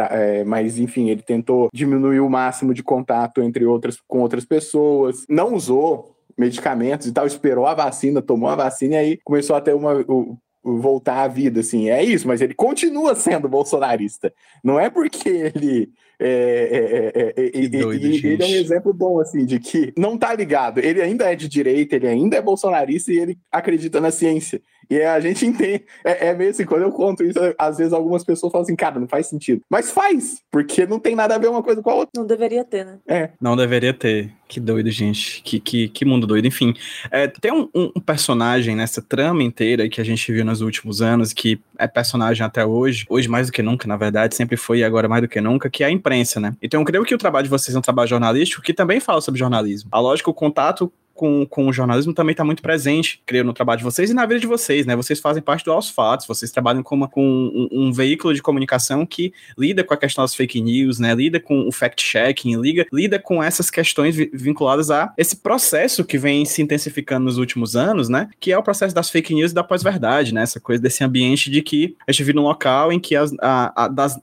É, 0.10 0.44
mas, 0.44 0.80
enfim, 0.80 1.10
ele 1.10 1.22
tentou 1.22 1.70
diminuir 1.72 2.22
o 2.22 2.30
máximo 2.30 2.74
de 2.74 2.82
contato 2.82 3.44
entre 3.44 3.64
outras 3.66 4.02
com 4.08 4.20
outras 4.20 4.44
pessoas. 4.44 5.26
Não 5.30 5.54
usou 5.54 6.16
medicamentos 6.36 7.06
e 7.06 7.12
tal, 7.12 7.28
esperou 7.28 7.68
a 7.68 7.76
vacina, 7.76 8.20
tomou 8.20 8.50
a 8.50 8.56
vacina 8.56 8.96
e 8.96 8.98
aí 8.98 9.20
começou 9.24 9.56
a 9.56 9.62
ter 9.62 9.76
uma. 9.76 9.94
O, 10.08 10.36
voltar 10.62 11.24
à 11.24 11.28
vida, 11.28 11.62
assim, 11.62 11.90
é 11.90 12.04
isso, 12.04 12.28
mas 12.28 12.42
ele 12.42 12.54
continua 12.54 13.16
sendo 13.16 13.48
bolsonarista. 13.48 14.34
Não 14.64 14.80
é 14.80 14.90
porque 14.90 15.30
ele 15.30 15.90
é, 16.20 17.12
é, 17.16 17.42
é, 17.42 17.66
é 17.66 17.68
doido, 17.70 18.06
e, 18.06 18.26
ele 18.26 18.44
é 18.44 18.46
um 18.46 18.56
exemplo 18.56 18.94
bom, 18.94 19.20
assim, 19.20 19.46
de 19.46 19.58
que 19.60 19.94
não 19.98 20.18
tá 20.18 20.34
ligado. 20.34 20.80
Ele 20.80 21.02
ainda 21.02 21.32
é 21.32 21.36
de 21.36 21.48
direita, 21.48 21.96
ele 21.96 22.08
ainda 22.08 22.36
é 22.36 22.42
bolsonarista 22.42 23.12
e 23.12 23.20
ele 23.20 23.40
acredita 23.50 24.02
na 24.02 24.12
ciência. 24.12 24.62
E 24.90 25.02
a 25.02 25.20
gente 25.20 25.46
entende. 25.46 25.84
É, 26.04 26.30
é 26.30 26.34
meio 26.34 26.50
assim, 26.50 26.66
quando 26.66 26.82
eu 26.82 26.92
conto 26.92 27.24
isso, 27.24 27.38
às 27.58 27.78
vezes 27.78 27.94
algumas 27.94 28.24
pessoas 28.24 28.52
falam 28.52 28.64
assim, 28.64 28.76
cara, 28.76 29.00
não 29.00 29.08
faz 29.08 29.28
sentido. 29.28 29.62
Mas 29.70 29.92
faz, 29.92 30.42
porque 30.52 30.88
não 30.88 31.00
tem 31.00 31.16
nada 31.16 31.36
a 31.36 31.38
ver 31.38 31.48
uma 31.48 31.62
coisa 31.62 31.82
com 31.82 31.90
a 31.90 31.96
outra. 31.96 32.12
Não 32.16 32.26
deveria 32.26 32.64
ter, 32.64 32.86
né? 32.86 32.98
É. 33.08 33.30
Não 33.40 33.56
deveria 33.56 33.94
ter. 33.94 34.32
Que 34.48 34.60
doido, 34.60 34.90
gente. 34.90 35.44
Que, 35.44 35.60
que, 35.60 35.90
que 35.90 36.04
mundo 36.04 36.26
doido. 36.26 36.48
Enfim, 36.48 36.74
é, 37.12 37.28
tem 37.28 37.52
um, 37.54 37.70
um, 37.76 38.02
personagem 38.02 38.76
nessa 38.76 39.00
trama 39.00 39.44
inteira 39.44 39.88
que 39.88 40.02
a 40.02 40.04
gente 40.04 40.32
viu 40.32 40.44
nos 40.44 40.62
últimos 40.62 41.04
anos, 41.04 41.32
que 41.34 41.62
é 41.78 41.88
personagem 41.88 42.44
até 42.44 42.66
hoje, 42.66 43.06
hoje 43.08 43.28
mais 43.28 43.48
do 43.48 43.54
que 43.54 43.62
nunca, 43.62 43.88
na 43.88 43.96
verdade, 43.96 44.36
sempre 44.36 44.58
foi 44.58 44.80
e 44.80 44.84
agora 44.84 45.08
mais 45.08 45.22
do 45.22 45.28
que 45.28 45.40
nunca, 45.40 45.70
que 45.70 45.84
é 45.84 45.88
a 45.88 45.92
imprensa, 45.92 46.40
né? 46.40 46.56
Então 46.64 46.82
eu 46.82 46.86
creio 46.86 47.06
que 47.06 47.14
o 47.14 47.18
trabalho 47.18 47.44
de 47.44 47.50
vocês 47.50 47.76
é 47.76 47.78
um 47.78 47.82
trabalho 47.82 48.10
jornalístico 48.10 48.64
que 48.64 48.74
também 48.74 49.00
fala 49.00 49.22
sobre 49.22 49.40
jornalismo. 49.40 49.90
A 49.92 50.00
lógica, 50.00 50.32
o 50.32 50.34
contato 50.34 50.92
com, 51.20 51.46
com 51.46 51.68
o 51.68 51.74
jornalismo 51.74 52.14
também 52.14 52.32
está 52.32 52.46
muito 52.46 52.62
presente, 52.62 53.22
creio, 53.26 53.44
no 53.44 53.52
trabalho 53.52 53.80
de 53.80 53.84
vocês 53.84 54.10
e 54.10 54.14
na 54.14 54.26
vida 54.26 54.40
de 54.40 54.48
vocês, 54.48 54.86
né? 54.86 54.96
Vocês 54.96 55.20
fazem 55.20 55.44
parte 55.44 55.66
do 55.66 55.72
Aos 55.74 55.90
Fatos, 55.90 56.26
vocês 56.26 56.50
trabalham 56.50 56.82
com, 56.82 56.96
uma, 56.96 57.10
com 57.10 57.22
um, 57.22 57.68
um, 57.70 57.92
veículo 57.92 58.34
de 58.34 58.42
comunicação 58.42 59.06
que 59.06 59.34
lida 59.58 59.84
com 59.84 59.94
a 59.94 59.98
questão 59.98 60.24
das 60.24 60.34
fake 60.34 60.62
news, 60.62 60.98
né? 60.98 61.14
Lida 61.14 61.38
com 61.38 61.68
o 61.68 61.74
fact-checking, 61.74 62.56
lida, 62.56 62.88
lida 62.94 63.20
com 63.20 63.44
essas 63.44 63.70
questões 63.70 64.16
vinculadas 64.16 64.90
a 64.90 65.14
esse 65.18 65.36
processo 65.36 66.06
que 66.06 66.18
vem 66.18 66.46
se 66.46 66.62
intensificando 66.62 67.26
nos 67.26 67.38
últimos 67.38 67.76
anos, 67.76 68.08
né? 68.08 68.30
Que 68.40 68.54
é 68.54 68.58
o 68.58 68.64
processo 68.64 68.96
das 68.96 69.10
fake 69.10 69.34
news 69.36 69.52
e 69.52 69.56
da 69.56 69.64
pós-verdade, 69.64 70.34
né? 70.34 70.44
Essa 70.44 70.62
coisa 70.62 70.82
desse 70.82 71.04
ambiente 71.04 71.52
de 71.52 71.62
que 71.62 71.98
a 72.08 72.14
gente 72.14 72.24
vive 72.24 72.38
num 72.38 72.44
local 72.44 72.94
em 72.94 73.00
que 73.00 73.18
as, 73.18 73.34
a, 73.42 73.84
a, 73.84 73.88
das, 73.90 74.18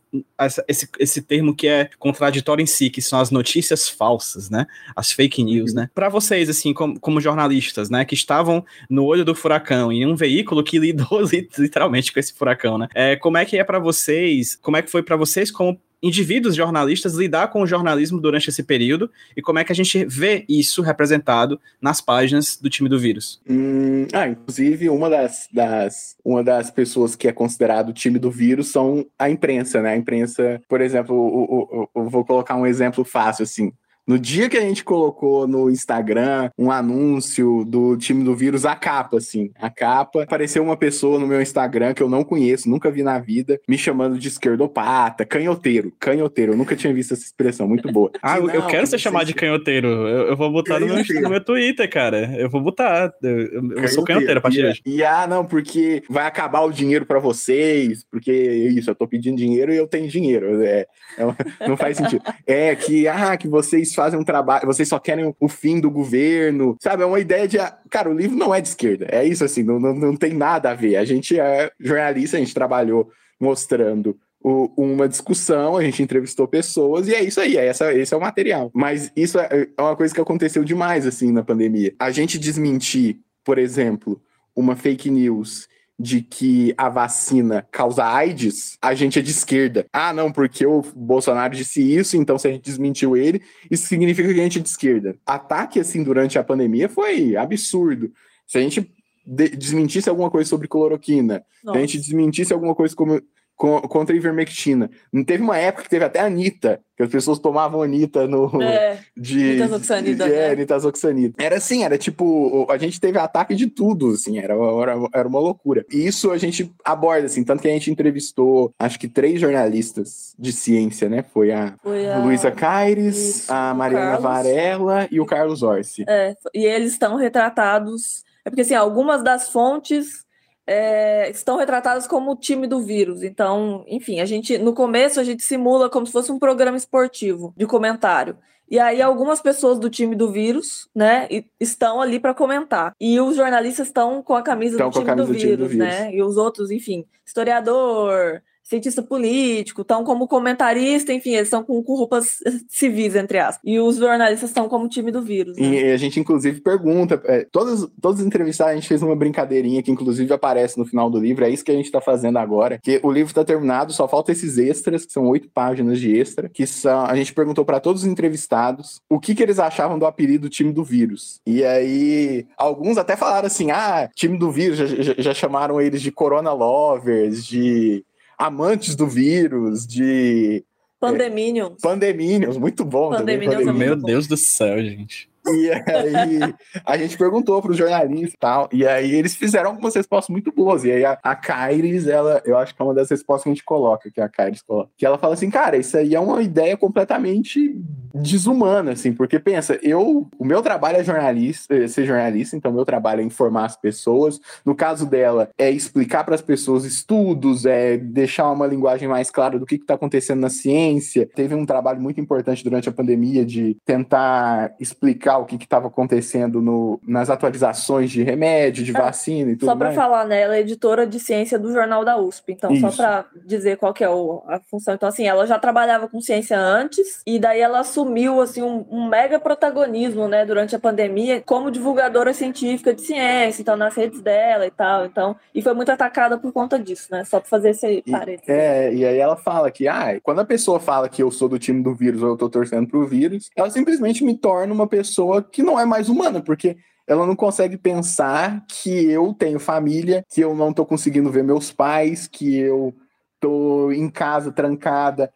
esse, 0.66 0.88
esse 0.98 1.20
termo 1.20 1.54
que 1.54 1.66
é 1.68 1.90
contraditório 1.98 2.62
em 2.62 2.66
si, 2.66 2.88
que 2.88 3.02
são 3.02 3.20
as 3.20 3.30
notícias 3.30 3.86
falsas, 3.86 4.48
né? 4.48 4.66
As 4.94 5.12
fake 5.12 5.44
news, 5.44 5.72
uhum. 5.72 5.80
né? 5.80 5.90
Para 5.94 6.08
vocês, 6.08 6.48
assim, 6.48 6.72
como 6.72 6.85
como, 6.86 7.00
como 7.00 7.20
jornalistas, 7.20 7.90
né? 7.90 8.04
Que 8.04 8.14
estavam 8.14 8.64
no 8.88 9.04
olho 9.04 9.24
do 9.24 9.34
furacão 9.34 9.90
em 9.90 10.06
um 10.06 10.14
veículo 10.14 10.62
que 10.62 10.78
lidou 10.78 11.20
literalmente 11.58 12.12
com 12.12 12.20
esse 12.20 12.32
furacão, 12.32 12.78
né? 12.78 12.88
É, 12.94 13.16
como 13.16 13.36
é 13.36 13.44
que 13.44 13.58
é 13.58 13.64
para 13.64 13.78
vocês? 13.78 14.56
Como 14.56 14.76
é 14.76 14.82
que 14.82 14.90
foi 14.90 15.02
para 15.02 15.16
vocês 15.16 15.50
como 15.50 15.80
indivíduos 16.02 16.54
jornalistas 16.54 17.14
lidar 17.14 17.48
com 17.48 17.62
o 17.62 17.66
jornalismo 17.66 18.20
durante 18.20 18.50
esse 18.50 18.62
período 18.62 19.10
e 19.34 19.40
como 19.40 19.58
é 19.58 19.64
que 19.64 19.72
a 19.72 19.74
gente 19.74 20.04
vê 20.04 20.44
isso 20.46 20.82
representado 20.82 21.58
nas 21.80 22.02
páginas 22.02 22.56
do 22.56 22.68
time 22.68 22.88
do 22.88 22.98
vírus? 22.98 23.40
Hum, 23.48 24.06
ah, 24.12 24.28
inclusive 24.28 24.90
uma 24.90 25.08
das, 25.08 25.48
das, 25.52 26.16
uma 26.22 26.44
das 26.44 26.70
pessoas 26.70 27.16
que 27.16 27.26
é 27.26 27.32
considerado 27.32 27.94
time 27.94 28.18
do 28.18 28.30
vírus 28.30 28.68
são 28.68 29.06
a 29.18 29.30
imprensa, 29.30 29.80
né? 29.80 29.94
A 29.94 29.96
imprensa, 29.96 30.60
por 30.68 30.80
exemplo, 30.80 31.88
eu 31.94 32.08
vou 32.08 32.24
colocar 32.24 32.56
um 32.56 32.66
exemplo 32.66 33.02
fácil 33.02 33.44
assim. 33.44 33.72
No 34.06 34.18
dia 34.18 34.48
que 34.48 34.56
a 34.56 34.60
gente 34.60 34.84
colocou 34.84 35.48
no 35.48 35.68
Instagram 35.68 36.50
um 36.56 36.70
anúncio 36.70 37.64
do 37.64 37.96
time 37.96 38.22
do 38.22 38.36
vírus, 38.36 38.64
a 38.64 38.76
capa, 38.76 39.16
assim, 39.16 39.50
a 39.56 39.68
capa, 39.68 40.22
apareceu 40.22 40.62
uma 40.62 40.76
pessoa 40.76 41.18
no 41.18 41.26
meu 41.26 41.42
Instagram 41.42 41.92
que 41.92 42.02
eu 42.02 42.08
não 42.08 42.22
conheço, 42.22 42.70
nunca 42.70 42.88
vi 42.88 43.02
na 43.02 43.18
vida, 43.18 43.60
me 43.68 43.76
chamando 43.76 44.16
de 44.16 44.28
esquerdopata, 44.28 45.24
canhoteiro, 45.24 45.92
canhoteiro. 45.98 46.52
Eu 46.52 46.56
nunca 46.56 46.76
tinha 46.76 46.94
visto 46.94 47.14
essa 47.14 47.24
expressão, 47.24 47.66
muito 47.66 47.90
boa. 47.90 48.12
ah, 48.22 48.38
não, 48.38 48.48
eu 48.48 48.66
quero 48.68 48.86
ser 48.86 48.98
chamado 48.98 49.26
de 49.26 49.34
canhoteiro. 49.34 49.88
Eu, 49.88 50.28
eu 50.28 50.36
vou 50.36 50.52
botar 50.52 50.78
no 50.78 50.86
meu, 50.86 50.96
no 50.96 51.30
meu, 51.30 51.44
Twitter, 51.44 51.90
cara. 51.90 52.32
Eu 52.38 52.48
vou 52.48 52.60
botar. 52.60 53.12
Eu, 53.20 53.72
eu 53.72 53.88
sou 53.88 54.04
canhoteiro 54.04 54.38
a 54.38 54.42
partir 54.42 54.58
de 54.58 54.66
hoje. 54.66 54.82
E 54.86 55.02
ah, 55.02 55.26
não, 55.26 55.44
porque 55.44 56.04
vai 56.08 56.26
acabar 56.26 56.60
o 56.60 56.70
dinheiro 56.70 57.04
para 57.04 57.18
vocês, 57.18 58.04
porque 58.08 58.32
isso, 58.32 58.88
eu 58.88 58.94
tô 58.94 59.08
pedindo 59.08 59.36
dinheiro 59.36 59.72
e 59.72 59.76
eu 59.76 59.88
tenho 59.88 60.06
dinheiro. 60.06 60.62
É, 60.62 60.86
é, 61.18 61.24
não 61.66 61.76
faz 61.76 61.96
sentido. 61.96 62.22
É 62.46 62.74
que, 62.76 63.08
ah, 63.08 63.36
que 63.36 63.48
vocês 63.48 63.95
fazem 63.96 64.18
um 64.18 64.24
trabalho, 64.24 64.66
vocês 64.66 64.88
só 64.88 64.98
querem 64.98 65.34
o 65.40 65.48
fim 65.48 65.80
do 65.80 65.90
governo, 65.90 66.76
sabe? 66.80 67.02
É 67.02 67.06
uma 67.06 67.18
ideia 67.18 67.48
de. 67.48 67.58
Cara, 67.90 68.08
o 68.08 68.14
livro 68.14 68.36
não 68.36 68.54
é 68.54 68.60
de 68.60 68.68
esquerda, 68.68 69.06
é 69.10 69.24
isso 69.24 69.44
assim, 69.44 69.64
não, 69.64 69.80
não, 69.80 69.94
não 69.94 70.16
tem 70.16 70.32
nada 70.32 70.70
a 70.70 70.74
ver. 70.74 70.96
A 70.96 71.04
gente 71.04 71.40
é 71.40 71.70
jornalista, 71.80 72.36
a 72.36 72.40
gente 72.40 72.54
trabalhou 72.54 73.10
mostrando 73.40 74.16
o, 74.40 74.70
uma 74.76 75.08
discussão, 75.08 75.76
a 75.76 75.82
gente 75.82 76.02
entrevistou 76.02 76.46
pessoas 76.46 77.08
e 77.08 77.14
é 77.14 77.22
isso 77.22 77.40
aí, 77.40 77.56
é 77.56 77.66
essa, 77.66 77.92
esse 77.92 78.14
é 78.14 78.16
o 78.16 78.20
material. 78.20 78.70
Mas 78.72 79.10
isso 79.16 79.40
é, 79.40 79.66
é 79.76 79.82
uma 79.82 79.96
coisa 79.96 80.14
que 80.14 80.20
aconteceu 80.20 80.62
demais 80.62 81.04
assim 81.04 81.32
na 81.32 81.42
pandemia. 81.42 81.92
A 81.98 82.12
gente 82.12 82.38
desmentir, 82.38 83.18
por 83.44 83.58
exemplo, 83.58 84.22
uma 84.54 84.76
fake 84.76 85.10
news 85.10 85.66
de 85.98 86.20
que 86.20 86.74
a 86.76 86.88
vacina 86.88 87.66
causa 87.70 88.04
AIDS, 88.04 88.76
a 88.82 88.94
gente 88.94 89.18
é 89.18 89.22
de 89.22 89.30
esquerda. 89.30 89.86
Ah, 89.92 90.12
não, 90.12 90.30
porque 90.30 90.66
o 90.66 90.82
Bolsonaro 90.94 91.56
disse 91.56 91.80
isso, 91.80 92.16
então 92.16 92.38
se 92.38 92.46
a 92.46 92.52
gente 92.52 92.64
desmentiu 92.64 93.16
ele, 93.16 93.40
isso 93.70 93.86
significa 93.86 94.32
que 94.32 94.40
a 94.40 94.42
gente 94.42 94.58
é 94.58 94.62
de 94.62 94.68
esquerda. 94.68 95.16
Ataque, 95.24 95.80
assim, 95.80 96.02
durante 96.02 96.38
a 96.38 96.44
pandemia 96.44 96.88
foi 96.88 97.34
absurdo. 97.34 98.12
Se 98.46 98.58
a 98.58 98.60
gente 98.60 98.92
de 99.26 99.48
desmentisse 99.48 100.08
alguma 100.08 100.30
coisa 100.30 100.48
sobre 100.48 100.68
cloroquina, 100.68 101.42
Nossa. 101.64 101.78
se 101.78 101.84
a 101.84 101.86
gente 101.86 101.98
desmentisse 101.98 102.52
alguma 102.52 102.74
coisa 102.74 102.94
como 102.94 103.20
contra 103.56 104.14
a 104.14 104.16
ivermectina. 104.16 104.90
Não 105.10 105.24
teve 105.24 105.42
uma 105.42 105.56
época 105.56 105.84
que 105.84 105.88
teve 105.88 106.04
até 106.04 106.20
a 106.20 106.26
Anitta, 106.26 106.80
que 106.94 107.02
as 107.02 107.08
pessoas 107.08 107.38
tomavam 107.38 107.82
Anitta 107.82 108.26
no. 108.26 108.62
É, 108.62 108.98
de, 109.16 109.54
nitazoxanida. 109.54 110.24
De, 110.24 110.34
é, 110.34 110.48
né? 110.50 110.56
nitazoxanida. 110.56 111.34
Era 111.38 111.56
assim, 111.56 111.82
era 111.82 111.96
tipo. 111.96 112.66
A 112.70 112.76
gente 112.76 113.00
teve 113.00 113.18
ataque 113.18 113.54
de 113.54 113.66
tudo, 113.66 114.10
assim, 114.10 114.38
era, 114.38 114.54
era, 114.54 114.94
era 115.14 115.28
uma 115.28 115.40
loucura. 115.40 115.84
E 115.90 116.06
isso 116.06 116.30
a 116.30 116.36
gente 116.36 116.70
aborda, 116.84 117.26
assim, 117.26 117.42
tanto 117.42 117.62
que 117.62 117.68
a 117.68 117.72
gente 117.72 117.90
entrevistou, 117.90 118.72
acho 118.78 118.98
que 118.98 119.08
três 119.08 119.40
jornalistas 119.40 120.34
de 120.38 120.52
ciência, 120.52 121.08
né? 121.08 121.22
Foi 121.22 121.50
a, 121.50 121.74
Foi 121.82 122.08
a... 122.08 122.18
Luísa 122.18 122.50
Caires, 122.50 123.16
isso, 123.16 123.52
a 123.52 123.72
Mariana 123.72 124.18
Varela 124.18 125.08
e 125.10 125.18
o 125.18 125.26
Carlos 125.26 125.62
Orsi. 125.62 126.04
É, 126.06 126.34
e 126.54 126.64
eles 126.64 126.92
estão 126.92 127.16
retratados. 127.16 128.22
É 128.44 128.50
porque, 128.50 128.62
assim, 128.62 128.74
algumas 128.74 129.24
das 129.24 129.48
fontes 129.48 130.25
é, 130.66 131.30
estão 131.30 131.56
retratadas 131.56 132.06
como 132.06 132.32
o 132.32 132.36
time 132.36 132.66
do 132.66 132.80
vírus. 132.80 133.22
Então, 133.22 133.84
enfim, 133.86 134.20
a 134.20 134.24
gente 134.24 134.58
no 134.58 134.72
começo 134.72 135.20
a 135.20 135.24
gente 135.24 135.44
simula 135.44 135.88
como 135.88 136.06
se 136.06 136.12
fosse 136.12 136.32
um 136.32 136.38
programa 136.38 136.76
esportivo 136.76 137.54
de 137.56 137.66
comentário. 137.66 138.36
E 138.68 138.80
aí 138.80 139.00
algumas 139.00 139.40
pessoas 139.40 139.78
do 139.78 139.88
time 139.88 140.16
do 140.16 140.32
vírus, 140.32 140.88
né, 140.92 141.28
estão 141.60 142.00
ali 142.00 142.18
para 142.18 142.34
comentar. 142.34 142.92
E 143.00 143.20
os 143.20 143.36
jornalistas 143.36 143.86
estão 143.86 144.20
com 144.22 144.34
a 144.34 144.42
camisa, 144.42 144.76
do, 144.76 144.90
time 144.90 145.04
camisa 145.04 145.26
do, 145.26 145.32
vírus, 145.32 145.58
do, 145.58 145.68
vírus, 145.68 145.76
né? 145.76 146.12
E 146.12 146.20
os 146.20 146.36
outros, 146.36 146.72
enfim, 146.72 147.06
historiador, 147.24 148.42
cientista 148.68 149.02
político, 149.02 149.82
estão 149.82 150.02
como 150.02 150.26
comentarista, 150.26 151.12
enfim, 151.12 151.34
eles 151.34 151.46
estão 151.46 151.62
com, 151.62 151.80
roupas 151.80 152.38
civis, 152.68 153.14
entre 153.14 153.38
aspas. 153.38 153.60
E 153.64 153.78
os 153.78 153.96
jornalistas 153.96 154.50
estão 154.50 154.68
como 154.68 154.88
time 154.88 155.12
do 155.12 155.22
vírus. 155.22 155.56
Né? 155.56 155.66
E 155.66 155.92
a 155.92 155.96
gente, 155.96 156.18
inclusive, 156.18 156.60
pergunta, 156.60 157.20
é, 157.26 157.46
todos, 157.50 157.88
todos 158.00 158.20
os 158.20 158.26
entrevistados, 158.26 158.72
a 158.72 158.74
gente 158.74 158.88
fez 158.88 159.02
uma 159.02 159.14
brincadeirinha 159.14 159.82
que, 159.82 159.90
inclusive, 159.90 160.32
aparece 160.32 160.78
no 160.78 160.84
final 160.84 161.08
do 161.08 161.20
livro, 161.20 161.44
é 161.44 161.50
isso 161.50 161.64
que 161.64 161.70
a 161.70 161.74
gente 161.74 161.86
está 161.86 162.00
fazendo 162.00 162.38
agora, 162.38 162.78
que 162.82 163.00
o 163.02 163.10
livro 163.10 163.30
está 163.30 163.44
terminado, 163.44 163.92
só 163.92 164.08
falta 164.08 164.32
esses 164.32 164.58
extras, 164.58 165.06
que 165.06 165.12
são 165.12 165.26
oito 165.28 165.48
páginas 165.48 166.00
de 166.00 166.16
extra, 166.18 166.48
que 166.48 166.66
são, 166.66 167.04
a 167.04 167.14
gente 167.14 167.32
perguntou 167.32 167.64
para 167.64 167.78
todos 167.78 168.02
os 168.02 168.08
entrevistados 168.08 169.00
o 169.08 169.20
que, 169.20 169.34
que 169.34 169.42
eles 169.42 169.60
achavam 169.60 169.98
do 169.98 170.06
apelido 170.06 170.48
time 170.48 170.72
do 170.72 170.82
vírus. 170.82 171.40
E 171.46 171.64
aí, 171.64 172.46
alguns 172.56 172.98
até 172.98 173.16
falaram 173.16 173.46
assim, 173.46 173.70
ah, 173.70 174.10
time 174.14 174.36
do 174.36 174.50
vírus, 174.50 174.76
já, 174.76 174.86
já, 174.86 175.14
já 175.16 175.34
chamaram 175.34 175.80
eles 175.80 176.02
de 176.02 176.10
Corona 176.10 176.52
Lovers, 176.52 177.44
de 177.44 178.04
amantes 178.38 178.94
do 178.94 179.06
vírus, 179.06 179.86
de. 179.86 180.64
Pandeminions. 180.98 181.74
É, 181.78 181.82
Pandeminions, 181.82 182.56
muito 182.56 182.84
bom. 182.84 183.10
Pandeminions 183.10 183.64
também. 183.64 183.82
É 183.82 183.86
Meu 183.86 183.96
Deus 183.96 184.26
do 184.26 184.36
céu, 184.36 184.82
gente. 184.82 185.28
E 185.48 185.70
aí 185.72 186.54
a 186.84 186.96
gente 186.96 187.16
perguntou 187.16 187.60
para 187.60 187.70
os 187.70 187.76
jornalistas 187.76 188.34
e 188.34 188.38
tal, 188.38 188.68
e 188.72 188.86
aí 188.86 189.14
eles 189.14 189.36
fizeram 189.36 189.70
algumas 189.70 189.94
respostas 189.94 190.32
muito 190.32 190.52
boas. 190.52 190.84
E 190.84 190.90
aí 190.90 191.04
a, 191.04 191.18
a 191.22 191.34
Kairis, 191.34 192.06
ela, 192.06 192.42
eu 192.44 192.56
acho 192.56 192.74
que 192.74 192.82
é 192.82 192.84
uma 192.84 192.94
das 192.94 193.10
respostas 193.10 193.44
que 193.44 193.48
a 193.50 193.52
gente 193.52 193.64
coloca, 193.64 194.10
que 194.10 194.20
a 194.20 194.28
Kairis 194.28 194.62
coloca, 194.62 194.90
que 194.96 195.06
ela 195.06 195.18
fala 195.18 195.34
assim, 195.34 195.50
cara, 195.50 195.76
isso 195.76 195.96
aí 195.96 196.14
é 196.14 196.20
uma 196.20 196.42
ideia 196.42 196.76
completamente 196.76 197.76
desumana, 198.14 198.92
assim, 198.92 199.12
porque 199.12 199.38
pensa, 199.38 199.78
eu, 199.82 200.28
o 200.38 200.44
meu 200.44 200.62
trabalho 200.62 200.98
é 200.98 201.04
jornalista, 201.04 201.74
é 201.74 201.86
ser 201.86 202.06
jornalista, 202.06 202.56
então 202.56 202.72
meu 202.72 202.84
trabalho 202.84 203.20
é 203.20 203.24
informar 203.24 203.66
as 203.66 203.76
pessoas. 203.76 204.40
No 204.64 204.74
caso 204.74 205.06
dela, 205.06 205.50
é 205.58 205.70
explicar 205.70 206.24
para 206.24 206.34
as 206.34 206.42
pessoas 206.42 206.84
estudos, 206.84 207.66
é 207.66 207.96
deixar 207.96 208.50
uma 208.50 208.66
linguagem 208.66 209.08
mais 209.08 209.30
clara 209.30 209.58
do 209.58 209.66
que 209.66 209.76
está 209.76 209.94
acontecendo 209.94 210.40
na 210.40 210.48
ciência. 210.48 211.28
Teve 211.34 211.54
um 211.54 211.66
trabalho 211.66 212.00
muito 212.00 212.20
importante 212.20 212.64
durante 212.64 212.88
a 212.88 212.92
pandemia 212.92 213.44
de 213.44 213.76
tentar 213.84 214.74
explicar 214.80 215.35
o 215.38 215.44
que 215.44 215.56
estava 215.56 215.88
acontecendo 215.88 216.60
no, 216.60 217.00
nas 217.06 217.30
atualizações 217.30 218.10
de 218.10 218.22
remédio, 218.22 218.84
de 218.84 218.96
é, 218.96 219.00
vacina 219.00 219.50
e 219.50 219.56
tudo 219.56 219.66
Só 219.66 219.76
para 219.76 219.92
falar, 219.92 220.24
né? 220.26 220.40
Ela 220.42 220.56
é 220.56 220.60
editora 220.60 221.06
de 221.06 221.18
ciência 221.18 221.58
do 221.58 221.72
jornal 221.72 222.04
da 222.04 222.16
USP. 222.16 222.52
Então, 222.52 222.72
Isso. 222.72 222.90
só 222.90 222.96
para 222.96 223.24
dizer 223.44 223.76
qual 223.76 223.92
que 223.92 224.04
é 224.04 224.08
o, 224.08 224.42
a 224.46 224.60
função. 224.60 224.94
Então, 224.94 225.08
assim, 225.08 225.26
ela 225.26 225.46
já 225.46 225.58
trabalhava 225.58 226.08
com 226.08 226.20
ciência 226.20 226.58
antes, 226.58 227.22
e 227.26 227.38
daí 227.38 227.60
ela 227.60 227.80
assumiu 227.80 228.40
assim, 228.40 228.62
um, 228.62 228.84
um 228.90 229.08
mega 229.08 229.38
protagonismo, 229.38 230.28
né, 230.28 230.44
durante 230.44 230.74
a 230.74 230.78
pandemia, 230.78 231.42
como 231.44 231.70
divulgadora 231.70 232.32
científica 232.32 232.94
de 232.94 233.02
ciência, 233.02 233.62
então, 233.62 233.76
nas 233.76 233.94
redes 233.94 234.20
dela 234.20 234.66
e 234.66 234.70
tal. 234.70 235.06
Então, 235.06 235.36
e 235.54 235.62
foi 235.62 235.74
muito 235.74 235.90
atacada 235.90 236.38
por 236.38 236.52
conta 236.52 236.78
disso, 236.78 237.08
né? 237.10 237.24
Só 237.24 237.40
para 237.40 237.48
fazer 237.48 237.70
esse 237.70 238.02
parênteses. 238.10 238.48
É, 238.48 238.92
e 238.92 239.04
aí 239.04 239.18
ela 239.18 239.36
fala 239.36 239.70
que, 239.70 239.88
ah, 239.88 240.18
quando 240.22 240.40
a 240.40 240.44
pessoa 240.44 240.78
fala 240.78 241.08
que 241.08 241.22
eu 241.22 241.30
sou 241.30 241.48
do 241.48 241.58
time 241.58 241.82
do 241.82 241.94
vírus 241.94 242.22
ou 242.22 242.30
eu 242.30 242.36
tô 242.36 242.48
torcendo 242.48 242.88
pro 242.88 243.06
vírus, 243.06 243.50
ela 243.56 243.70
simplesmente 243.70 244.24
me 244.24 244.36
torna 244.36 244.72
uma 244.72 244.86
pessoa 244.86 245.25
pessoa 245.26 245.42
que 245.42 245.62
não 245.62 245.78
é 245.78 245.84
mais 245.84 246.08
humana, 246.08 246.40
porque 246.40 246.76
ela 247.06 247.26
não 247.26 247.36
consegue 247.36 247.76
pensar 247.76 248.64
que 248.68 249.06
eu 249.10 249.34
tenho 249.34 249.58
família, 249.58 250.24
que 250.30 250.40
eu 250.40 250.54
não 250.54 250.72
tô 250.72 250.84
conseguindo 250.84 251.30
ver 251.30 251.44
meus 251.44 251.72
pais, 251.72 252.26
que 252.26 252.56
eu 252.56 252.94
tô 253.40 253.92
em 253.92 254.08
casa 254.08 254.50
trancada, 254.50 255.30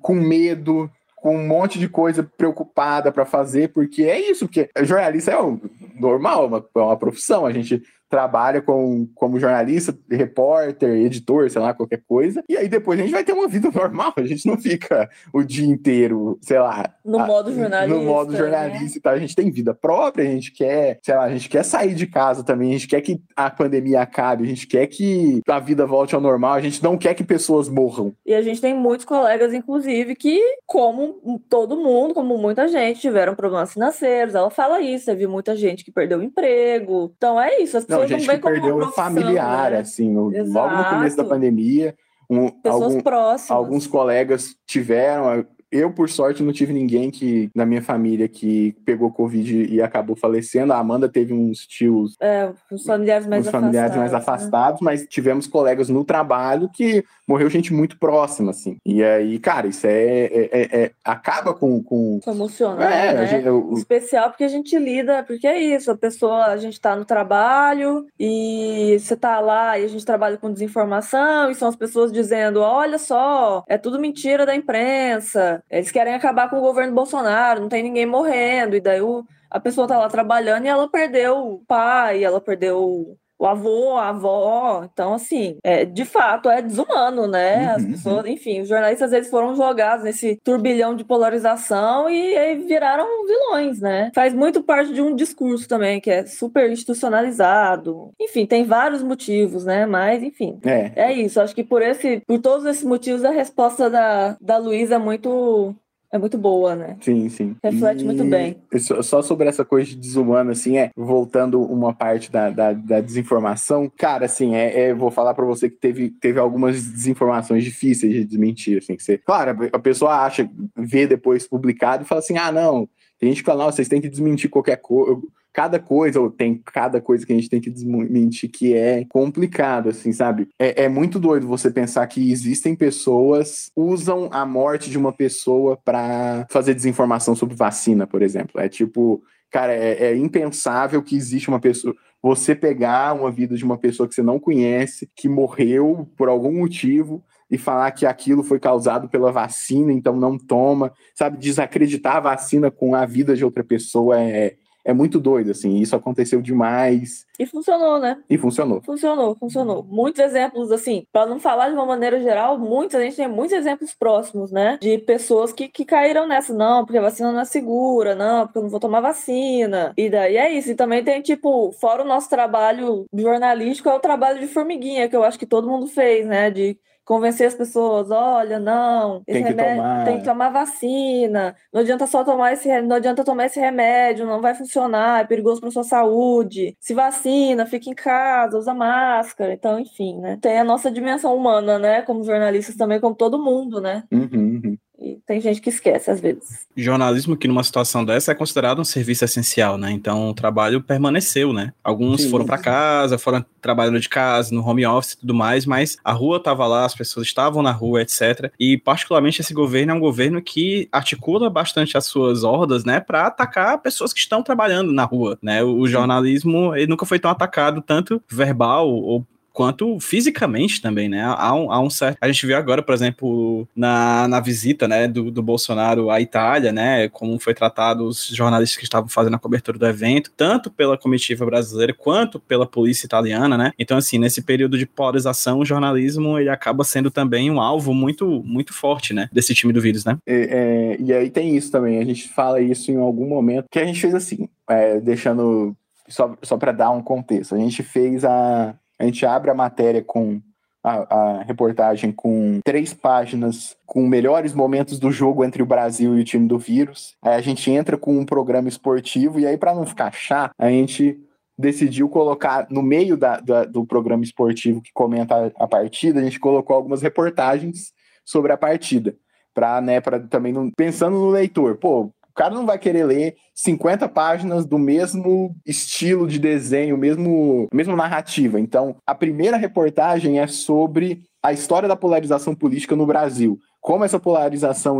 com 0.00 0.14
medo, 0.14 0.90
com 1.16 1.36
um 1.36 1.46
monte 1.46 1.78
de 1.78 1.88
coisa 1.88 2.22
preocupada 2.22 3.10
para 3.10 3.24
fazer, 3.24 3.72
porque 3.72 4.04
é 4.04 4.30
isso, 4.30 4.46
porque 4.46 4.70
jornalista 4.82 5.32
é 5.32 5.42
um, 5.42 5.60
normal, 5.98 6.44
é 6.44 6.46
uma, 6.46 6.66
é 6.76 6.78
uma 6.78 6.96
profissão, 6.96 7.46
a 7.46 7.52
gente 7.52 7.82
trabalha 8.08 8.62
com, 8.62 9.08
como 9.14 9.38
jornalista, 9.38 9.96
repórter, 10.10 10.90
editor, 10.90 11.50
sei 11.50 11.60
lá, 11.60 11.74
qualquer 11.74 12.02
coisa. 12.06 12.42
E 12.48 12.56
aí 12.56 12.68
depois 12.68 12.98
a 12.98 13.02
gente 13.02 13.12
vai 13.12 13.24
ter 13.24 13.32
uma 13.32 13.48
vida 13.48 13.70
normal, 13.74 14.12
a 14.16 14.24
gente 14.24 14.46
não 14.46 14.56
fica 14.56 15.08
o 15.32 15.42
dia 15.42 15.66
inteiro, 15.66 16.38
sei 16.40 16.58
lá. 16.58 16.84
No 17.04 17.20
a, 17.20 17.26
modo 17.26 17.52
jornalista. 17.52 17.98
No 17.98 18.04
modo 18.04 18.36
jornalista 18.36 18.84
né? 18.84 18.96
e 18.96 19.00
tal. 19.00 19.12
A 19.14 19.18
gente 19.18 19.34
tem 19.34 19.50
vida 19.50 19.74
própria, 19.74 20.24
a 20.24 20.30
gente 20.30 20.52
quer, 20.52 20.98
sei 21.02 21.14
lá, 21.14 21.24
a 21.24 21.30
gente 21.30 21.48
quer 21.48 21.64
sair 21.64 21.94
de 21.94 22.06
casa 22.06 22.44
também, 22.44 22.70
a 22.70 22.72
gente 22.72 22.88
quer 22.88 23.00
que 23.00 23.20
a 23.34 23.50
pandemia 23.50 24.02
acabe, 24.02 24.44
a 24.44 24.46
gente 24.46 24.66
quer 24.66 24.86
que 24.86 25.40
a 25.48 25.58
vida 25.58 25.86
volte 25.86 26.14
ao 26.14 26.20
normal, 26.20 26.54
a 26.54 26.60
gente 26.60 26.82
não 26.82 26.96
quer 26.96 27.14
que 27.14 27.24
pessoas 27.24 27.68
morram. 27.68 28.12
E 28.24 28.34
a 28.34 28.42
gente 28.42 28.60
tem 28.60 28.74
muitos 28.74 29.04
colegas, 29.04 29.52
inclusive, 29.52 30.14
que, 30.14 30.40
como 30.66 31.40
todo 31.48 31.76
mundo, 31.76 32.14
como 32.14 32.38
muita 32.38 32.68
gente, 32.68 33.00
tiveram 33.00 33.34
problemas 33.34 33.72
financeiros. 33.72 34.34
Ela 34.34 34.50
fala 34.50 34.80
isso, 34.80 35.06
teve 35.06 35.26
muita 35.26 35.56
gente 35.56 35.84
que 35.84 35.90
perdeu 35.90 36.18
o 36.18 36.22
emprego. 36.22 37.12
Então 37.16 37.40
é 37.40 37.60
isso, 37.60 37.76
as 37.76 37.84
pessoas 37.84 37.95
não, 38.00 38.06
gente 38.06 38.28
que 38.28 38.38
perdeu 38.38 38.92
familiar, 38.92 39.72
né? 39.72 39.78
assim, 39.80 40.14
logo 40.14 40.76
no 40.76 40.84
começo 40.84 41.16
da 41.16 41.24
pandemia. 41.24 41.94
Um, 42.28 42.48
Pessoas 42.48 42.82
algum, 42.82 43.00
próximas. 43.00 43.50
Alguns 43.50 43.86
colegas 43.86 44.56
tiveram, 44.66 45.46
eu, 45.70 45.92
por 45.92 46.08
sorte, 46.08 46.42
não 46.42 46.52
tive 46.52 46.72
ninguém 46.72 47.10
que 47.10 47.50
na 47.54 47.66
minha 47.66 47.82
família 47.82 48.28
que 48.28 48.76
pegou 48.84 49.10
Covid 49.10 49.66
e 49.66 49.82
acabou 49.82 50.14
falecendo. 50.14 50.72
A 50.72 50.78
Amanda 50.78 51.08
teve 51.08 51.32
uns 51.32 51.66
tios. 51.66 52.14
É, 52.20 52.50
os 52.70 52.84
familiares 52.84 53.26
mais 53.26 53.46
uns 53.46 53.50
familiares 53.50 53.96
mais 53.96 54.14
afastados, 54.14 54.80
né? 54.80 54.84
mas 54.84 55.06
tivemos 55.08 55.46
colegas 55.46 55.88
no 55.88 56.04
trabalho 56.04 56.70
que 56.72 57.04
morreu 57.26 57.50
gente 57.50 57.72
muito 57.72 57.98
próxima, 57.98 58.50
assim. 58.50 58.78
E 58.84 59.02
aí, 59.02 59.38
cara, 59.38 59.66
isso 59.66 59.86
é. 59.86 59.92
é, 59.92 60.48
é, 60.52 60.82
é 60.82 60.90
acaba 61.04 61.52
com. 61.52 61.82
com... 61.82 62.20
Emocionante. 62.26 62.92
É, 62.92 63.14
né? 63.14 63.26
gente, 63.26 63.46
eu... 63.46 63.72
Especial 63.76 64.30
porque 64.30 64.44
a 64.44 64.48
gente 64.48 64.78
lida, 64.78 65.24
porque 65.24 65.46
é 65.46 65.60
isso, 65.60 65.90
a 65.90 65.96
pessoa, 65.96 66.46
a 66.46 66.56
gente 66.56 66.80
tá 66.80 66.94
no 66.94 67.04
trabalho 67.04 68.06
e 68.18 68.96
você 69.00 69.16
tá 69.16 69.40
lá 69.40 69.78
e 69.78 69.84
a 69.84 69.88
gente 69.88 70.04
trabalha 70.04 70.36
com 70.36 70.52
desinformação 70.52 71.50
e 71.50 71.54
são 71.54 71.68
as 71.68 71.76
pessoas 71.76 72.12
dizendo: 72.12 72.60
olha 72.60 72.98
só, 72.98 73.64
é 73.68 73.76
tudo 73.76 73.98
mentira 73.98 74.46
da 74.46 74.54
imprensa 74.54 75.55
eles 75.70 75.90
querem 75.90 76.14
acabar 76.14 76.48
com 76.50 76.58
o 76.58 76.62
governo 76.62 76.94
Bolsonaro, 76.94 77.60
não 77.60 77.68
tem 77.68 77.82
ninguém 77.82 78.06
morrendo, 78.06 78.76
e 78.76 78.80
daí 78.80 79.00
o, 79.00 79.24
a 79.50 79.60
pessoa 79.60 79.86
tá 79.86 79.98
lá 79.98 80.08
trabalhando 80.08 80.64
e 80.64 80.68
ela 80.68 80.88
perdeu 80.88 81.38
o 81.38 81.58
pai, 81.66 82.24
ela 82.24 82.40
perdeu 82.40 83.16
o 83.38 83.46
avô, 83.46 83.96
a 83.96 84.08
avó. 84.08 84.84
Então, 84.84 85.14
assim, 85.14 85.58
é, 85.62 85.84
de 85.84 86.04
fato, 86.04 86.50
é 86.50 86.62
desumano, 86.62 87.26
né? 87.26 87.66
As 87.66 87.82
uhum, 87.82 87.92
pessoas, 87.92 88.24
uhum. 88.24 88.30
enfim, 88.30 88.60
os 88.60 88.68
jornalistas 88.68 89.12
eles 89.12 89.30
foram 89.30 89.54
jogados 89.54 90.04
nesse 90.04 90.38
turbilhão 90.42 90.94
de 90.94 91.04
polarização 91.04 92.08
e 92.08 92.36
aí 92.36 92.56
viraram 92.56 93.06
vilões, 93.26 93.80
né? 93.80 94.10
Faz 94.14 94.34
muito 94.34 94.62
parte 94.62 94.92
de 94.92 95.02
um 95.02 95.14
discurso 95.14 95.68
também 95.68 96.00
que 96.00 96.10
é 96.10 96.24
super 96.26 96.70
institucionalizado. 96.70 98.10
Enfim, 98.20 98.46
tem 98.46 98.64
vários 98.64 99.02
motivos, 99.02 99.64
né? 99.64 99.86
Mas, 99.86 100.22
enfim, 100.22 100.58
é, 100.64 100.92
é 100.96 101.12
isso. 101.12 101.40
Acho 101.40 101.54
que 101.54 101.64
por 101.64 101.82
esse, 101.82 102.22
por 102.26 102.40
todos 102.40 102.66
esses 102.66 102.84
motivos, 102.84 103.24
a 103.24 103.30
resposta 103.30 103.90
da, 103.90 104.36
da 104.40 104.56
Luísa 104.56 104.96
é 104.96 104.98
muito 104.98 105.74
é 106.12 106.18
muito 106.18 106.38
boa, 106.38 106.74
né? 106.74 106.96
Sim, 107.00 107.28
sim. 107.28 107.56
Reflete 107.62 108.02
e 108.02 108.04
muito 108.04 108.24
bem. 108.24 108.56
Só 109.02 109.22
sobre 109.22 109.48
essa 109.48 109.64
coisa 109.64 109.88
de 109.90 109.96
desumano, 109.96 110.50
assim, 110.50 110.78
é, 110.78 110.90
voltando 110.96 111.60
uma 111.60 111.92
parte 111.92 112.30
da, 112.30 112.50
da, 112.50 112.72
da 112.72 113.00
desinformação, 113.00 113.90
cara, 113.96 114.26
assim, 114.26 114.54
é, 114.54 114.88
é 114.88 114.94
vou 114.94 115.10
falar 115.10 115.34
para 115.34 115.44
você 115.44 115.68
que 115.68 115.76
teve, 115.76 116.10
teve 116.10 116.38
algumas 116.38 116.76
desinformações 116.76 117.64
difíceis 117.64 118.12
de 118.12 118.24
desmentir, 118.24 118.78
assim, 118.78 118.96
que 118.96 119.02
você, 119.02 119.18
claro, 119.18 119.68
a 119.72 119.78
pessoa 119.78 120.24
acha, 120.24 120.48
vê 120.76 121.06
depois 121.06 121.46
publicado 121.46 122.04
e 122.04 122.06
fala 122.06 122.20
assim, 122.20 122.38
ah, 122.38 122.52
não, 122.52 122.88
tem 123.18 123.30
gente 123.30 123.42
que 123.42 123.46
fala, 123.46 123.64
não, 123.64 123.72
vocês 123.72 123.88
têm 123.88 124.00
que 124.00 124.08
desmentir 124.08 124.50
qualquer 124.50 124.76
coisa 124.76 125.20
cada 125.56 125.78
coisa, 125.78 126.20
ou 126.20 126.30
tem 126.30 126.60
cada 126.62 127.00
coisa 127.00 127.24
que 127.24 127.32
a 127.32 127.34
gente 127.34 127.48
tem 127.48 127.62
que 127.62 127.70
desmentir 127.70 128.50
que 128.50 128.74
é 128.74 129.06
complicado, 129.08 129.88
assim, 129.88 130.12
sabe? 130.12 130.48
É, 130.58 130.84
é 130.84 130.88
muito 130.88 131.18
doido 131.18 131.48
você 131.48 131.70
pensar 131.70 132.06
que 132.08 132.30
existem 132.30 132.76
pessoas 132.76 133.70
usam 133.74 134.28
a 134.30 134.44
morte 134.44 134.90
de 134.90 134.98
uma 134.98 135.14
pessoa 135.14 135.78
para 135.82 136.46
fazer 136.50 136.74
desinformação 136.74 137.34
sobre 137.34 137.56
vacina, 137.56 138.06
por 138.06 138.20
exemplo. 138.20 138.60
É 138.60 138.68
tipo, 138.68 139.22
cara, 139.50 139.72
é, 139.72 140.08
é 140.08 140.14
impensável 140.14 141.02
que 141.02 141.16
existe 141.16 141.48
uma 141.48 141.58
pessoa 141.58 141.94
você 142.22 142.54
pegar 142.54 143.14
uma 143.14 143.30
vida 143.30 143.56
de 143.56 143.64
uma 143.64 143.78
pessoa 143.78 144.06
que 144.06 144.14
você 144.14 144.22
não 144.22 144.38
conhece, 144.38 145.08
que 145.16 145.26
morreu 145.26 146.06
por 146.18 146.28
algum 146.28 146.52
motivo, 146.52 147.24
e 147.50 147.56
falar 147.56 147.90
que 147.92 148.04
aquilo 148.04 148.42
foi 148.42 148.60
causado 148.60 149.08
pela 149.08 149.32
vacina, 149.32 149.90
então 149.90 150.16
não 150.16 150.36
toma, 150.36 150.92
sabe? 151.14 151.38
Desacreditar 151.38 152.16
a 152.16 152.20
vacina 152.20 152.70
com 152.70 152.94
a 152.94 153.06
vida 153.06 153.34
de 153.34 153.44
outra 153.44 153.64
pessoa 153.64 154.20
é, 154.20 154.56
é 154.86 154.92
muito 154.92 155.18
doido, 155.18 155.50
assim, 155.50 155.78
isso 155.78 155.96
aconteceu 155.96 156.40
demais. 156.40 157.26
E 157.40 157.44
funcionou, 157.44 157.98
né? 157.98 158.22
E 158.30 158.38
funcionou. 158.38 158.80
Funcionou, 158.82 159.34
funcionou. 159.34 159.82
Muitos 159.82 160.22
exemplos, 160.22 160.70
assim, 160.70 161.04
para 161.12 161.28
não 161.28 161.40
falar 161.40 161.68
de 161.70 161.74
uma 161.74 161.84
maneira 161.84 162.20
geral, 162.20 162.56
muitos, 162.56 162.94
a 162.94 163.02
gente 163.02 163.16
tem 163.16 163.26
muitos 163.26 163.56
exemplos 163.56 163.92
próximos, 163.92 164.52
né? 164.52 164.78
De 164.80 164.96
pessoas 164.98 165.52
que, 165.52 165.66
que 165.66 165.84
caíram 165.84 166.28
nessa, 166.28 166.54
não, 166.54 166.84
porque 166.84 166.98
a 166.98 167.02
vacina 167.02 167.32
não 167.32 167.40
é 167.40 167.44
segura, 167.44 168.14
não, 168.14 168.46
porque 168.46 168.58
eu 168.58 168.62
não 168.62 168.70
vou 168.70 168.78
tomar 168.78 169.00
vacina. 169.00 169.92
E 169.96 170.08
daí 170.08 170.36
é 170.36 170.52
isso. 170.52 170.70
E 170.70 170.76
também 170.76 171.02
tem, 171.02 171.20
tipo, 171.20 171.72
fora 171.72 172.04
o 172.04 172.06
nosso 172.06 172.30
trabalho 172.30 173.06
jornalístico, 173.12 173.88
é 173.88 173.94
o 173.94 174.00
trabalho 174.00 174.38
de 174.38 174.46
formiguinha, 174.46 175.08
que 175.08 175.16
eu 175.16 175.24
acho 175.24 175.38
que 175.38 175.46
todo 175.46 175.68
mundo 175.68 175.88
fez, 175.88 176.24
né? 176.28 176.48
De 176.48 176.78
convencer 177.06 177.46
as 177.46 177.54
pessoas, 177.54 178.10
olha, 178.10 178.58
não, 178.58 179.22
esse 179.28 179.38
tem 179.38 179.44
que 179.44 179.48
remédio 179.50 179.76
tomar. 179.76 180.04
tem 180.04 180.18
que 180.18 180.24
tomar 180.24 180.50
vacina, 180.50 181.56
não 181.72 181.80
adianta 181.80 182.04
só 182.06 182.24
tomar 182.24 182.52
esse, 182.52 182.82
não 182.82 182.96
adianta 182.96 183.24
tomar 183.24 183.46
esse 183.46 183.60
remédio, 183.60 184.26
não 184.26 184.42
vai 184.42 184.54
funcionar, 184.54 185.20
é 185.20 185.24
perigoso 185.24 185.60
para 185.60 185.70
sua 185.70 185.84
saúde. 185.84 186.76
Se 186.80 186.92
vacina, 186.92 187.64
fica 187.64 187.88
em 187.88 187.94
casa, 187.94 188.58
usa 188.58 188.74
máscara. 188.74 189.52
Então, 189.52 189.78
enfim, 189.78 190.18
né? 190.18 190.36
Tem 190.42 190.58
a 190.58 190.64
nossa 190.64 190.90
dimensão 190.90 191.34
humana, 191.36 191.78
né? 191.78 192.02
Como 192.02 192.24
jornalistas 192.24 192.74
também, 192.74 193.00
como 193.00 193.14
todo 193.14 193.42
mundo, 193.42 193.80
né? 193.80 194.02
Uhum, 194.10 194.60
uhum. 194.64 194.78
Tem 195.26 195.40
gente 195.40 195.60
que 195.60 195.70
esquece 195.70 196.10
às 196.10 196.20
vezes. 196.20 196.66
Jornalismo 196.76 197.36
que 197.36 197.48
numa 197.48 197.62
situação 197.62 198.04
dessa 198.04 198.32
é 198.32 198.34
considerado 198.34 198.80
um 198.80 198.84
serviço 198.84 199.24
essencial, 199.24 199.78
né? 199.78 199.90
Então 199.90 200.30
o 200.30 200.34
trabalho 200.34 200.82
permaneceu, 200.82 201.52
né? 201.52 201.72
Alguns 201.82 202.22
Sim. 202.22 202.30
foram 202.30 202.44
para 202.44 202.58
casa, 202.58 203.18
foram 203.18 203.44
trabalhando 203.60 204.00
de 204.00 204.08
casa, 204.08 204.54
no 204.54 204.66
home 204.66 204.86
office 204.86 205.12
e 205.12 205.18
tudo 205.18 205.34
mais, 205.34 205.66
mas 205.66 205.96
a 206.04 206.12
rua 206.12 206.36
estava 206.36 206.66
lá, 206.66 206.84
as 206.84 206.94
pessoas 206.94 207.26
estavam 207.26 207.62
na 207.62 207.72
rua, 207.72 208.02
etc. 208.02 208.50
E 208.58 208.76
particularmente 208.76 209.40
esse 209.40 209.54
governo 209.54 209.92
é 209.92 209.94
um 209.94 210.00
governo 210.00 210.42
que 210.42 210.88
articula 210.92 211.48
bastante 211.48 211.96
as 211.96 212.06
suas 212.06 212.44
hordas, 212.44 212.84
né, 212.84 213.00
para 213.00 213.26
atacar 213.26 213.78
pessoas 213.80 214.12
que 214.12 214.20
estão 214.20 214.42
trabalhando 214.42 214.92
na 214.92 215.04
rua, 215.04 215.38
né? 215.42 215.62
O 215.62 215.86
jornalismo 215.86 216.74
ele 216.74 216.86
nunca 216.86 217.06
foi 217.06 217.18
tão 217.18 217.30
atacado 217.30 217.80
tanto 217.80 218.22
verbal 218.28 218.88
ou 218.88 219.26
quanto 219.56 219.98
fisicamente 220.00 220.82
também, 220.82 221.08
né? 221.08 221.22
Há 221.24 221.54
um, 221.54 221.72
há 221.72 221.80
um 221.80 221.88
certo. 221.88 222.18
A 222.20 222.26
gente 222.26 222.46
viu 222.46 222.58
agora, 222.58 222.82
por 222.82 222.94
exemplo, 222.94 223.66
na, 223.74 224.28
na 224.28 224.38
visita 224.38 224.86
né, 224.86 225.08
do, 225.08 225.30
do 225.30 225.42
Bolsonaro 225.42 226.10
à 226.10 226.20
Itália, 226.20 226.70
né? 226.72 227.08
Como 227.08 227.38
foi 227.38 227.54
tratado 227.54 228.04
os 228.04 228.26
jornalistas 228.26 228.76
que 228.76 228.84
estavam 228.84 229.08
fazendo 229.08 229.36
a 229.36 229.38
cobertura 229.38 229.78
do 229.78 229.86
evento, 229.86 230.30
tanto 230.36 230.70
pela 230.70 230.98
comitiva 230.98 231.46
brasileira 231.46 231.94
quanto 231.94 232.38
pela 232.38 232.66
polícia 232.66 233.06
italiana, 233.06 233.56
né? 233.56 233.72
Então, 233.78 233.96
assim, 233.96 234.18
nesse 234.18 234.42
período 234.42 234.76
de 234.76 234.84
polarização, 234.84 235.60
o 235.60 235.64
jornalismo 235.64 236.38
ele 236.38 236.50
acaba 236.50 236.84
sendo 236.84 237.10
também 237.10 237.50
um 237.50 237.58
alvo 237.58 237.94
muito, 237.94 238.42
muito 238.44 238.74
forte, 238.74 239.14
né? 239.14 239.26
Desse 239.32 239.54
time 239.54 239.72
do 239.72 239.80
vírus, 239.80 240.04
né? 240.04 240.18
É, 240.26 240.34
é, 240.34 240.96
e 241.00 241.14
aí 241.14 241.30
tem 241.30 241.56
isso 241.56 241.72
também. 241.72 241.98
A 241.98 242.04
gente 242.04 242.28
fala 242.28 242.60
isso 242.60 242.90
em 242.90 242.98
algum 242.98 243.26
momento 243.26 243.68
que 243.70 243.78
a 243.78 243.86
gente 243.86 244.02
fez 244.02 244.14
assim, 244.14 244.50
é, 244.68 245.00
deixando 245.00 245.74
só, 246.08 246.36
só 246.42 246.58
para 246.58 246.72
dar 246.72 246.90
um 246.90 247.00
contexto. 247.00 247.54
A 247.54 247.58
gente 247.58 247.82
fez 247.82 248.22
a 248.22 248.74
a 248.98 249.04
gente 249.04 249.24
abre 249.26 249.50
a 249.50 249.54
matéria 249.54 250.02
com 250.02 250.40
a, 250.82 251.14
a, 251.14 251.42
reportagem 251.42 252.12
com 252.12 252.60
três 252.64 252.94
páginas 252.94 253.76
com 253.84 254.06
melhores 254.06 254.54
momentos 254.54 255.00
do 255.00 255.10
jogo 255.10 255.44
entre 255.44 255.62
o 255.62 255.66
Brasil 255.66 256.16
e 256.16 256.20
o 256.20 256.24
time 256.24 256.46
do 256.46 256.58
vírus. 256.58 257.16
Aí 257.20 257.34
a 257.34 257.40
gente 257.40 257.68
entra 257.70 257.98
com 257.98 258.16
um 258.16 258.24
programa 258.24 258.68
esportivo 258.68 259.40
e 259.40 259.46
aí 259.46 259.58
para 259.58 259.74
não 259.74 259.84
ficar 259.84 260.12
chato, 260.12 260.52
a 260.56 260.68
gente 260.68 261.18
decidiu 261.58 262.08
colocar 262.08 262.66
no 262.70 262.82
meio 262.82 263.16
da, 263.16 263.40
da, 263.40 263.64
do 263.64 263.84
programa 263.84 264.22
esportivo 264.22 264.80
que 264.80 264.92
comenta 264.92 265.34
a, 265.34 265.64
a, 265.64 265.66
partida, 265.66 266.20
a 266.20 266.22
gente 266.22 266.38
colocou 266.38 266.76
algumas 266.76 267.02
reportagens 267.02 267.92
sobre 268.24 268.52
a 268.52 268.56
partida. 268.56 269.16
Para, 269.54 269.80
né, 269.80 270.00
também 270.28 270.52
não, 270.52 270.70
pensando 270.70 271.16
no 271.16 271.30
leitor, 271.30 271.78
pô, 271.78 272.12
cara 272.36 272.54
não 272.54 272.66
vai 272.66 272.78
querer 272.78 273.04
ler 273.04 273.36
50 273.54 274.08
páginas 274.08 274.64
do 274.64 274.78
mesmo 274.78 275.56
estilo 275.66 276.26
de 276.26 276.38
desenho, 276.38 276.96
mesmo 276.96 277.68
mesma 277.72 277.96
narrativa. 277.96 278.60
Então, 278.60 278.96
a 279.06 279.14
primeira 279.14 279.56
reportagem 279.56 280.38
é 280.38 280.46
sobre 280.46 281.22
a 281.42 281.52
história 281.52 281.88
da 281.88 281.96
polarização 281.96 282.54
política 282.54 282.94
no 282.94 283.06
Brasil 283.06 283.58
como 283.86 284.02
essa 284.02 284.18
polarização 284.18 284.98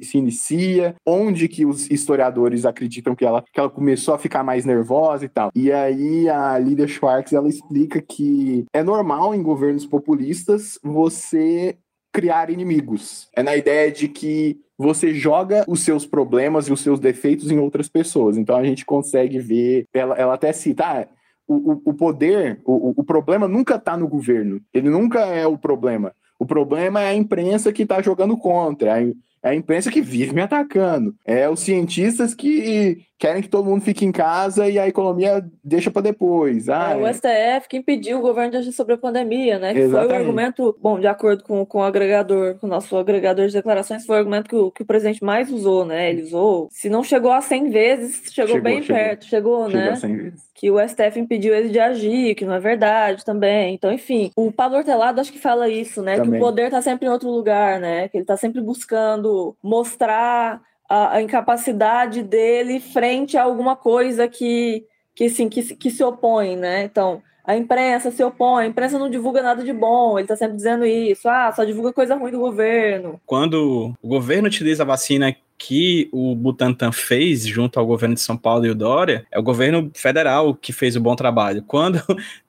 se 0.00 0.16
inicia, 0.16 0.94
onde 1.04 1.46
que 1.46 1.66
os 1.66 1.90
historiadores 1.90 2.64
acreditam 2.64 3.14
que 3.14 3.22
ela, 3.22 3.44
que 3.52 3.60
ela 3.60 3.68
começou 3.68 4.14
a 4.14 4.18
ficar 4.18 4.42
mais 4.42 4.64
nervosa 4.64 5.26
e 5.26 5.28
tal. 5.28 5.50
E 5.54 5.70
aí 5.70 6.26
a 6.26 6.58
Lydia 6.58 6.88
Schwartz, 6.88 7.34
ela 7.34 7.50
explica 7.50 8.00
que 8.00 8.64
é 8.72 8.82
normal 8.82 9.34
em 9.34 9.42
governos 9.42 9.84
populistas 9.84 10.78
você 10.82 11.76
criar 12.10 12.48
inimigos. 12.48 13.28
É 13.36 13.42
na 13.42 13.54
ideia 13.54 13.92
de 13.92 14.08
que 14.08 14.58
você 14.78 15.12
joga 15.12 15.64
os 15.66 15.80
seus 15.80 16.06
problemas 16.06 16.68
e 16.68 16.72
os 16.72 16.80
seus 16.80 17.00
defeitos 17.00 17.50
em 17.50 17.58
outras 17.58 17.88
pessoas. 17.88 18.36
Então 18.36 18.56
a 18.56 18.62
gente 18.64 18.86
consegue 18.86 19.40
ver, 19.40 19.86
ela, 19.92 20.14
ela 20.14 20.34
até 20.34 20.52
cita, 20.52 20.84
ah, 20.84 21.06
o, 21.48 21.90
o 21.90 21.94
poder, 21.94 22.60
o, 22.64 23.00
o 23.00 23.04
problema 23.04 23.48
nunca 23.48 23.74
está 23.74 23.96
no 23.96 24.06
governo. 24.06 24.60
Ele 24.72 24.88
nunca 24.88 25.20
é 25.26 25.46
o 25.46 25.58
problema. 25.58 26.12
O 26.38 26.46
problema 26.46 27.02
é 27.02 27.08
a 27.08 27.14
imprensa 27.14 27.72
que 27.72 27.82
está 27.82 28.00
jogando 28.00 28.36
contra. 28.36 29.00
É 29.42 29.48
a 29.48 29.54
imprensa 29.54 29.90
que 29.90 30.00
vive 30.00 30.32
me 30.32 30.42
atacando. 30.42 31.14
É 31.24 31.48
os 31.48 31.60
cientistas 31.60 32.34
que 32.34 33.04
querem 33.18 33.42
que 33.42 33.48
todo 33.48 33.68
mundo 33.68 33.82
fique 33.82 34.04
em 34.04 34.12
casa 34.12 34.68
e 34.68 34.78
a 34.78 34.86
economia 34.86 35.44
deixa 35.62 35.90
para 35.90 36.02
depois. 36.02 36.68
Ah, 36.68 36.92
é, 36.92 36.96
o 36.96 37.12
STF 37.12 37.68
que 37.68 37.76
impediu 37.76 38.18
o 38.18 38.22
governo 38.22 38.52
de 38.52 38.56
agir 38.58 38.72
sobre 38.72 38.94
a 38.94 38.98
pandemia, 38.98 39.58
né? 39.58 39.74
Que 39.74 39.80
Exatamente. 39.80 40.08
foi 40.08 40.16
o 40.16 40.20
argumento, 40.20 40.78
bom, 40.80 41.00
de 41.00 41.06
acordo 41.08 41.42
com, 41.42 41.66
com 41.66 41.78
o 41.78 41.82
agregador, 41.82 42.54
com 42.58 42.66
o 42.66 42.70
nosso 42.70 42.96
agregador 42.96 43.48
de 43.48 43.52
declarações, 43.52 44.06
foi 44.06 44.16
o 44.16 44.18
argumento 44.20 44.48
que 44.48 44.54
o, 44.54 44.70
que 44.70 44.82
o 44.82 44.86
presidente 44.86 45.24
mais 45.24 45.50
usou, 45.50 45.84
né? 45.84 46.10
Ele 46.10 46.22
usou, 46.22 46.68
se 46.70 46.88
não 46.88 47.02
chegou 47.02 47.32
a 47.32 47.40
100 47.40 47.70
vezes, 47.70 48.32
chegou, 48.32 48.54
chegou 48.54 48.62
bem 48.62 48.82
chegou. 48.82 48.96
perto, 48.96 49.24
chegou, 49.24 49.66
chegou 49.66 49.84
né? 49.84 49.90
A 49.90 49.96
100 49.96 50.16
vezes. 50.16 50.48
Que 50.54 50.70
o 50.70 50.88
STF 50.88 51.18
impediu 51.18 51.54
ele 51.54 51.70
de 51.70 51.80
agir, 51.80 52.34
que 52.36 52.44
não 52.44 52.54
é 52.54 52.60
verdade 52.60 53.24
também. 53.24 53.74
Então, 53.74 53.92
enfim, 53.92 54.30
o 54.36 54.52
Pablo 54.52 54.78
Hortelado 54.78 55.20
acho 55.20 55.32
que 55.32 55.38
fala 55.38 55.68
isso, 55.68 56.02
né? 56.02 56.16
Também. 56.16 56.32
Que 56.32 56.36
o 56.36 56.40
poder 56.40 56.70
tá 56.70 56.80
sempre 56.80 57.06
em 57.06 57.10
outro 57.10 57.30
lugar, 57.30 57.80
né? 57.80 58.08
Que 58.08 58.18
ele 58.18 58.24
tá 58.24 58.36
sempre 58.36 58.60
buscando 58.60 59.56
mostrar 59.62 60.60
a, 60.88 61.16
a, 61.16 61.22
incapacidade 61.22 62.22
dele 62.22 62.80
frente 62.80 63.36
a 63.36 63.42
alguma 63.42 63.76
coisa 63.76 64.26
que, 64.26 64.84
que, 65.14 65.24
assim, 65.24 65.48
que, 65.48 65.62
que 65.76 65.90
se 65.90 66.02
opõe, 66.02 66.56
né? 66.56 66.84
Então, 66.84 67.22
a 67.44 67.56
imprensa 67.56 68.10
se 68.10 68.22
opõe, 68.22 68.64
a 68.64 68.66
imprensa 68.68 68.98
não 68.98 69.08
divulga 69.08 69.42
nada 69.42 69.64
de 69.64 69.72
bom, 69.72 70.18
ele 70.18 70.24
está 70.24 70.36
sempre 70.36 70.56
dizendo 70.56 70.84
isso, 70.84 71.28
ah, 71.28 71.50
só 71.50 71.64
divulga 71.64 71.92
coisa 71.92 72.14
ruim 72.14 72.30
do 72.30 72.38
governo. 72.38 73.20
Quando 73.24 73.94
o 74.02 74.08
governo 74.08 74.48
utiliza 74.48 74.82
a 74.82 74.86
vacina 74.86 75.34
que 75.58 76.08
o 76.12 76.34
Butantan 76.36 76.92
fez 76.92 77.44
junto 77.44 77.80
ao 77.80 77.86
governo 77.86 78.14
de 78.14 78.20
São 78.20 78.36
Paulo 78.36 78.64
e 78.64 78.70
o 78.70 78.74
Dória, 78.74 79.26
é 79.32 79.38
o 79.38 79.42
governo 79.42 79.90
federal 79.94 80.54
que 80.54 80.72
fez 80.72 80.94
o 80.94 81.00
bom 81.00 81.16
trabalho. 81.16 81.64
Quando 81.66 82.00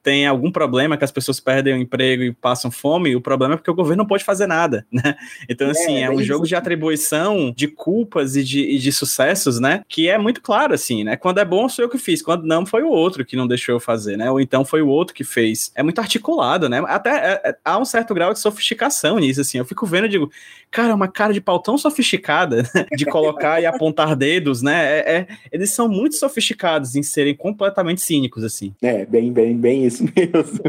tem 0.10 0.26
algum 0.26 0.52
problema 0.52 0.98
que 0.98 1.04
as 1.04 1.12
pessoas 1.12 1.40
perdem 1.40 1.76
o 1.76 1.78
emprego 1.78 2.24
e 2.24 2.34
passam 2.34 2.72
fome, 2.72 3.16
o 3.16 3.22
problema 3.22 3.54
é 3.54 3.58
porque 3.58 3.70
o 3.70 3.76
governo 3.76 4.02
não 4.02 4.08
pode 4.08 4.24
fazer 4.24 4.48
nada, 4.48 4.84
né? 4.92 5.16
Então, 5.48 5.68
é, 5.68 5.70
assim, 5.70 5.98
é, 5.98 6.02
é 6.02 6.10
um 6.10 6.24
jogo 6.24 6.48
de 6.48 6.56
atribuição 6.56 7.54
de 7.56 7.68
culpas 7.68 8.36
e 8.36 8.44
de, 8.44 8.60
e 8.60 8.80
de, 8.80 8.92
sucessos, 8.92 9.60
né? 9.60 9.84
Que 9.88 10.10
é 10.10 10.18
muito 10.18 10.42
claro, 10.42 10.74
assim, 10.74 11.04
né? 11.04 11.16
Quando 11.16 11.38
é 11.38 11.46
bom, 11.46 11.70
sou 11.70 11.86
eu 11.86 11.90
que 11.90 12.00
fiz. 12.00 12.24
Quando 12.24 12.44
não, 12.44 12.66
foi 12.66 12.82
o 12.82 12.90
outro 12.90 13.24
que 13.24 13.36
não 13.36 13.48
deixou 13.48 13.76
eu 13.76 13.80
fazer, 13.80 14.18
né? 14.18 14.32
Ou 14.32 14.42
então 14.42 14.66
foi 14.66 14.82
o 14.82 14.88
outro 14.88 15.14
que 15.14 15.24
fez. 15.24 15.72
É 15.76 15.84
muito 15.84 16.00
articulado, 16.02 16.68
né? 16.68 16.82
Até 16.88 17.12
é, 17.12 17.42
é, 17.50 17.56
há 17.64 17.78
um 17.78 17.86
certo 17.86 18.12
grau 18.16 18.34
de 18.34 18.40
sofisticação 18.40 19.20
nisso, 19.20 19.42
assim. 19.42 19.60
Eu 19.60 19.66
fico 19.66 19.86
vendo 19.86 20.06
e 20.06 20.10
digo, 20.10 20.32
cara, 20.72 20.90
é 20.90 20.96
uma 20.96 21.08
cara 21.08 21.34
de 21.34 21.42
pau 21.42 21.60
tão 21.60 21.78
sofisticada 21.78 22.64
né? 22.64 22.88
de 22.98 23.06
colocar 23.06 23.62
e 23.62 23.68
apontar 23.68 24.16
dedos, 24.16 24.64
né? 24.64 25.02
É, 25.02 25.18
é, 25.18 25.28
eles 25.52 25.70
são 25.70 25.88
muito 25.88 26.16
sofisticados 26.16 26.96
em 26.96 27.04
serem 27.04 27.36
completamente 27.36 28.02
cínicos, 28.02 28.44
assim. 28.44 28.74
É, 28.82 29.06
bem, 29.06 29.32
bem, 29.32 29.56
bem 29.56 29.86
isso 29.86 29.99
mesmo. 30.16 30.64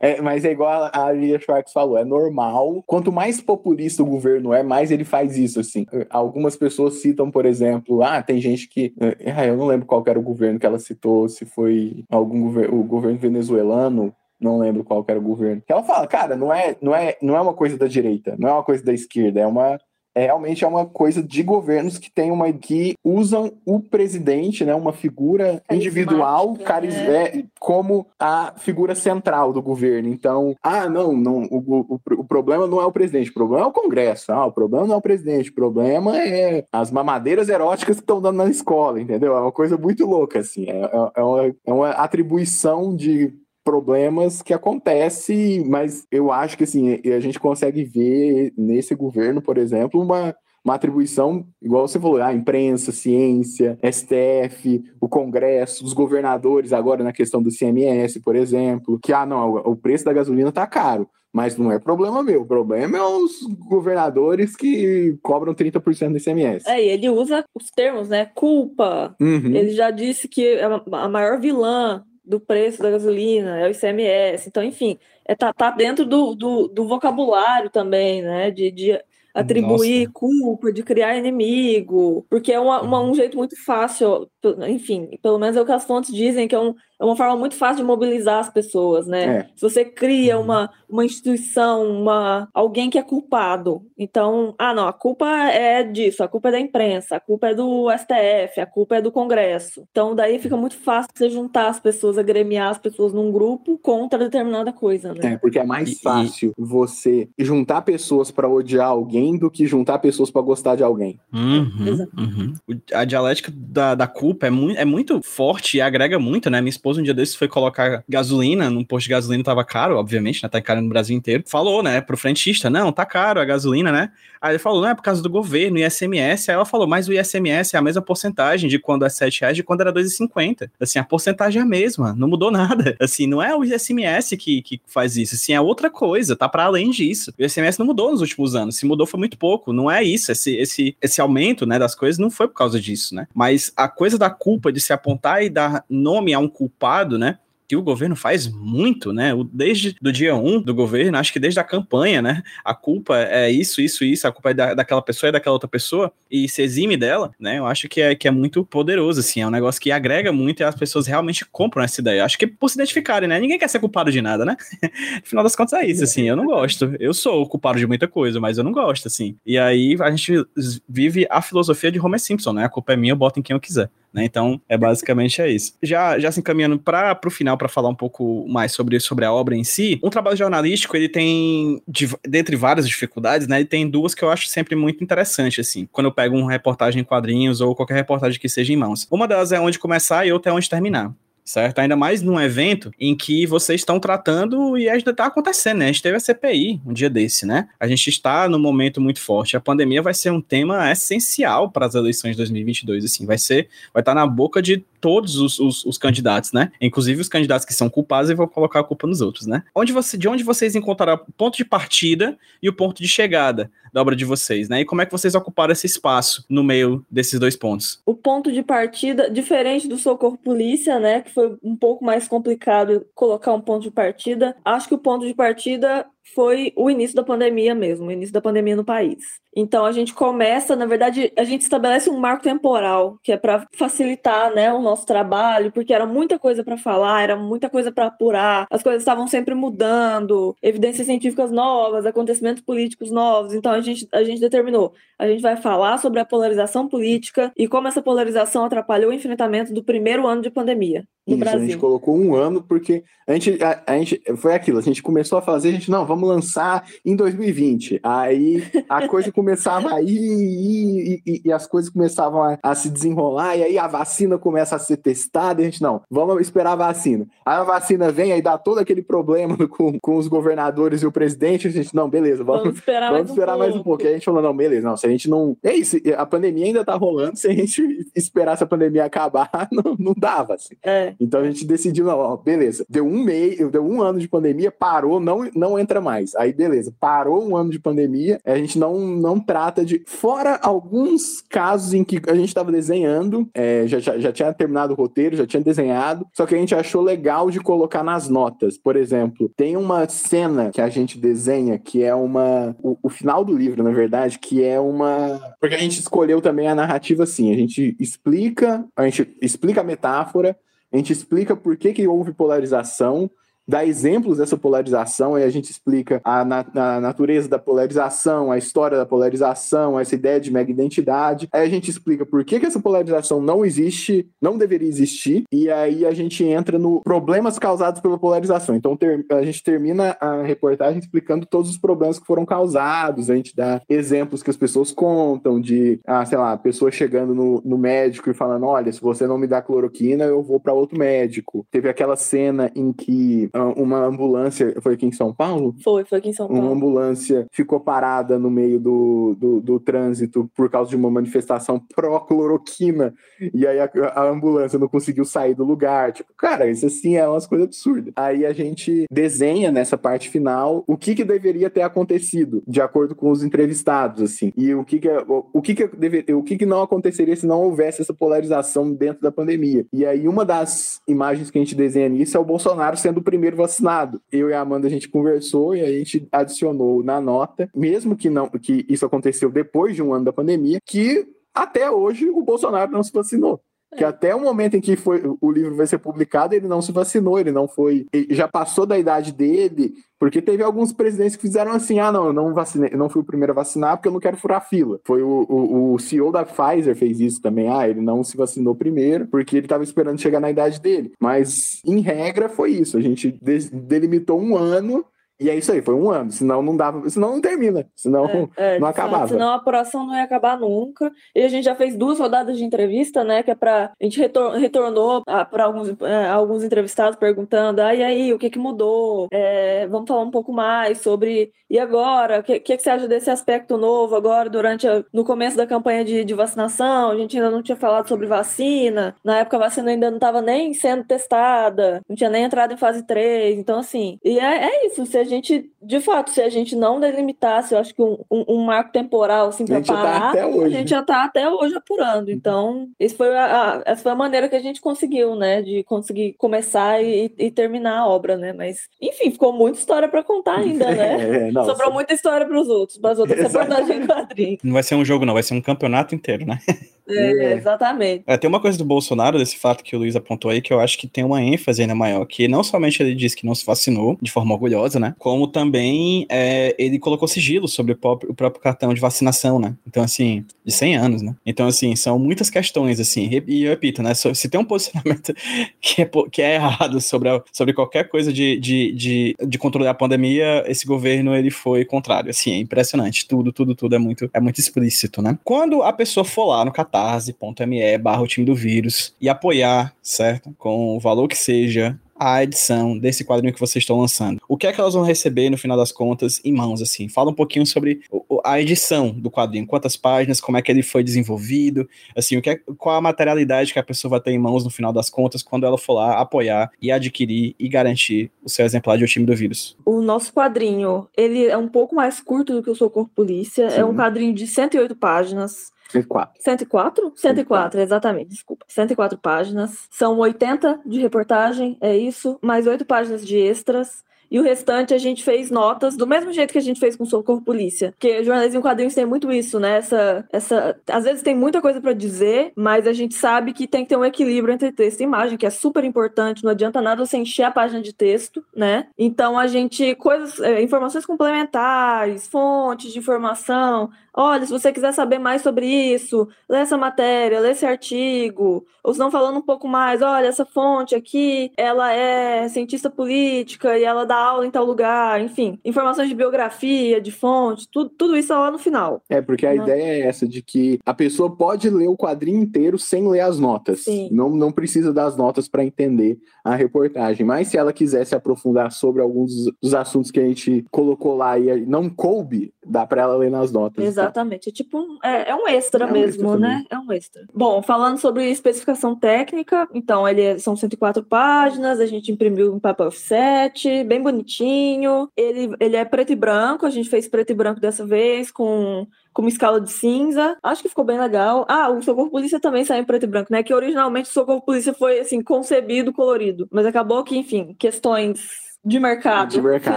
É, 0.00 0.20
mas 0.20 0.44
é 0.44 0.52
igual 0.52 0.90
a 0.92 1.12
Lia 1.12 1.40
Schwartz 1.40 1.72
falou, 1.72 1.98
é 1.98 2.04
normal. 2.04 2.82
Quanto 2.86 3.12
mais 3.12 3.40
populista 3.40 4.02
o 4.02 4.06
governo 4.06 4.52
é, 4.52 4.62
mais 4.62 4.90
ele 4.90 5.04
faz 5.04 5.36
isso, 5.36 5.60
assim. 5.60 5.86
Algumas 6.10 6.56
pessoas 6.56 6.94
citam, 6.94 7.30
por 7.30 7.46
exemplo, 7.46 8.02
ah, 8.02 8.22
tem 8.22 8.40
gente 8.40 8.68
que... 8.68 8.94
Ah, 9.34 9.46
eu 9.46 9.56
não 9.56 9.66
lembro 9.66 9.86
qual 9.86 10.04
era 10.06 10.18
o 10.18 10.22
governo 10.22 10.58
que 10.58 10.66
ela 10.66 10.78
citou, 10.78 11.28
se 11.28 11.44
foi 11.44 12.04
algum 12.10 12.42
governo, 12.42 12.80
o 12.80 12.84
governo 12.84 13.18
venezuelano, 13.18 14.14
não 14.40 14.58
lembro 14.58 14.84
qual 14.84 15.04
era 15.08 15.18
o 15.18 15.22
governo. 15.22 15.62
Que 15.66 15.72
ela 15.72 15.82
fala, 15.82 16.06
cara, 16.06 16.36
não 16.36 16.52
é, 16.52 16.76
não 16.80 16.94
é, 16.94 17.16
não 17.22 17.36
é 17.36 17.40
uma 17.40 17.54
coisa 17.54 17.76
da 17.76 17.86
direita, 17.86 18.36
não 18.38 18.48
é 18.48 18.52
uma 18.52 18.62
coisa 18.62 18.84
da 18.84 18.92
esquerda, 18.92 19.40
é 19.40 19.46
uma 19.46 19.78
é, 20.16 20.24
realmente 20.24 20.64
é 20.64 20.66
uma 20.66 20.86
coisa 20.86 21.22
de 21.22 21.42
governos 21.42 21.98
que 21.98 22.10
tem 22.10 22.30
uma 22.30 22.50
que 22.50 22.94
usam 23.04 23.52
o 23.66 23.78
presidente, 23.78 24.64
né, 24.64 24.74
uma 24.74 24.92
figura 24.92 25.62
individual, 25.70 26.54
né? 26.54 26.64
é, 26.88 27.44
como 27.60 28.06
a 28.18 28.54
figura 28.56 28.94
central 28.94 29.52
do 29.52 29.60
governo. 29.60 30.08
Então, 30.08 30.56
ah, 30.62 30.88
não, 30.88 31.12
não, 31.12 31.42
o, 31.50 31.58
o, 31.58 32.00
o, 32.18 32.24
problema 32.24 32.66
não 32.66 32.80
é 32.80 32.86
o 32.86 32.92
presidente, 32.92 33.30
o 33.30 33.34
problema 33.34 33.66
é 33.66 33.68
o 33.68 33.72
Congresso. 33.72 34.32
Ah, 34.32 34.46
o 34.46 34.52
problema 34.52 34.86
não 34.86 34.94
é 34.94 34.98
o 34.98 35.02
presidente, 35.02 35.50
o 35.50 35.54
problema 35.54 36.16
é 36.16 36.64
as 36.72 36.90
mamadeiras 36.90 37.50
eróticas 37.50 37.96
que 37.96 38.02
estão 38.02 38.22
dando 38.22 38.38
na 38.38 38.48
escola, 38.48 38.98
entendeu? 38.98 39.36
É 39.36 39.40
uma 39.40 39.52
coisa 39.52 39.76
muito 39.76 40.06
louca, 40.06 40.38
assim. 40.38 40.64
É, 40.70 40.80
é, 40.80 41.10
é 41.16 41.22
uma, 41.22 41.54
é 41.66 41.72
uma 41.72 41.90
atribuição 41.90 42.96
de 42.96 43.34
problemas 43.66 44.42
que 44.42 44.54
acontecem, 44.54 45.64
mas 45.68 46.06
eu 46.08 46.30
acho 46.30 46.56
que 46.56 46.62
assim, 46.62 47.00
a 47.04 47.18
gente 47.18 47.40
consegue 47.40 47.82
ver 47.82 48.54
nesse 48.56 48.94
governo, 48.94 49.42
por 49.42 49.58
exemplo, 49.58 50.00
uma, 50.00 50.32
uma 50.64 50.76
atribuição, 50.76 51.44
igual 51.60 51.88
você 51.88 51.98
falou, 51.98 52.22
a 52.22 52.32
imprensa, 52.32 52.92
ciência, 52.92 53.76
STF, 53.82 54.84
o 55.00 55.08
Congresso, 55.08 55.84
os 55.84 55.92
governadores, 55.92 56.72
agora 56.72 57.02
na 57.02 57.12
questão 57.12 57.42
do 57.42 57.50
CMS, 57.50 58.20
por 58.20 58.36
exemplo, 58.36 59.00
que, 59.02 59.12
ah, 59.12 59.26
não, 59.26 59.56
o 59.56 59.74
preço 59.74 60.04
da 60.04 60.12
gasolina 60.12 60.52
tá 60.52 60.64
caro, 60.64 61.08
mas 61.34 61.58
não 61.58 61.72
é 61.72 61.80
problema 61.80 62.22
meu, 62.22 62.42
o 62.42 62.46
problema 62.46 62.96
é 62.96 63.02
os 63.02 63.32
governadores 63.68 64.54
que 64.54 65.18
cobram 65.24 65.52
30% 65.52 66.12
do 66.12 66.18
ICMS. 66.18 66.68
É, 66.68 66.80
e 66.80 66.88
ele 66.88 67.08
usa 67.08 67.44
os 67.52 67.68
termos, 67.74 68.08
né, 68.08 68.26
culpa, 68.32 69.16
uhum. 69.20 69.56
ele 69.56 69.70
já 69.70 69.90
disse 69.90 70.28
que 70.28 70.56
a 70.92 71.08
maior 71.08 71.40
vilã 71.40 72.04
do 72.26 72.40
preço 72.40 72.82
da 72.82 72.90
gasolina, 72.90 73.58
é 73.60 73.68
o 73.68 73.70
ICMS. 73.70 74.48
Então, 74.48 74.62
enfim, 74.62 74.98
é, 75.24 75.34
tá, 75.34 75.52
tá 75.52 75.70
dentro 75.70 76.04
do, 76.04 76.34
do, 76.34 76.68
do 76.68 76.88
vocabulário 76.88 77.70
também, 77.70 78.22
né? 78.22 78.50
De, 78.50 78.70
de 78.70 79.00
atribuir 79.36 80.06
Nossa. 80.06 80.12
culpa, 80.14 80.72
de 80.72 80.82
criar 80.82 81.16
inimigo, 81.16 82.26
porque 82.30 82.52
é 82.52 82.58
uma, 82.58 82.80
uma, 82.80 83.02
um 83.02 83.14
jeito 83.14 83.36
muito 83.36 83.54
fácil, 83.64 84.30
enfim, 84.68 85.08
pelo 85.22 85.38
menos 85.38 85.56
é 85.56 85.60
o 85.60 85.66
que 85.66 85.72
as 85.72 85.84
fontes 85.84 86.12
dizem, 86.12 86.48
que 86.48 86.54
é 86.54 86.60
um, 86.60 86.74
é 86.98 87.04
uma 87.04 87.16
forma 87.16 87.36
muito 87.36 87.54
fácil 87.54 87.78
de 87.78 87.84
mobilizar 87.84 88.38
as 88.40 88.48
pessoas, 88.48 89.06
né? 89.06 89.24
É. 89.24 89.42
Se 89.54 89.62
você 89.62 89.84
cria 89.84 90.38
uhum. 90.38 90.44
uma, 90.44 90.70
uma 90.88 91.04
instituição, 91.04 91.86
uma, 91.90 92.48
alguém 92.54 92.88
que 92.88 92.98
é 92.98 93.02
culpado, 93.02 93.82
então, 93.98 94.54
ah, 94.58 94.72
não, 94.72 94.88
a 94.88 94.92
culpa 94.92 95.28
é 95.50 95.82
disso, 95.82 96.24
a 96.24 96.28
culpa 96.28 96.48
é 96.48 96.52
da 96.52 96.60
imprensa, 96.60 97.16
a 97.16 97.20
culpa 97.20 97.48
é 97.48 97.54
do 97.54 97.88
STF, 97.90 98.60
a 98.60 98.66
culpa 98.66 98.96
é 98.96 99.02
do 99.02 99.12
Congresso. 99.12 99.86
Então, 99.90 100.14
daí 100.14 100.38
fica 100.38 100.56
muito 100.56 100.76
fácil 100.76 101.10
você 101.14 101.28
juntar 101.28 101.68
as 101.68 101.78
pessoas, 101.78 102.16
agremiar 102.16 102.70
as 102.70 102.78
pessoas 102.78 103.12
num 103.12 103.30
grupo 103.30 103.78
contra 103.78 104.18
determinada 104.18 104.72
coisa, 104.72 105.12
né? 105.12 105.34
É, 105.34 105.36
porque 105.36 105.58
é 105.58 105.64
mais 105.64 106.00
fácil 106.00 106.54
e... 106.56 106.62
você 106.62 107.28
juntar 107.38 107.82
pessoas 107.82 108.30
para 108.30 108.48
odiar 108.48 108.88
alguém 108.88 109.36
do 109.38 109.50
que 109.50 109.66
juntar 109.66 109.98
pessoas 109.98 110.30
para 110.30 110.42
gostar 110.42 110.76
de 110.76 110.82
alguém. 110.82 111.20
Uhum, 111.32 112.08
uhum. 112.16 112.54
A 112.92 113.04
dialética 113.04 113.52
da, 113.54 113.94
da 113.94 114.06
culpa 114.06 114.35
é, 114.40 114.50
mu 114.50 114.70
é 114.70 114.84
muito 114.84 115.20
forte 115.22 115.76
e 115.76 115.80
agrega 115.80 116.18
muito, 116.18 116.50
né? 116.50 116.60
Minha 116.60 116.70
esposa 116.70 117.00
um 117.00 117.04
dia 117.04 117.14
desses 117.14 117.34
foi 117.34 117.48
colocar 117.48 118.02
gasolina, 118.08 118.70
num 118.70 118.84
posto 118.84 119.04
de 119.04 119.10
gasolina 119.10 119.44
tava 119.44 119.64
caro, 119.64 119.96
obviamente, 119.96 120.42
né? 120.42 120.48
Tá 120.48 120.60
caro 120.60 120.80
no 120.80 120.88
Brasil 120.88 121.16
inteiro. 121.16 121.44
Falou, 121.46 121.82
né, 121.82 122.00
pro 122.00 122.16
frentista, 122.16 122.68
não, 122.70 122.92
tá 122.92 123.04
caro 123.04 123.40
a 123.40 123.44
gasolina, 123.44 123.92
né? 123.92 124.10
Aí 124.40 124.52
ele 124.52 124.58
falou, 124.58 124.82
não, 124.82 124.88
é 124.88 124.94
por 124.94 125.02
causa 125.02 125.22
do 125.22 125.30
governo, 125.30 125.78
ISMS. 125.78 126.50
Aí 126.50 126.54
ela 126.54 126.64
falou, 126.64 126.86
mas 126.86 127.08
o 127.08 127.12
ISMS 127.12 127.74
é 127.74 127.78
a 127.78 127.82
mesma 127.82 128.02
porcentagem 128.02 128.68
de 128.68 128.78
quando 128.78 129.04
é 129.04 129.08
7 129.08 129.40
reais 129.40 129.56
de 129.56 129.62
quando 129.62 129.80
era 129.80 129.92
2,50. 129.92 130.70
Assim, 130.80 130.98
a 130.98 131.04
porcentagem 131.04 131.60
é 131.60 131.62
a 131.62 131.66
mesma, 131.66 132.14
não 132.14 132.28
mudou 132.28 132.50
nada. 132.52 132.96
Assim, 133.00 133.26
não 133.26 133.42
é 133.42 133.54
o 133.56 133.64
ISMS 133.64 134.36
que, 134.36 134.62
que 134.62 134.80
faz 134.86 135.16
isso, 135.16 135.34
assim, 135.34 135.52
é 135.52 135.60
outra 135.60 135.90
coisa, 135.90 136.36
tá 136.36 136.48
para 136.48 136.64
além 136.64 136.90
disso. 136.90 137.32
O 137.38 137.42
ISMS 137.42 137.78
não 137.78 137.86
mudou 137.86 138.10
nos 138.10 138.20
últimos 138.20 138.54
anos, 138.54 138.76
se 138.76 138.86
mudou 138.86 139.06
foi 139.06 139.18
muito 139.18 139.38
pouco, 139.38 139.72
não 139.72 139.90
é 139.90 140.02
isso. 140.02 140.30
Esse, 140.30 140.54
esse, 140.56 140.96
esse 141.00 141.20
aumento, 141.20 141.66
né, 141.66 141.78
das 141.78 141.94
coisas 141.94 142.18
não 142.18 142.30
foi 142.30 142.46
por 142.48 142.54
causa 142.54 142.80
disso, 142.80 143.14
né? 143.14 143.26
Mas 143.34 143.72
a 143.76 143.88
coisa 143.88 144.18
da 144.18 144.25
culpa 144.30 144.72
de 144.72 144.80
se 144.80 144.92
apontar 144.92 145.42
e 145.42 145.50
dar 145.50 145.84
nome 145.88 146.32
a 146.34 146.38
um 146.38 146.48
culpado, 146.48 147.18
né? 147.18 147.38
que 147.68 147.76
o 147.76 147.82
governo 147.82 148.14
faz 148.14 148.46
muito, 148.46 149.12
né? 149.12 149.32
Desde 149.52 149.96
do 150.00 150.12
dia 150.12 150.34
1 150.34 150.46
um 150.46 150.60
do 150.60 150.74
governo, 150.74 151.18
acho 151.18 151.32
que 151.32 151.40
desde 151.40 151.58
a 151.58 151.64
campanha, 151.64 152.22
né? 152.22 152.42
A 152.64 152.74
culpa 152.74 153.18
é 153.18 153.50
isso, 153.50 153.80
isso, 153.80 154.04
isso, 154.04 154.26
a 154.26 154.32
culpa 154.32 154.50
é 154.50 154.54
da, 154.54 154.74
daquela 154.74 155.02
pessoa 155.02 155.28
e 155.28 155.32
daquela 155.32 155.54
outra 155.54 155.68
pessoa, 155.68 156.12
e 156.30 156.48
se 156.48 156.62
exime 156.62 156.96
dela, 156.96 157.32
né? 157.40 157.58
Eu 157.58 157.66
acho 157.66 157.88
que 157.88 158.00
é, 158.00 158.14
que 158.14 158.28
é 158.28 158.30
muito 158.30 158.64
poderoso, 158.64 159.20
assim, 159.20 159.40
é 159.40 159.46
um 159.46 159.50
negócio 159.50 159.80
que 159.80 159.90
agrega 159.90 160.32
muito 160.32 160.60
e 160.60 160.64
as 160.64 160.74
pessoas 160.74 161.06
realmente 161.06 161.44
compram 161.44 161.82
essa 161.82 162.00
ideia. 162.00 162.24
Acho 162.24 162.38
que 162.38 162.46
por 162.46 162.68
se 162.68 162.76
identificarem, 162.76 163.28
né? 163.28 163.40
Ninguém 163.40 163.58
quer 163.58 163.68
ser 163.68 163.80
culpado 163.80 164.12
de 164.12 164.22
nada, 164.22 164.44
né? 164.44 164.56
no 165.20 165.26
final 165.26 165.42
das 165.42 165.56
contas 165.56 165.72
é 165.72 165.86
isso, 165.86 166.04
assim, 166.04 166.28
eu 166.28 166.36
não 166.36 166.46
gosto. 166.46 166.94
Eu 167.00 167.12
sou 167.12 167.46
culpado 167.48 167.78
de 167.78 167.86
muita 167.86 168.06
coisa, 168.06 168.38
mas 168.38 168.58
eu 168.58 168.64
não 168.64 168.72
gosto, 168.72 169.08
assim. 169.08 169.36
E 169.44 169.58
aí 169.58 169.96
a 170.00 170.10
gente 170.10 170.46
vive 170.88 171.26
a 171.28 171.42
filosofia 171.42 171.90
de 171.90 171.98
Homer 171.98 172.20
Simpson, 172.20 172.52
né? 172.52 172.64
A 172.64 172.68
culpa 172.68 172.92
é 172.92 172.96
minha, 172.96 173.12
eu 173.12 173.16
boto 173.16 173.40
em 173.40 173.42
quem 173.42 173.54
eu 173.54 173.60
quiser. 173.60 173.90
Né? 174.16 174.24
Então, 174.24 174.58
é 174.66 174.78
basicamente 174.78 175.42
é 175.42 175.50
isso. 175.50 175.74
Já, 175.82 176.18
já 176.18 176.32
se 176.32 176.40
encaminhando 176.40 176.78
para 176.78 177.20
o 177.26 177.30
final, 177.30 177.58
para 177.58 177.68
falar 177.68 177.90
um 177.90 177.94
pouco 177.94 178.48
mais 178.48 178.72
sobre, 178.72 178.98
sobre 178.98 179.26
a 179.26 179.32
obra 179.32 179.54
em 179.54 179.62
si, 179.62 180.00
um 180.02 180.08
trabalho 180.08 180.38
jornalístico, 180.38 180.96
ele 180.96 181.08
tem, 181.08 181.82
de, 181.86 182.08
dentre 182.26 182.56
várias 182.56 182.88
dificuldades, 182.88 183.46
né, 183.46 183.58
ele 183.58 183.66
tem 183.66 183.88
duas 183.88 184.14
que 184.14 184.24
eu 184.24 184.30
acho 184.30 184.46
sempre 184.46 184.74
muito 184.74 185.04
interessante, 185.04 185.60
assim, 185.60 185.86
quando 185.92 186.06
eu 186.06 186.12
pego 186.12 186.34
uma 186.34 186.50
reportagem 186.50 187.02
em 187.02 187.04
quadrinhos 187.04 187.60
ou 187.60 187.74
qualquer 187.74 187.94
reportagem 187.94 188.40
que 188.40 188.48
seja 188.48 188.72
em 188.72 188.76
mãos. 188.76 189.06
Uma 189.10 189.28
delas 189.28 189.52
é 189.52 189.60
onde 189.60 189.78
começar 189.78 190.26
e 190.26 190.32
outra 190.32 190.50
é 190.50 190.54
onde 190.54 190.70
terminar 190.70 191.12
certo? 191.46 191.78
Ainda 191.78 191.94
mais 191.94 192.20
num 192.20 192.38
evento 192.40 192.90
em 192.98 193.16
que 193.16 193.46
vocês 193.46 193.80
estão 193.80 194.00
tratando 194.00 194.76
e 194.76 194.88
ainda 194.88 195.12
está 195.12 195.26
acontecendo, 195.26 195.78
né? 195.78 195.84
A 195.84 195.88
gente 195.88 196.02
teve 196.02 196.16
a 196.16 196.20
CPI 196.20 196.82
um 196.84 196.92
dia 196.92 197.08
desse, 197.08 197.46
né? 197.46 197.68
A 197.78 197.86
gente 197.86 198.10
está 198.10 198.48
num 198.48 198.58
momento 198.58 199.00
muito 199.00 199.20
forte. 199.20 199.56
A 199.56 199.60
pandemia 199.60 200.02
vai 200.02 200.12
ser 200.12 200.32
um 200.32 200.40
tema 200.40 200.90
essencial 200.90 201.70
para 201.70 201.86
as 201.86 201.94
eleições 201.94 202.32
de 202.32 202.38
2022, 202.38 203.04
assim, 203.04 203.24
vai 203.24 203.38
ser, 203.38 203.68
vai 203.94 204.02
estar 204.02 204.12
tá 204.12 204.14
na 204.14 204.26
boca 204.26 204.60
de 204.60 204.84
todos 205.00 205.36
os, 205.36 205.58
os, 205.58 205.84
os, 205.84 205.98
candidatos, 205.98 206.52
né? 206.52 206.72
Inclusive 206.80 207.20
os 207.20 207.28
candidatos 207.28 207.64
que 207.64 207.74
são 207.74 207.88
culpados 207.88 208.30
e 208.30 208.34
vão 208.34 208.46
colocar 208.46 208.80
a 208.80 208.84
culpa 208.84 209.06
nos 209.06 209.20
outros, 209.20 209.46
né? 209.46 209.62
Onde 209.74 209.92
você, 209.92 210.16
de 210.16 210.28
onde 210.28 210.42
vocês 210.42 210.74
encontraram 210.74 211.22
o 211.28 211.32
ponto 211.32 211.56
de 211.56 211.64
partida 211.64 212.38
e 212.62 212.68
o 212.68 212.72
ponto 212.72 213.02
de 213.02 213.08
chegada 213.08 213.70
da 213.92 214.00
obra 214.00 214.14
de 214.14 214.24
vocês, 214.24 214.68
né? 214.68 214.80
E 214.80 214.84
como 214.84 215.00
é 215.00 215.06
que 215.06 215.12
vocês 215.12 215.34
ocuparam 215.34 215.72
esse 215.72 215.86
espaço 215.86 216.44
no 216.48 216.62
meio 216.62 217.04
desses 217.10 217.40
dois 217.40 217.56
pontos? 217.56 218.00
O 218.04 218.14
ponto 218.14 218.52
de 218.52 218.62
partida, 218.62 219.30
diferente 219.30 219.88
do 219.88 219.96
Socorro 219.96 220.36
Polícia, 220.36 220.98
né? 220.98 221.22
Que 221.22 221.32
foi 221.32 221.56
um 221.62 221.74
pouco 221.74 222.04
mais 222.04 222.28
complicado 222.28 223.06
colocar 223.14 223.52
um 223.54 223.60
ponto 223.60 223.82
de 223.82 223.90
partida. 223.90 224.56
Acho 224.64 224.88
que 224.88 224.94
o 224.94 224.98
ponto 224.98 225.26
de 225.26 225.34
partida 225.34 226.06
foi 226.34 226.72
o 226.76 226.90
início 226.90 227.16
da 227.16 227.22
pandemia 227.22 227.74
mesmo, 227.74 228.06
o 228.06 228.12
início 228.12 228.32
da 228.32 228.40
pandemia 228.40 228.76
no 228.76 228.84
país. 228.84 229.18
Então 229.54 229.86
a 229.86 229.92
gente 229.92 230.12
começa, 230.12 230.76
na 230.76 230.84
verdade, 230.84 231.32
a 231.36 231.44
gente 231.44 231.62
estabelece 231.62 232.10
um 232.10 232.18
marco 232.18 232.42
temporal, 232.42 233.18
que 233.22 233.32
é 233.32 233.36
para 233.38 233.66
facilitar, 233.74 234.54
né, 234.54 234.70
o 234.72 234.82
nosso 234.82 235.06
trabalho, 235.06 235.72
porque 235.72 235.94
era 235.94 236.04
muita 236.04 236.38
coisa 236.38 236.62
para 236.62 236.76
falar, 236.76 237.22
era 237.22 237.36
muita 237.36 237.70
coisa 237.70 237.90
para 237.90 238.06
apurar, 238.06 238.66
as 238.70 238.82
coisas 238.82 239.02
estavam 239.02 239.26
sempre 239.26 239.54
mudando, 239.54 240.54
evidências 240.62 241.06
científicas 241.06 241.50
novas, 241.50 242.04
acontecimentos 242.04 242.62
políticos 242.62 243.10
novos. 243.10 243.54
Então 243.54 243.72
a 243.72 243.80
gente 243.80 244.06
a 244.12 244.22
gente 244.22 244.40
determinou, 244.40 244.92
a 245.18 245.26
gente 245.26 245.40
vai 245.40 245.56
falar 245.56 245.98
sobre 245.98 246.20
a 246.20 246.24
polarização 246.24 246.88
política 246.88 247.52
e 247.56 247.66
como 247.66 247.88
essa 247.88 248.02
polarização 248.02 248.64
atrapalhou 248.64 249.10
o 249.10 249.14
enfrentamento 249.14 249.72
do 249.72 249.82
primeiro 249.82 250.26
ano 250.26 250.42
de 250.42 250.50
pandemia 250.50 251.06
no 251.26 251.34
Isso, 251.34 251.40
Brasil. 251.40 251.60
A 251.60 251.64
gente 251.64 251.78
colocou 251.78 252.16
um 252.16 252.34
ano 252.34 252.62
porque 252.62 253.02
a 253.26 253.32
gente, 253.32 253.62
a, 253.62 253.82
a 253.84 253.98
gente 253.98 254.22
foi 254.36 254.54
aquilo, 254.54 254.78
a 254.78 254.82
gente 254.82 255.02
começou 255.02 255.36
a 255.36 255.42
fazer, 255.42 255.70
a 255.70 255.72
gente 255.72 255.90
não, 255.90 256.06
vamos 256.06 256.28
lançar 256.28 256.86
em 257.04 257.16
2020. 257.16 257.98
Aí 258.02 258.62
a 258.88 259.08
coisa 259.08 259.32
começava 259.32 259.94
a 259.94 260.00
ir 260.00 260.08
e, 260.16 261.22
e, 261.26 261.42
e, 261.44 261.52
as 261.52 261.66
coisas 261.66 261.90
começavam 261.90 262.40
a, 262.42 262.58
a, 262.62 262.74
se 262.76 262.88
desenrolar, 262.88 263.56
e 263.56 263.64
aí 263.64 263.78
a 263.78 263.88
vacina 263.88 264.38
começa 264.38 264.76
a 264.76 264.78
ser 264.78 264.98
testada, 264.98 265.60
e 265.60 265.64
a 265.64 265.68
gente, 265.68 265.82
não, 265.82 266.02
vamos 266.08 266.40
esperar 266.40 266.72
a 266.72 266.76
vacina. 266.76 267.26
Aí 267.44 267.56
a 267.56 267.64
vacina 267.64 268.12
vem, 268.12 268.32
aí 268.32 268.40
dá 268.40 268.56
todo 268.56 268.78
aquele 268.78 269.02
problema 269.02 269.56
com, 269.66 269.98
com 269.98 270.16
os 270.16 270.28
governadores 270.28 271.02
e 271.02 271.06
o 271.06 271.12
presidente, 271.12 271.66
a 271.66 271.70
gente, 271.70 271.92
não, 271.96 272.08
beleza, 272.08 272.44
vamos, 272.44 272.62
vamos 272.62 272.78
esperar, 272.78 273.10
vamos 273.10 273.18
mais, 273.18 273.30
esperar 273.30 273.56
um 273.56 273.58
mais 273.58 273.74
um 273.74 273.82
pouco. 273.82 274.04
Aí 274.04 274.10
a 274.10 274.12
gente 274.12 274.24
falou, 274.24 274.42
não, 274.42 274.56
beleza, 274.56 274.88
não, 274.88 274.96
se 274.96 275.04
a 275.04 275.10
gente 275.10 275.28
não. 275.28 275.56
É 275.64 275.74
isso, 275.74 275.96
a 276.16 276.24
pandemia 276.24 276.66
ainda 276.66 276.84
tá 276.84 276.94
rolando, 276.94 277.36
se 277.36 277.48
a 277.48 277.52
gente 277.52 278.06
esperasse 278.14 278.62
a 278.62 278.66
pandemia 278.66 279.04
acabar, 279.04 279.50
não, 279.72 279.96
não 279.98 280.14
dava, 280.16 280.54
assim. 280.54 280.76
É. 280.84 281.15
Então 281.20 281.40
a 281.40 281.44
gente 281.44 281.64
decidiu, 281.64 282.06
não, 282.06 282.18
ó, 282.18 282.36
beleza, 282.36 282.84
deu 282.88 283.06
um 283.06 283.22
mês, 283.22 283.58
deu 283.70 283.84
um 283.84 284.02
ano 284.02 284.18
de 284.18 284.28
pandemia, 284.28 284.70
parou, 284.70 285.20
não, 285.20 285.48
não 285.54 285.78
entra 285.78 286.00
mais. 286.00 286.34
Aí, 286.34 286.52
beleza, 286.52 286.92
parou 286.98 287.46
um 287.46 287.56
ano 287.56 287.70
de 287.70 287.78
pandemia, 287.78 288.40
a 288.44 288.56
gente 288.56 288.78
não, 288.78 288.98
não 288.98 289.38
trata 289.38 289.84
de. 289.84 290.02
Fora 290.06 290.58
alguns 290.62 291.40
casos 291.40 291.94
em 291.94 292.04
que 292.04 292.20
a 292.28 292.34
gente 292.34 292.48
estava 292.48 292.72
desenhando, 292.72 293.48
é, 293.54 293.86
já, 293.86 293.98
já, 293.98 294.18
já 294.18 294.32
tinha 294.32 294.52
terminado 294.52 294.92
o 294.92 294.96
roteiro, 294.96 295.36
já 295.36 295.46
tinha 295.46 295.62
desenhado, 295.62 296.26
só 296.32 296.46
que 296.46 296.54
a 296.54 296.58
gente 296.58 296.74
achou 296.74 297.02
legal 297.02 297.50
de 297.50 297.60
colocar 297.60 298.02
nas 298.02 298.28
notas. 298.28 298.78
Por 298.78 298.96
exemplo, 298.96 299.50
tem 299.56 299.76
uma 299.76 300.08
cena 300.08 300.70
que 300.70 300.80
a 300.80 300.88
gente 300.88 301.18
desenha 301.18 301.78
que 301.78 302.02
é 302.02 302.14
uma. 302.14 302.76
O, 302.82 302.96
o 303.02 303.08
final 303.08 303.44
do 303.44 303.56
livro, 303.56 303.82
na 303.82 303.90
verdade, 303.90 304.38
que 304.38 304.62
é 304.62 304.78
uma. 304.78 305.40
Porque 305.60 305.74
a 305.74 305.78
gente 305.78 306.00
escolheu 306.00 306.40
também 306.40 306.68
a 306.68 306.74
narrativa 306.74 307.22
assim, 307.22 307.52
a 307.52 307.56
gente 307.56 307.96
explica, 307.98 308.84
a 308.96 309.04
gente 309.04 309.36
explica 309.40 309.80
a 309.80 309.84
metáfora, 309.84 310.56
a 310.96 310.98
gente 310.98 311.12
explica 311.12 311.54
por 311.54 311.76
que, 311.76 311.92
que 311.92 312.08
houve 312.08 312.32
polarização, 312.32 313.30
dá 313.66 313.84
exemplos 313.84 314.38
dessa 314.38 314.56
polarização, 314.56 315.34
aí 315.34 315.44
a 315.44 315.50
gente 315.50 315.70
explica 315.70 316.20
a, 316.24 316.44
na, 316.44 316.64
a, 316.74 317.00
natureza 317.00 317.48
da 317.48 317.58
polarização, 317.58 318.52
a 318.52 318.58
história 318.58 318.96
da 318.96 319.06
polarização, 319.06 319.98
essa 319.98 320.14
ideia 320.14 320.40
de 320.40 320.52
mega 320.52 320.70
identidade. 320.70 321.48
Aí 321.52 321.62
a 321.62 321.68
gente 321.68 321.90
explica 321.90 322.24
por 322.24 322.44
que, 322.44 322.60
que 322.60 322.66
essa 322.66 322.80
polarização 322.80 323.40
não 323.40 323.64
existe, 323.64 324.28
não 324.40 324.56
deveria 324.56 324.88
existir, 324.88 325.44
e 325.50 325.70
aí 325.70 326.06
a 326.06 326.12
gente 326.12 326.44
entra 326.44 326.78
no 326.78 327.00
problemas 327.02 327.58
causados 327.58 328.00
pela 328.00 328.18
polarização. 328.18 328.76
Então 328.76 328.96
ter, 328.96 329.24
a 329.30 329.42
gente 329.42 329.62
termina 329.62 330.16
a 330.20 330.42
reportagem 330.42 331.00
explicando 331.00 331.46
todos 331.46 331.70
os 331.70 331.78
problemas 331.78 332.18
que 332.18 332.26
foram 332.26 332.46
causados, 332.46 333.30
a 333.30 333.36
gente 333.36 333.54
dá 333.54 333.80
exemplos 333.88 334.42
que 334.42 334.50
as 334.50 334.56
pessoas 334.56 334.92
contam 334.92 335.60
de, 335.60 336.00
ah, 336.06 336.24
sei 336.24 336.38
lá, 336.38 336.56
pessoa 336.56 336.90
chegando 336.90 337.34
no, 337.34 337.62
no 337.64 337.78
médico 337.78 338.30
e 338.30 338.34
falando, 338.34 338.66
olha, 338.66 338.92
se 338.92 339.00
você 339.00 339.26
não 339.26 339.38
me 339.38 339.46
dá 339.46 339.60
cloroquina, 339.60 340.24
eu 340.24 340.42
vou 340.42 340.60
para 340.60 340.72
outro 340.72 340.98
médico. 340.98 341.66
Teve 341.70 341.88
aquela 341.88 342.16
cena 342.16 342.70
em 342.74 342.92
que 342.92 343.48
uma 343.64 344.04
ambulância, 344.04 344.74
foi 344.80 344.94
aqui 344.94 345.06
em 345.06 345.12
São 345.12 345.32
Paulo? 345.32 345.74
Foi, 345.82 346.04
foi 346.04 346.18
aqui 346.18 346.28
em 346.30 346.32
São 346.32 346.48
Paulo. 346.48 346.62
Uma 346.62 346.72
ambulância 346.72 347.46
ficou 347.52 347.80
parada 347.80 348.38
no 348.38 348.50
meio 348.50 348.78
do, 348.78 349.36
do, 349.38 349.60
do 349.60 349.80
trânsito 349.80 350.50
por 350.54 350.70
causa 350.70 350.90
de 350.90 350.96
uma 350.96 351.10
manifestação 351.10 351.80
pró-cloroquina, 351.94 353.14
e 353.52 353.66
aí 353.66 353.78
a, 353.78 353.90
a, 354.14 354.28
ambulância 354.28 354.78
não 354.78 354.88
conseguiu 354.88 355.24
sair 355.24 355.54
do 355.54 355.64
lugar. 355.64 356.12
Tipo, 356.12 356.32
cara, 356.36 356.68
isso 356.68 356.86
assim 356.86 357.16
é 357.16 357.28
umas 357.28 357.46
coisas 357.46 357.66
absurdas. 357.66 358.12
Aí 358.16 358.44
a 358.44 358.52
gente 358.52 359.06
desenha 359.10 359.70
nessa 359.70 359.96
parte 359.96 360.28
final 360.28 360.84
o 360.86 360.96
que 360.96 361.14
que 361.14 361.24
deveria 361.24 361.70
ter 361.70 361.82
acontecido, 361.82 362.62
de 362.66 362.80
acordo 362.80 363.14
com 363.14 363.30
os 363.30 363.42
entrevistados, 363.42 364.22
assim, 364.22 364.52
e 364.56 364.74
o 364.74 364.84
que 364.84 364.98
que, 364.98 365.08
o, 365.08 365.46
o 365.52 365.62
que, 365.62 365.74
que, 365.74 365.86
deve, 365.88 366.24
o 366.32 366.42
que 366.42 366.56
que 366.56 366.66
não 366.66 366.82
aconteceria 366.82 367.36
se 367.36 367.46
não 367.46 367.62
houvesse 367.62 368.02
essa 368.02 368.14
polarização 368.14 368.92
dentro 368.92 369.22
da 369.22 369.30
pandemia. 369.30 369.86
E 369.92 370.04
aí 370.04 370.26
uma 370.26 370.44
das 370.44 371.00
imagens 371.06 371.50
que 371.50 371.58
a 371.58 371.60
gente 371.60 371.74
desenha 371.74 372.08
nisso 372.08 372.36
é 372.36 372.40
o 372.40 372.44
Bolsonaro 372.44 372.96
sendo 372.96 373.18
o 373.18 373.22
primeiro 373.22 373.45
primeiro 373.46 373.56
vacinado. 373.56 374.20
Eu 374.30 374.50
e 374.50 374.52
a 374.52 374.60
Amanda 374.60 374.86
a 374.86 374.90
gente 374.90 375.08
conversou 375.08 375.74
e 375.74 375.80
a 375.80 375.86
gente 375.86 376.26
adicionou 376.32 377.02
na 377.02 377.20
nota, 377.20 377.68
mesmo 377.74 378.16
que 378.16 378.28
não 378.28 378.48
que 378.48 378.84
isso 378.88 379.06
aconteceu 379.06 379.50
depois 379.50 379.94
de 379.94 380.02
um 380.02 380.12
ano 380.12 380.24
da 380.24 380.32
pandemia, 380.32 380.78
que 380.84 381.26
até 381.54 381.90
hoje 381.90 382.28
o 382.28 382.42
Bolsonaro 382.42 382.90
não 382.90 383.02
se 383.02 383.12
vacinou 383.12 383.60
que 383.96 384.04
até 384.04 384.34
o 384.34 384.40
momento 384.40 384.76
em 384.76 384.80
que 384.80 384.96
foi, 384.96 385.22
o 385.40 385.50
livro 385.50 385.74
vai 385.74 385.86
ser 385.86 385.98
publicado, 385.98 386.54
ele 386.54 386.68
não 386.68 386.82
se 386.82 386.92
vacinou, 386.92 387.38
ele 387.38 387.50
não 387.50 387.66
foi, 387.66 388.06
ele 388.12 388.34
já 388.34 388.46
passou 388.46 388.86
da 388.86 388.98
idade 388.98 389.32
dele, 389.32 389.94
porque 390.18 390.40
teve 390.40 390.62
alguns 390.62 390.92
presidentes 390.92 391.36
que 391.36 391.42
fizeram 391.42 391.72
assim, 391.72 391.98
ah, 391.98 392.10
não, 392.12 392.26
eu 392.26 392.32
não 392.32 392.54
vacinei, 392.54 392.90
não 392.90 393.08
fui 393.08 393.22
o 393.22 393.24
primeiro 393.24 393.52
a 393.52 393.56
vacinar 393.56 393.96
porque 393.96 394.08
eu 394.08 394.12
não 394.12 394.20
quero 394.20 394.36
furar 394.36 394.66
fila. 394.66 395.00
Foi 395.04 395.22
o, 395.22 395.46
o, 395.48 395.94
o 395.94 395.98
CEO 395.98 396.32
da 396.32 396.44
Pfizer 396.44 396.96
fez 396.96 397.20
isso 397.20 397.40
também, 397.40 397.68
ah, 397.68 397.88
ele 397.88 398.00
não 398.00 398.22
se 398.22 398.36
vacinou 398.36 398.74
primeiro 398.74 399.26
porque 399.26 399.56
ele 399.56 399.66
estava 399.66 399.84
esperando 399.84 400.20
chegar 400.20 400.40
na 400.40 400.50
idade 400.50 400.80
dele. 400.80 401.12
Mas, 401.20 401.80
em 401.84 402.00
regra, 402.00 402.48
foi 402.48 402.70
isso, 402.70 402.96
a 402.96 403.00
gente 403.00 403.38
delimitou 403.72 404.40
um 404.40 404.56
ano 404.56 405.04
e 405.38 405.50
é 405.50 405.54
isso 405.54 405.70
aí, 405.70 405.82
foi 405.82 405.94
um 405.94 406.10
ano, 406.10 406.30
senão 406.32 406.62
não 406.62 406.76
dava, 406.76 407.08
senão 407.10 407.32
não 407.32 407.40
termina, 407.40 407.86
senão 407.94 408.26
é, 408.56 408.76
é, 408.76 408.78
não 408.78 408.88
acabava. 408.88 409.28
Senão 409.28 409.50
a 409.50 409.56
apuração 409.56 410.06
não 410.06 410.14
ia 410.14 410.22
acabar 410.22 410.58
nunca. 410.58 411.12
E 411.34 411.42
a 411.42 411.48
gente 411.48 411.64
já 411.64 411.74
fez 411.74 411.96
duas 411.96 412.18
rodadas 412.18 412.56
de 412.56 412.64
entrevista, 412.64 413.22
né? 413.22 413.42
Que 413.42 413.50
é 413.50 413.54
pra. 413.54 413.92
A 414.00 414.04
gente 414.04 414.18
retor 414.18 414.52
retornou 414.52 415.22
para 415.24 415.64
alguns, 415.64 415.94
é, 416.00 416.26
alguns 416.26 416.64
entrevistados 416.64 417.18
perguntando: 417.18 417.82
ah, 417.82 417.94
e 417.94 418.02
aí, 418.02 418.32
o 418.32 418.38
que, 418.38 418.48
que 418.48 418.58
mudou? 418.58 419.28
É, 419.30 419.86
vamos 419.88 420.08
falar 420.08 420.22
um 420.22 420.30
pouco 420.30 420.52
mais 420.52 420.98
sobre. 420.98 421.52
E 421.68 421.78
agora? 421.78 422.40
O 422.40 422.42
que, 422.42 422.60
que, 422.60 422.76
que 422.76 422.82
você 422.82 422.90
acha 422.90 423.08
desse 423.08 423.28
aspecto 423.28 423.76
novo 423.76 424.14
agora, 424.14 424.48
durante 424.48 424.88
a, 424.88 425.04
no 425.12 425.24
começo 425.24 425.56
da 425.56 425.66
campanha 425.66 426.04
de, 426.04 426.24
de 426.24 426.34
vacinação? 426.34 427.10
A 427.10 427.16
gente 427.16 427.36
ainda 427.36 427.50
não 427.50 427.62
tinha 427.62 427.76
falado 427.76 428.08
sobre 428.08 428.26
vacina. 428.26 429.14
Na 429.22 429.38
época 429.38 429.56
a 429.56 429.60
vacina 429.60 429.90
ainda 429.90 430.08
não 430.08 430.16
estava 430.16 430.40
nem 430.40 430.72
sendo 430.72 431.04
testada, 431.04 432.00
não 432.08 432.16
tinha 432.16 432.30
nem 432.30 432.44
entrado 432.44 432.72
em 432.72 432.76
fase 432.76 433.02
3. 433.04 433.58
Então, 433.58 433.78
assim, 433.80 434.18
e 434.24 434.38
é, 434.38 434.66
é 434.66 434.86
isso. 434.86 435.04
Se 435.04 435.25
gente, 435.26 435.70
de 435.82 436.00
fato, 436.00 436.30
se 436.30 436.40
a 436.40 436.48
gente 436.48 436.74
não 436.74 436.98
delimitasse, 436.98 437.74
eu 437.74 437.78
acho 437.78 437.94
que 437.94 438.02
um, 438.02 438.18
um, 438.30 438.44
um 438.48 438.64
marco 438.64 438.92
temporal 438.92 439.48
assim 439.48 439.66
para 439.66 439.80
tá 439.80 439.92
parar, 439.92 440.32
tá 440.32 440.46
a 440.46 440.68
gente 440.68 440.90
já 440.90 441.00
está 441.00 441.24
até 441.24 441.48
hoje 441.48 441.74
apurando. 441.74 442.30
Então, 442.30 442.88
esse 442.98 443.14
foi 443.14 443.36
a, 443.36 443.44
a, 443.44 443.82
essa 443.84 444.02
foi 444.02 444.12
a 444.12 444.16
maneira 444.16 444.48
que 444.48 444.56
a 444.56 444.60
gente 444.60 444.80
conseguiu, 444.80 445.36
né, 445.36 445.62
de 445.62 445.84
conseguir 445.84 446.34
começar 446.38 447.02
e, 447.02 447.32
e 447.38 447.50
terminar 447.50 447.98
a 447.98 448.08
obra, 448.08 448.36
né? 448.36 448.52
Mas, 448.52 448.88
enfim, 449.00 449.30
ficou 449.30 449.52
muita 449.52 449.78
história 449.78 450.08
para 450.08 450.22
contar 450.22 450.58
ainda, 450.58 450.90
né? 450.90 451.16
É, 451.26 451.50
não, 451.50 451.64
Sobrou 451.64 451.92
muita 451.92 452.14
história 452.14 452.46
para 452.46 452.58
os 452.58 452.68
outros, 452.68 452.98
para 452.98 453.10
as 453.10 453.18
outras 453.18 453.38
reportagens 453.38 453.90
em 453.90 454.06
quadrinhos. 454.06 454.60
Não 454.62 454.72
vai 454.72 454.82
ser 454.82 454.94
um 454.94 455.04
jogo, 455.04 455.24
não, 455.24 455.34
vai 455.34 455.42
ser 455.42 455.54
um 455.54 455.60
campeonato 455.60 456.14
inteiro, 456.14 456.46
né? 456.46 456.58
É, 457.08 457.52
exatamente. 457.52 458.24
É, 458.26 458.36
tem 458.36 458.48
uma 458.48 458.60
coisa 458.60 458.76
do 458.76 458.84
Bolsonaro, 458.84 459.38
desse 459.38 459.56
fato 459.56 459.84
que 459.84 459.94
o 459.94 459.98
Luiz 459.98 460.16
apontou 460.16 460.50
aí, 460.50 460.60
que 460.60 460.72
eu 460.72 460.80
acho 460.80 460.98
que 460.98 461.06
tem 461.06 461.24
uma 461.24 461.42
ênfase 461.42 461.82
ainda 461.82 461.94
maior, 461.94 462.24
que 462.26 462.48
não 462.48 462.64
somente 462.64 463.02
ele 463.02 463.14
disse 463.14 463.36
que 463.36 463.46
não 463.46 463.54
se 463.54 463.64
vacinou 463.64 464.18
de 464.20 464.30
forma 464.30 464.52
orgulhosa, 464.52 464.98
né? 464.98 465.14
Como 465.18 465.46
também 465.46 466.26
é, 466.28 466.74
ele 466.78 466.98
colocou 466.98 467.28
sigilo 467.28 467.68
sobre 467.68 467.92
o 467.92 467.96
próprio, 467.96 468.32
o 468.32 468.34
próprio, 468.34 468.60
cartão 468.60 468.92
de 468.92 469.00
vacinação, 469.00 469.58
né? 469.58 469.74
Então, 469.86 470.02
assim, 470.02 470.44
de 470.64 470.72
100 470.72 470.96
anos, 470.96 471.22
né? 471.22 471.34
Então, 471.44 471.66
assim, 471.66 471.94
são 471.94 472.18
muitas 472.18 472.50
questões, 472.50 472.98
assim, 472.98 473.28
e 473.46 473.64
eu 473.64 473.70
repito, 473.70 474.02
né? 474.02 474.12
Se 474.14 474.48
tem 474.48 474.60
um 474.60 474.64
posicionamento 474.64 475.32
que 475.80 476.02
é, 476.02 476.10
que 476.30 476.42
é 476.42 476.54
errado 476.56 477.00
sobre, 477.00 477.28
a, 477.28 477.42
sobre 477.52 477.72
qualquer 477.72 478.08
coisa 478.08 478.32
de, 478.32 478.58
de, 478.58 478.92
de, 478.92 479.36
de 479.46 479.58
controlar 479.58 479.90
a 479.90 479.94
pandemia, 479.94 480.64
esse 480.66 480.86
governo, 480.86 481.34
ele 481.34 481.50
foi 481.50 481.84
contrário, 481.84 482.30
assim, 482.30 482.52
é 482.52 482.58
impressionante, 482.58 483.26
tudo, 483.28 483.52
tudo, 483.52 483.74
tudo 483.74 483.94
é 483.94 483.98
muito, 483.98 484.28
é 484.32 484.40
muito 484.40 484.58
explícito, 484.58 485.22
né? 485.22 485.38
Quando 485.44 485.82
a 485.82 485.92
pessoa 485.92 486.24
for 486.24 486.46
lá 486.46 486.64
no 486.64 486.72
catarse.me 486.96 487.98
barra 487.98 488.22
o 488.22 488.26
time 488.26 488.46
do 488.46 488.54
vírus 488.54 489.14
e 489.20 489.28
apoiar, 489.28 489.94
certo? 490.02 490.54
Com 490.58 490.96
o 490.96 491.00
valor 491.00 491.28
que 491.28 491.36
seja, 491.36 491.98
a 492.18 492.42
edição 492.42 492.98
desse 492.98 493.24
quadrinho 493.24 493.52
que 493.52 493.60
vocês 493.60 493.82
estão 493.82 494.00
lançando. 494.00 494.40
O 494.48 494.56
que 494.56 494.66
é 494.66 494.72
que 494.72 494.80
elas 494.80 494.94
vão 494.94 495.02
receber 495.02 495.50
no 495.50 495.58
final 495.58 495.76
das 495.76 495.92
contas 495.92 496.40
em 496.44 496.52
mãos 496.52 496.80
assim? 496.80 497.08
Fala 497.08 497.30
um 497.30 497.34
pouquinho 497.34 497.66
sobre 497.66 498.00
a 498.42 498.60
edição 498.60 499.10
do 499.10 499.30
quadrinho, 499.30 499.66
quantas 499.66 499.96
páginas, 499.96 500.40
como 500.40 500.56
é 500.56 500.62
que 500.62 500.72
ele 500.72 500.82
foi 500.82 501.04
desenvolvido, 501.04 501.86
assim, 502.16 502.36
o 502.36 502.42
que 502.42 502.50
é, 502.50 502.60
qual 502.78 502.96
a 502.96 503.00
materialidade 503.00 503.72
que 503.72 503.78
a 503.78 503.82
pessoa 503.82 504.10
vai 504.12 504.20
ter 504.20 504.30
em 504.30 504.38
mãos 504.38 504.64
no 504.64 504.70
final 504.70 504.92
das 504.92 505.10
contas 505.10 505.42
quando 505.42 505.66
ela 505.66 505.76
for 505.76 505.94
lá 505.94 506.18
apoiar 506.18 506.70
e 506.80 506.90
adquirir 506.90 507.54
e 507.58 507.68
garantir 507.68 508.30
o 508.42 508.48
seu 508.48 508.64
exemplar 508.64 508.96
de 508.96 509.04
O 509.04 509.06
Time 509.06 509.26
do 509.26 509.36
Vírus. 509.36 509.76
O 509.84 510.00
nosso 510.00 510.32
quadrinho, 510.32 511.06
ele 511.16 511.44
é 511.44 511.56
um 511.58 511.68
pouco 511.68 511.94
mais 511.94 512.20
curto 512.20 512.54
do 512.54 512.62
que 512.62 512.70
o 512.70 512.74
Socorro 512.74 513.10
Polícia, 513.14 513.68
Sim. 513.68 513.80
é 513.80 513.84
um 513.84 513.94
quadrinho 513.94 514.32
de 514.32 514.46
108 514.46 514.96
páginas. 514.96 515.75
104. 515.90 516.42
104? 516.42 517.12
104, 517.14 517.80
exatamente, 517.80 518.28
desculpa. 518.30 518.64
104 518.68 519.18
páginas. 519.18 519.86
São 519.90 520.18
80 520.18 520.80
de 520.84 521.00
reportagem, 521.00 521.76
é 521.80 521.96
isso, 521.96 522.38
mais 522.42 522.66
8 522.66 522.84
páginas 522.84 523.26
de 523.26 523.36
extras. 523.36 524.04
E 524.30 524.38
o 524.38 524.42
restante 524.42 524.92
a 524.92 524.98
gente 524.98 525.22
fez 525.22 525.50
notas, 525.50 525.96
do 525.96 526.06
mesmo 526.06 526.32
jeito 526.32 526.52
que 526.52 526.58
a 526.58 526.62
gente 526.62 526.80
fez 526.80 526.96
com 526.96 527.04
Socorro 527.04 527.40
Polícia. 527.40 527.92
Porque 527.92 528.24
jornalismo 528.24 528.58
em 528.58 528.62
quadrinhos 528.62 528.94
tem 528.94 529.06
muito 529.06 529.30
isso, 529.30 529.60
né? 529.60 529.78
Essa, 529.78 530.26
essa, 530.32 530.76
às 530.88 531.04
vezes 531.04 531.22
tem 531.22 531.34
muita 531.34 531.60
coisa 531.60 531.80
para 531.80 531.92
dizer, 531.92 532.52
mas 532.56 532.86
a 532.86 532.92
gente 532.92 533.14
sabe 533.14 533.52
que 533.52 533.66
tem 533.66 533.84
que 533.84 533.88
ter 533.90 533.96
um 533.96 534.04
equilíbrio 534.04 534.52
entre 534.52 534.72
texto 534.72 535.00
e 535.00 535.04
imagem, 535.04 535.38
que 535.38 535.46
é 535.46 535.50
super 535.50 535.84
importante. 535.84 536.42
Não 536.42 536.50
adianta 536.50 536.80
nada 536.80 537.04
você 537.04 537.16
encher 537.16 537.44
a 537.44 537.50
página 537.50 537.80
de 537.80 537.92
texto, 537.92 538.44
né? 538.54 538.88
Então 538.98 539.38
a 539.38 539.46
gente, 539.46 539.94
coisas, 539.94 540.40
é, 540.40 540.60
informações 540.62 541.06
complementares, 541.06 542.26
fontes 542.26 542.92
de 542.92 542.98
informação. 542.98 543.90
Olha, 544.18 544.46
se 544.46 544.50
você 544.50 544.72
quiser 544.72 544.92
saber 544.92 545.18
mais 545.18 545.42
sobre 545.42 545.66
isso, 545.66 546.26
lê 546.48 546.58
essa 546.58 546.78
matéria, 546.78 547.38
lê 547.38 547.50
esse 547.50 547.66
artigo. 547.66 548.64
Ou 548.82 548.94
se 548.94 548.98
não 548.98 549.10
falando 549.10 549.36
um 549.36 549.42
pouco 549.42 549.68
mais, 549.68 550.00
olha, 550.00 550.26
essa 550.26 550.46
fonte 550.46 550.94
aqui, 550.94 551.52
ela 551.54 551.92
é 551.92 552.48
cientista 552.48 552.88
política 552.88 553.78
e 553.78 553.84
ela 553.84 554.06
dá 554.06 554.16
aula 554.16 554.46
em 554.46 554.50
tal 554.50 554.64
lugar, 554.64 555.20
enfim, 555.20 555.58
informações 555.62 556.08
de 556.08 556.14
biografia, 556.14 556.98
de 556.98 557.12
fonte, 557.12 557.68
tudo, 557.70 557.90
tudo 557.90 558.16
isso 558.16 558.32
é 558.32 558.36
lá 558.36 558.50
no 558.50 558.58
final. 558.58 559.02
É, 559.10 559.20
porque 559.20 559.46
a 559.46 559.54
né? 559.54 559.62
ideia 559.62 559.82
é 559.82 560.00
essa, 560.08 560.26
de 560.26 560.40
que 560.40 560.78
a 560.86 560.94
pessoa 560.94 561.36
pode 561.36 561.68
ler 561.68 561.88
o 561.88 561.96
quadrinho 561.96 562.40
inteiro 562.40 562.78
sem 562.78 563.06
ler 563.06 563.20
as 563.20 563.38
notas. 563.38 563.84
Sim. 563.84 564.08
Não, 564.10 564.30
não 564.30 564.50
precisa 564.50 564.94
das 564.94 565.14
notas 565.14 565.46
para 565.46 565.62
entender 565.62 566.18
a 566.42 566.54
reportagem. 566.54 567.26
Mas 567.26 567.48
se 567.48 567.58
ela 567.58 567.72
quiser 567.72 568.06
se 568.06 568.14
aprofundar 568.14 568.72
sobre 568.72 569.02
alguns 569.02 569.32
dos 569.60 569.74
assuntos 569.74 570.10
que 570.10 570.20
a 570.20 570.26
gente 570.26 570.64
colocou 570.70 571.16
lá 571.16 571.38
e 571.38 571.66
não 571.66 571.90
coube, 571.90 572.54
dá 572.64 572.86
para 572.86 573.02
ela 573.02 573.16
ler 573.16 573.30
nas 573.30 573.52
notas. 573.52 573.84
Então. 573.84 574.05
Exatamente. 574.06 574.48
É 574.48 574.52
tipo 574.52 574.78
um, 574.78 574.98
é, 575.02 575.30
é 575.30 575.34
um 575.34 575.46
extra 575.48 575.84
é 575.84 575.88
um 575.88 575.92
mesmo, 575.92 576.32
extra 576.32 576.38
né? 576.38 576.64
É 576.70 576.78
um 576.78 576.92
extra. 576.92 577.24
Bom, 577.34 577.62
falando 577.62 577.98
sobre 577.98 578.30
especificação 578.30 578.94
técnica, 578.94 579.68
então 579.74 580.08
ele 580.08 580.22
é, 580.22 580.38
são 580.38 580.56
104 580.56 581.02
páginas, 581.04 581.80
a 581.80 581.86
gente 581.86 582.10
imprimiu 582.10 582.54
em 582.54 582.60
papel 582.60 582.88
offset, 582.88 583.84
bem 583.84 584.02
bonitinho. 584.02 585.10
Ele, 585.16 585.54
ele 585.60 585.76
é 585.76 585.84
preto 585.84 586.12
e 586.12 586.16
branco, 586.16 586.66
a 586.66 586.70
gente 586.70 586.88
fez 586.88 587.08
preto 587.08 587.30
e 587.30 587.34
branco 587.34 587.60
dessa 587.60 587.84
vez, 587.84 588.30
com 588.30 588.86
com 589.16 589.22
uma 589.22 589.30
escala 589.30 589.58
de 589.58 589.72
cinza. 589.72 590.36
Acho 590.42 590.60
que 590.60 590.68
ficou 590.68 590.84
bem 590.84 590.98
legal. 590.98 591.46
Ah, 591.48 591.70
o 591.70 591.80
Socorro 591.80 592.10
Polícia 592.10 592.38
também 592.38 592.66
saiu 592.66 592.82
em 592.82 592.84
preto 592.84 593.04
e 593.04 593.06
branco, 593.06 593.32
né? 593.32 593.42
Que 593.42 593.54
originalmente 593.54 594.10
o 594.10 594.12
Socorro 594.12 594.42
Polícia 594.42 594.74
foi, 594.74 595.00
assim, 595.00 595.22
concebido 595.22 595.90
colorido. 595.90 596.46
Mas 596.52 596.66
acabou 596.66 597.02
que, 597.02 597.16
enfim, 597.16 597.56
questões 597.58 598.45
de 598.66 598.80
mercado, 598.80 599.30
de 599.30 599.40
mercado 599.40 599.76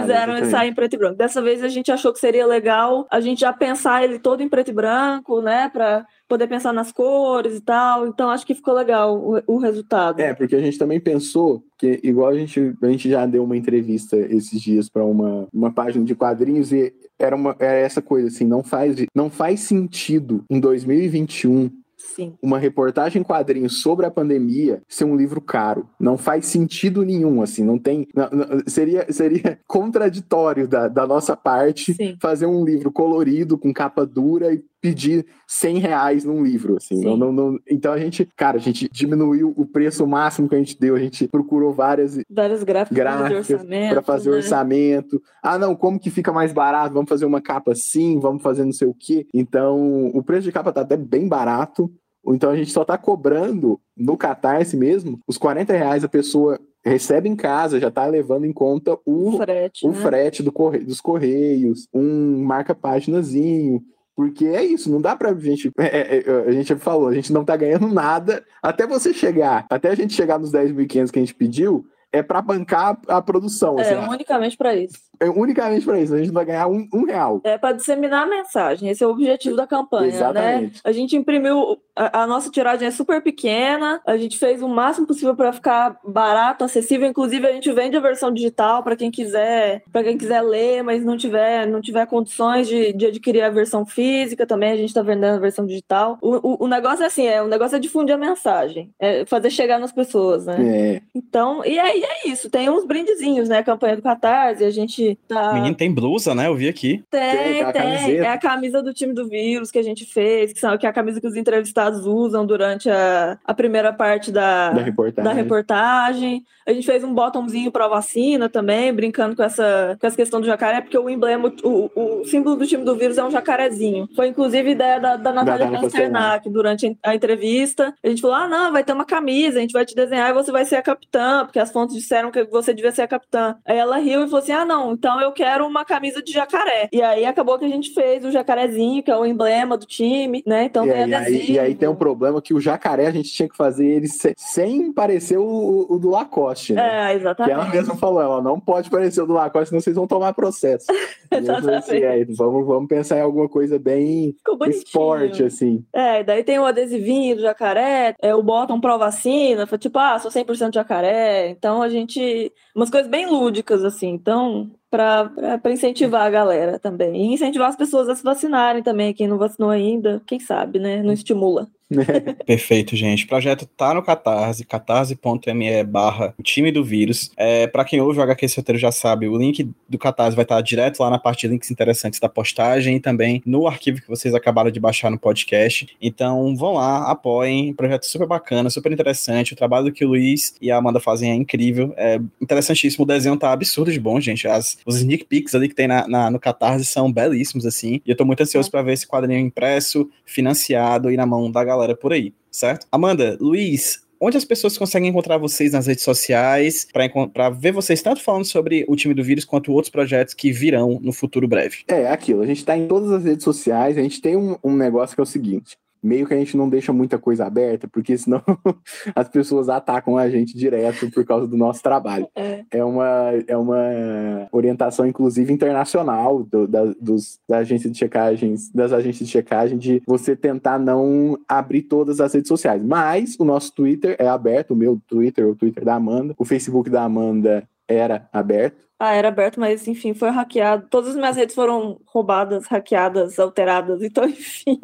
fizeram 0.00 0.36
ele 0.36 0.46
sair 0.46 0.70
em 0.70 0.74
preto 0.74 0.94
e 0.94 0.98
branco. 0.98 1.16
Dessa 1.16 1.40
vez 1.40 1.62
a 1.62 1.68
gente 1.68 1.92
achou 1.92 2.12
que 2.12 2.18
seria 2.18 2.44
legal 2.44 3.06
a 3.08 3.20
gente 3.20 3.40
já 3.40 3.52
pensar 3.52 4.02
ele 4.02 4.18
todo 4.18 4.42
em 4.42 4.48
preto 4.48 4.72
e 4.72 4.74
branco, 4.74 5.40
né? 5.40 5.68
Para 5.68 6.04
poder 6.28 6.48
pensar 6.48 6.72
nas 6.72 6.90
cores 6.90 7.56
e 7.56 7.60
tal. 7.60 8.08
Então 8.08 8.28
acho 8.30 8.44
que 8.44 8.52
ficou 8.52 8.74
legal 8.74 9.16
o, 9.16 9.40
o, 9.46 9.58
resultado. 9.58 10.18
É, 10.18 10.34
porque 10.34 10.56
a 10.56 10.60
gente 10.60 10.76
também 10.76 10.98
pensou 10.98 11.62
que, 11.78 12.00
igual 12.02 12.30
a 12.30 12.34
gente, 12.34 12.74
a 12.82 12.86
gente 12.88 13.08
já 13.08 13.24
deu 13.26 13.44
uma 13.44 13.56
entrevista 13.56 14.16
esses 14.16 14.60
dias 14.60 14.88
para 14.88 15.04
uma, 15.04 15.46
uma 15.52 15.72
página 15.72 16.04
de 16.04 16.16
quadrinhos 16.16 16.72
e 16.72 16.92
era, 17.16 17.36
uma, 17.36 17.54
era 17.60 17.78
essa 17.78 18.02
coisa 18.02 18.26
assim, 18.26 18.44
não 18.44 18.64
faz, 18.64 18.96
não 19.14 19.30
faz 19.30 19.60
sentido 19.60 20.44
em 20.50 20.58
2021 20.58 21.70
Sim. 22.00 22.34
uma 22.42 22.58
reportagem 22.58 23.20
em 23.20 23.24
quadrinhos 23.24 23.82
sobre 23.82 24.06
a 24.06 24.10
pandemia 24.10 24.82
ser 24.88 25.04
um 25.04 25.16
livro 25.16 25.40
caro. 25.40 25.88
Não 25.98 26.16
faz 26.16 26.46
sentido 26.46 27.04
nenhum, 27.04 27.42
assim, 27.42 27.62
não 27.62 27.78
tem. 27.78 28.08
Não, 28.14 28.28
não, 28.30 28.62
seria, 28.66 29.06
seria 29.12 29.58
contraditório 29.68 30.66
da, 30.66 30.88
da 30.88 31.06
nossa 31.06 31.36
parte 31.36 31.94
Sim. 31.94 32.16
fazer 32.20 32.46
um 32.46 32.64
livro 32.64 32.90
colorido, 32.90 33.58
com 33.58 33.72
capa 33.72 34.06
dura 34.06 34.52
e 34.52 34.64
pedir 34.80 35.26
100 35.46 35.78
reais 35.78 36.24
num 36.24 36.42
livro, 36.42 36.76
assim. 36.76 37.04
Não, 37.04 37.16
não, 37.16 37.32
não, 37.32 37.58
então 37.68 37.92
a 37.92 37.98
gente, 37.98 38.26
cara, 38.36 38.56
a 38.56 38.60
gente 38.60 38.88
diminuiu 38.90 39.52
o 39.56 39.66
preço 39.66 40.06
máximo 40.06 40.48
que 40.48 40.54
a 40.54 40.58
gente 40.58 40.78
deu, 40.78 40.96
a 40.96 40.98
gente 40.98 41.28
procurou 41.28 41.72
várias, 41.72 42.18
várias 42.30 42.62
gráficas, 42.62 42.96
gráficas 42.96 43.62
para 43.90 44.02
fazer 44.02 44.30
né? 44.30 44.36
orçamento. 44.36 45.22
Ah, 45.42 45.58
não, 45.58 45.74
como 45.76 46.00
que 46.00 46.10
fica 46.10 46.32
mais 46.32 46.52
barato? 46.52 46.94
Vamos 46.94 47.08
fazer 47.08 47.24
uma 47.24 47.40
capa 47.40 47.72
assim, 47.72 48.18
vamos 48.18 48.42
fazer 48.42 48.64
não 48.64 48.72
sei 48.72 48.88
o 48.88 48.94
quê. 48.94 49.26
Então, 49.34 50.06
o 50.14 50.22
preço 50.22 50.42
de 50.42 50.52
capa 50.52 50.72
tá 50.72 50.80
até 50.80 50.96
bem 50.96 51.28
barato. 51.28 51.92
Então 52.26 52.50
a 52.50 52.56
gente 52.56 52.70
só 52.70 52.84
tá 52.84 52.98
cobrando 52.98 53.80
no 53.96 54.14
Catarse 54.14 54.76
mesmo 54.76 55.18
os 55.26 55.38
40 55.38 55.72
reais 55.72 56.04
a 56.04 56.08
pessoa 56.08 56.60
recebe 56.84 57.28
em 57.28 57.36
casa, 57.36 57.80
já 57.80 57.88
está 57.88 58.06
levando 58.06 58.46
em 58.46 58.52
conta 58.52 58.98
o, 59.04 59.36
frete, 59.36 59.86
o 59.86 59.90
né? 59.90 59.96
frete 59.96 60.42
do 60.42 60.50
corre 60.50 60.78
dos 60.78 61.00
correios, 61.00 61.86
um 61.92 62.42
marca-paginazinho. 62.42 63.82
Porque 64.20 64.44
é 64.44 64.62
isso, 64.62 64.92
não 64.92 65.00
dá 65.00 65.16
pra 65.16 65.32
gente. 65.32 65.72
É, 65.78 65.86
é, 65.86 66.24
é 66.26 66.48
a 66.48 66.52
gente 66.52 66.76
falou, 66.76 67.08
a 67.08 67.14
gente 67.14 67.32
não 67.32 67.42
tá 67.42 67.56
ganhando 67.56 67.88
nada 67.88 68.44
até 68.62 68.86
você 68.86 69.14
chegar, 69.14 69.64
até 69.70 69.88
a 69.88 69.94
gente 69.94 70.12
chegar 70.12 70.38
nos 70.38 70.52
10.500 70.52 71.10
que 71.10 71.18
a 71.18 71.22
gente 71.22 71.34
pediu, 71.34 71.86
é 72.12 72.22
para 72.22 72.42
bancar 72.42 72.98
a 73.08 73.22
produção. 73.22 73.78
É, 73.78 73.82
assim, 73.82 74.08
unicamente 74.08 74.56
para 74.56 74.74
isso. 74.74 75.10
É 75.22 75.28
unicamente 75.28 75.84
para 75.84 76.00
isso, 76.00 76.14
a 76.14 76.18
gente 76.18 76.32
vai 76.32 76.46
ganhar 76.46 76.66
um, 76.66 76.88
um 76.94 77.04
real. 77.04 77.42
É 77.44 77.58
para 77.58 77.76
disseminar 77.76 78.22
a 78.22 78.26
mensagem, 78.26 78.88
esse 78.88 79.04
é 79.04 79.06
o 79.06 79.10
objetivo 79.10 79.54
da 79.54 79.66
campanha, 79.66 80.08
né? 80.08 80.16
Exatamente. 80.16 80.74
né? 80.76 80.80
A 80.82 80.92
gente 80.92 81.14
imprimiu, 81.14 81.78
a, 81.94 82.22
a, 82.22 82.26
nossa 82.26 82.50
tiragem 82.50 82.88
é 82.88 82.90
super 82.90 83.22
pequena, 83.22 84.00
a 84.06 84.16
gente 84.16 84.38
fez 84.38 84.62
o 84.62 84.68
máximo 84.68 85.06
possível 85.06 85.36
para 85.36 85.52
ficar 85.52 85.98
barato, 86.02 86.64
acessível, 86.64 87.06
inclusive 87.06 87.46
a 87.46 87.52
gente 87.52 87.70
vende 87.70 87.98
a 87.98 88.00
versão 88.00 88.32
digital 88.32 88.82
para 88.82 88.96
quem 88.96 89.10
quiser, 89.10 89.82
para 89.92 90.02
quem 90.02 90.16
quiser 90.16 90.40
ler, 90.40 90.82
mas 90.82 91.04
não 91.04 91.18
tiver, 91.18 91.66
não 91.66 91.82
tiver 91.82 92.06
condições 92.06 92.66
de, 92.66 92.94
de 92.94 93.04
adquirir 93.04 93.42
a 93.42 93.50
versão 93.50 93.84
física, 93.84 94.46
também 94.46 94.72
a 94.72 94.76
gente 94.76 94.88
está 94.88 95.02
vendendo 95.02 95.36
a 95.36 95.40
versão 95.40 95.66
digital. 95.66 96.16
O, 96.22 96.36
o, 96.36 96.64
o, 96.64 96.66
negócio 96.66 97.04
é 97.04 97.06
assim, 97.06 97.26
é, 97.26 97.42
o 97.42 97.46
negócio 97.46 97.76
é 97.76 97.78
difundir 97.78 98.14
a 98.14 98.18
mensagem, 98.18 98.90
é 98.98 99.26
fazer 99.26 99.50
chegar 99.50 99.78
nas 99.78 99.92
pessoas, 99.92 100.46
né? 100.46 100.56
É. 100.62 101.02
Então, 101.14 101.62
e 101.62 101.78
aí 101.78 101.99
é 102.04 102.28
isso, 102.28 102.50
tem 102.50 102.68
uns 102.68 102.84
brindezinhos, 102.84 103.48
né? 103.48 103.58
A 103.58 103.64
campanha 103.64 103.96
do 103.96 104.02
Catarse, 104.02 104.64
a 104.64 104.70
gente 104.70 105.18
Tá... 105.28 105.52
Menino, 105.52 105.76
tem 105.76 105.92
blusa, 105.92 106.34
né? 106.34 106.48
Eu 106.48 106.56
vi 106.56 106.68
aqui. 106.68 107.04
Tem, 107.10 107.64
tem. 107.64 107.72
tem. 107.72 108.16
É 108.16 108.28
a 108.28 108.38
camisa 108.38 108.82
do 108.82 108.92
time 108.92 109.12
do 109.12 109.28
vírus 109.28 109.70
que 109.70 109.78
a 109.78 109.82
gente 109.82 110.04
fez, 110.04 110.52
que, 110.52 110.58
são, 110.58 110.76
que 110.76 110.86
é 110.86 110.88
a 110.88 110.92
camisa 110.92 111.20
que 111.20 111.26
os 111.26 111.36
entrevistados 111.36 112.04
usam 112.06 112.44
durante 112.44 112.90
a, 112.90 113.38
a 113.44 113.54
primeira 113.54 113.92
parte 113.92 114.30
da, 114.32 114.70
da, 114.70 114.82
reportagem. 114.82 115.24
da 115.24 115.32
reportagem. 115.32 116.44
A 116.66 116.72
gente 116.72 116.86
fez 116.86 117.02
um 117.02 117.14
botãozinho 117.14 117.70
para 117.70 117.88
vacina 117.88 118.48
também, 118.48 118.92
brincando 118.92 119.34
com 119.34 119.42
essa, 119.42 119.96
com 120.00 120.06
essa 120.06 120.16
questão 120.16 120.40
do 120.40 120.46
jacaré, 120.46 120.80
porque 120.80 120.98
o 120.98 121.08
emblema, 121.08 121.52
o, 121.62 121.90
o 121.94 122.24
símbolo 122.24 122.56
do 122.56 122.66
time 122.66 122.84
do 122.84 122.96
vírus 122.96 123.18
é 123.18 123.24
um 123.24 123.30
jacarezinho. 123.30 124.08
Foi 124.14 124.28
inclusive 124.28 124.70
ideia 124.70 125.00
da, 125.00 125.16
da 125.16 125.32
Natália 125.32 125.70
Pasternak 125.70 126.48
durante 126.50 126.96
a 127.02 127.14
entrevista. 127.14 127.94
A 128.02 128.08
gente 128.08 128.20
falou: 128.20 128.36
ah, 128.36 128.48
não, 128.48 128.72
vai 128.72 128.84
ter 128.84 128.92
uma 128.92 129.04
camisa, 129.04 129.58
a 129.58 129.60
gente 129.60 129.72
vai 129.72 129.84
te 129.84 129.94
desenhar 129.94 130.30
e 130.30 130.34
você 130.34 130.52
vai 130.52 130.64
ser 130.64 130.76
a 130.76 130.82
capitã, 130.82 131.44
porque 131.44 131.58
as, 131.58 131.70
pontos, 131.90 131.96
disseram 131.96 132.30
que 132.30 132.44
você 132.44 132.72
devia 132.72 132.92
ser 132.92 133.02
a 133.02 133.08
capitã. 133.08 133.56
Aí 133.66 133.76
ela 133.76 133.98
riu 133.98 134.22
e 134.22 134.26
falou 134.26 134.38
assim: 134.38 134.52
ah, 134.52 134.64
não, 134.64 134.92
então 134.92 135.20
eu 135.20 135.32
quero 135.32 135.66
uma 135.66 135.84
camisa 135.84 136.22
de 136.22 136.32
jacaré. 136.32 136.88
E 136.92 137.02
aí 137.02 137.24
acabou 137.24 137.58
que 137.58 137.64
a 137.64 137.68
gente 137.68 137.92
fez 137.92 138.24
o 138.24 138.30
jacarezinho, 138.30 139.02
que 139.02 139.10
é 139.10 139.16
o 139.16 139.26
emblema 139.26 139.76
do 139.76 139.86
time, 139.86 140.42
né? 140.46 140.64
Então 140.64 140.86
e, 140.86 140.92
tem 140.92 141.14
aí, 141.14 141.50
e 141.52 141.58
aí 141.58 141.74
tem 141.74 141.88
um 141.88 141.94
problema 141.94 142.40
que 142.40 142.54
o 142.54 142.60
jacaré 142.60 143.06
a 143.06 143.10
gente 143.10 143.32
tinha 143.32 143.48
que 143.48 143.56
fazer 143.56 143.86
ele 143.86 144.06
se- 144.06 144.34
sem 144.36 144.92
parecer 144.92 145.38
o, 145.38 145.86
o 145.88 145.98
do 145.98 146.10
Lacoste, 146.10 146.72
né? 146.72 147.10
É, 147.10 147.10
Que 147.12 147.20
exatamente. 147.20 147.52
ela 147.52 147.68
mesma 147.68 147.96
falou, 147.96 148.20
ela 148.22 148.42
não 148.42 148.60
pode 148.60 148.88
parecer 148.90 149.22
o 149.22 149.26
do 149.26 149.32
Lacoste, 149.32 149.70
senão 149.70 149.80
vocês 149.80 149.96
vão 149.96 150.06
tomar 150.06 150.32
processo. 150.32 150.86
E 151.32 151.46
eu 151.46 151.60
falei 151.60 151.76
assim, 151.76 151.96
é, 151.98 152.24
vamos, 152.24 152.66
vamos 152.66 152.88
pensar 152.88 153.18
em 153.18 153.20
alguma 153.20 153.48
coisa 153.48 153.78
bem 153.78 154.34
esporte, 154.68 155.44
assim. 155.44 155.84
É, 155.92 156.24
daí 156.24 156.42
tem 156.42 156.58
o 156.58 156.64
adesivinho 156.64 157.36
do 157.36 157.42
jacaré, 157.42 158.16
é, 158.20 158.34
o 158.34 158.42
bottom 158.42 158.80
pró 158.80 158.98
vacina, 158.98 159.64
tipo, 159.78 159.96
ah, 159.96 160.18
sou 160.18 160.28
100% 160.30 160.74
jacaré. 160.74 161.48
Então 161.48 161.79
a 161.82 161.88
gente. 161.88 162.52
Umas 162.74 162.90
coisas 162.90 163.10
bem 163.10 163.26
lúdicas, 163.26 163.84
assim. 163.84 164.08
Então, 164.08 164.70
pra 164.90 165.60
incentivar 165.66 166.26
a 166.26 166.30
galera 166.30 166.78
também. 166.78 167.14
E 167.16 167.34
incentivar 167.34 167.68
as 167.68 167.76
pessoas 167.76 168.08
a 168.08 168.14
se 168.14 168.22
vacinarem 168.22 168.82
também. 168.82 169.14
Quem 169.14 169.28
não 169.28 169.38
vacinou 169.38 169.70
ainda, 169.70 170.22
quem 170.26 170.40
sabe, 170.40 170.78
né? 170.78 171.02
Não 171.02 171.12
estimula. 171.12 171.68
Perfeito, 172.46 172.94
gente. 172.96 173.24
O 173.24 173.28
projeto 173.28 173.66
tá 173.66 173.92
no 173.94 174.02
Catarse, 174.02 174.64
catarse.me 174.64 175.84
barra 175.84 176.34
time 176.42 176.70
do 176.70 176.84
vírus. 176.84 177.30
É, 177.36 177.66
para 177.66 177.84
quem 177.84 178.00
ouve 178.00 178.18
o 178.18 178.22
HQ 178.22 178.46
Roteiro 178.56 178.78
já 178.78 178.92
sabe, 178.92 179.28
o 179.28 179.36
link 179.36 179.68
do 179.88 179.98
Catarse 179.98 180.36
vai 180.36 180.44
estar 180.44 180.60
direto 180.60 181.00
lá 181.00 181.10
na 181.10 181.18
parte 181.18 181.42
de 181.42 181.48
links 181.48 181.70
interessantes 181.70 182.20
da 182.20 182.28
postagem 182.28 182.96
e 182.96 183.00
também 183.00 183.42
no 183.44 183.66
arquivo 183.66 184.00
que 184.00 184.08
vocês 184.08 184.34
acabaram 184.34 184.70
de 184.70 184.78
baixar 184.80 185.10
no 185.10 185.18
podcast. 185.18 185.88
Então 186.00 186.56
vão 186.56 186.74
lá, 186.74 187.10
apoiem. 187.10 187.74
Projeto 187.74 188.04
super 188.04 188.26
bacana, 188.26 188.70
super 188.70 188.92
interessante. 188.92 189.52
O 189.52 189.56
trabalho 189.56 189.92
que 189.92 190.04
o 190.04 190.08
Luiz 190.08 190.54
e 190.60 190.70
a 190.70 190.76
Amanda 190.76 191.00
fazem 191.00 191.30
é 191.30 191.34
incrível. 191.34 191.92
É 191.96 192.20
interessantíssimo. 192.40 193.04
O 193.04 193.06
desenho 193.08 193.36
tá 193.36 193.52
absurdo 193.52 193.90
de 193.92 193.98
bom, 194.00 194.20
gente. 194.20 194.46
As, 194.46 194.78
os 194.86 194.96
sneak 194.96 195.24
peeks 195.24 195.54
ali 195.54 195.68
que 195.68 195.74
tem 195.74 195.86
na, 195.88 196.06
na- 196.06 196.30
no 196.30 196.38
Catarse 196.38 196.84
são 196.84 197.12
belíssimos, 197.12 197.66
assim. 197.66 198.00
E 198.06 198.10
eu 198.10 198.16
tô 198.16 198.24
muito 198.24 198.42
ansioso 198.42 198.70
para 198.70 198.82
ver 198.82 198.92
esse 198.92 199.06
quadrinho 199.06 199.40
impresso, 199.40 200.08
financiado 200.24 201.10
e 201.10 201.16
na 201.16 201.26
mão 201.26 201.50
da 201.50 201.64
galera 201.64 201.79
por 201.96 202.12
aí, 202.12 202.32
certo? 202.50 202.86
Amanda, 202.90 203.36
Luiz, 203.40 204.02
onde 204.20 204.36
as 204.36 204.44
pessoas 204.44 204.76
conseguem 204.76 205.08
encontrar 205.08 205.38
vocês 205.38 205.72
nas 205.72 205.86
redes 205.86 206.04
sociais 206.04 206.86
para 207.32 207.50
ver 207.50 207.72
vocês 207.72 208.02
tanto 208.02 208.22
falando 208.22 208.44
sobre 208.44 208.84
o 208.86 208.94
time 208.94 209.14
do 209.14 209.24
vírus 209.24 209.44
quanto 209.44 209.72
outros 209.72 209.90
projetos 209.90 210.34
que 210.34 210.52
virão 210.52 211.00
no 211.02 211.12
futuro 211.12 211.48
breve? 211.48 211.78
É, 211.88 212.08
aquilo, 212.08 212.42
a 212.42 212.46
gente 212.46 212.64
tá 212.64 212.76
em 212.76 212.86
todas 212.86 213.10
as 213.10 213.24
redes 213.24 213.44
sociais, 213.44 213.96
a 213.96 214.02
gente 214.02 214.20
tem 214.20 214.36
um, 214.36 214.56
um 214.62 214.76
negócio 214.76 215.14
que 215.14 215.20
é 215.20 215.24
o 215.24 215.26
seguinte. 215.26 215.76
Meio 216.02 216.26
que 216.26 216.34
a 216.34 216.36
gente 216.36 216.56
não 216.56 216.68
deixa 216.68 216.92
muita 216.92 217.18
coisa 217.18 217.44
aberta, 217.46 217.86
porque 217.88 218.16
senão 218.16 218.42
as 219.14 219.28
pessoas 219.28 219.68
atacam 219.68 220.16
a 220.16 220.28
gente 220.30 220.56
direto 220.56 221.10
por 221.10 221.24
causa 221.24 221.46
do 221.46 221.56
nosso 221.56 221.82
trabalho. 221.82 222.26
É. 222.34 222.64
É 222.70 222.84
uma, 222.84 223.32
é 223.46 223.56
uma 223.56 224.48
orientação, 224.52 225.06
inclusive, 225.06 225.52
internacional 225.52 226.42
do- 226.42 226.66
da, 226.66 226.84
dos, 227.00 227.38
da 227.48 227.58
agência 227.58 227.90
de 227.90 227.98
checagens, 227.98 228.70
das 228.72 228.92
agências 228.92 229.26
de 229.28 229.32
checagem, 229.32 229.78
de 229.78 230.02
você 230.06 230.34
tentar 230.34 230.78
não 230.78 231.38
abrir 231.48 231.82
todas 231.82 232.20
as 232.20 232.32
redes 232.32 232.48
sociais. 232.48 232.82
Mas 232.82 233.36
o 233.38 233.44
nosso 233.44 233.72
Twitter 233.74 234.16
é 234.18 234.26
aberto, 234.28 234.72
o 234.72 234.76
meu 234.76 235.00
Twitter, 235.06 235.46
o 235.46 235.54
Twitter 235.54 235.84
da 235.84 235.94
Amanda, 235.96 236.34
o 236.38 236.44
Facebook 236.44 236.88
da 236.88 237.04
Amanda 237.04 237.68
era 237.94 238.28
aberto. 238.32 238.88
Ah, 238.98 239.14
era 239.14 239.28
aberto, 239.28 239.58
mas 239.58 239.88
enfim, 239.88 240.12
foi 240.12 240.28
hackeado. 240.28 240.86
Todas 240.90 241.10
as 241.10 241.16
minhas 241.16 241.34
redes 241.34 241.54
foram 241.54 241.98
roubadas, 242.04 242.66
hackeadas, 242.66 243.38
alteradas. 243.38 244.02
Então, 244.02 244.24
enfim. 244.28 244.78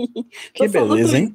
Que 0.55 0.67
beleza, 0.67 1.19
hein? 1.19 1.35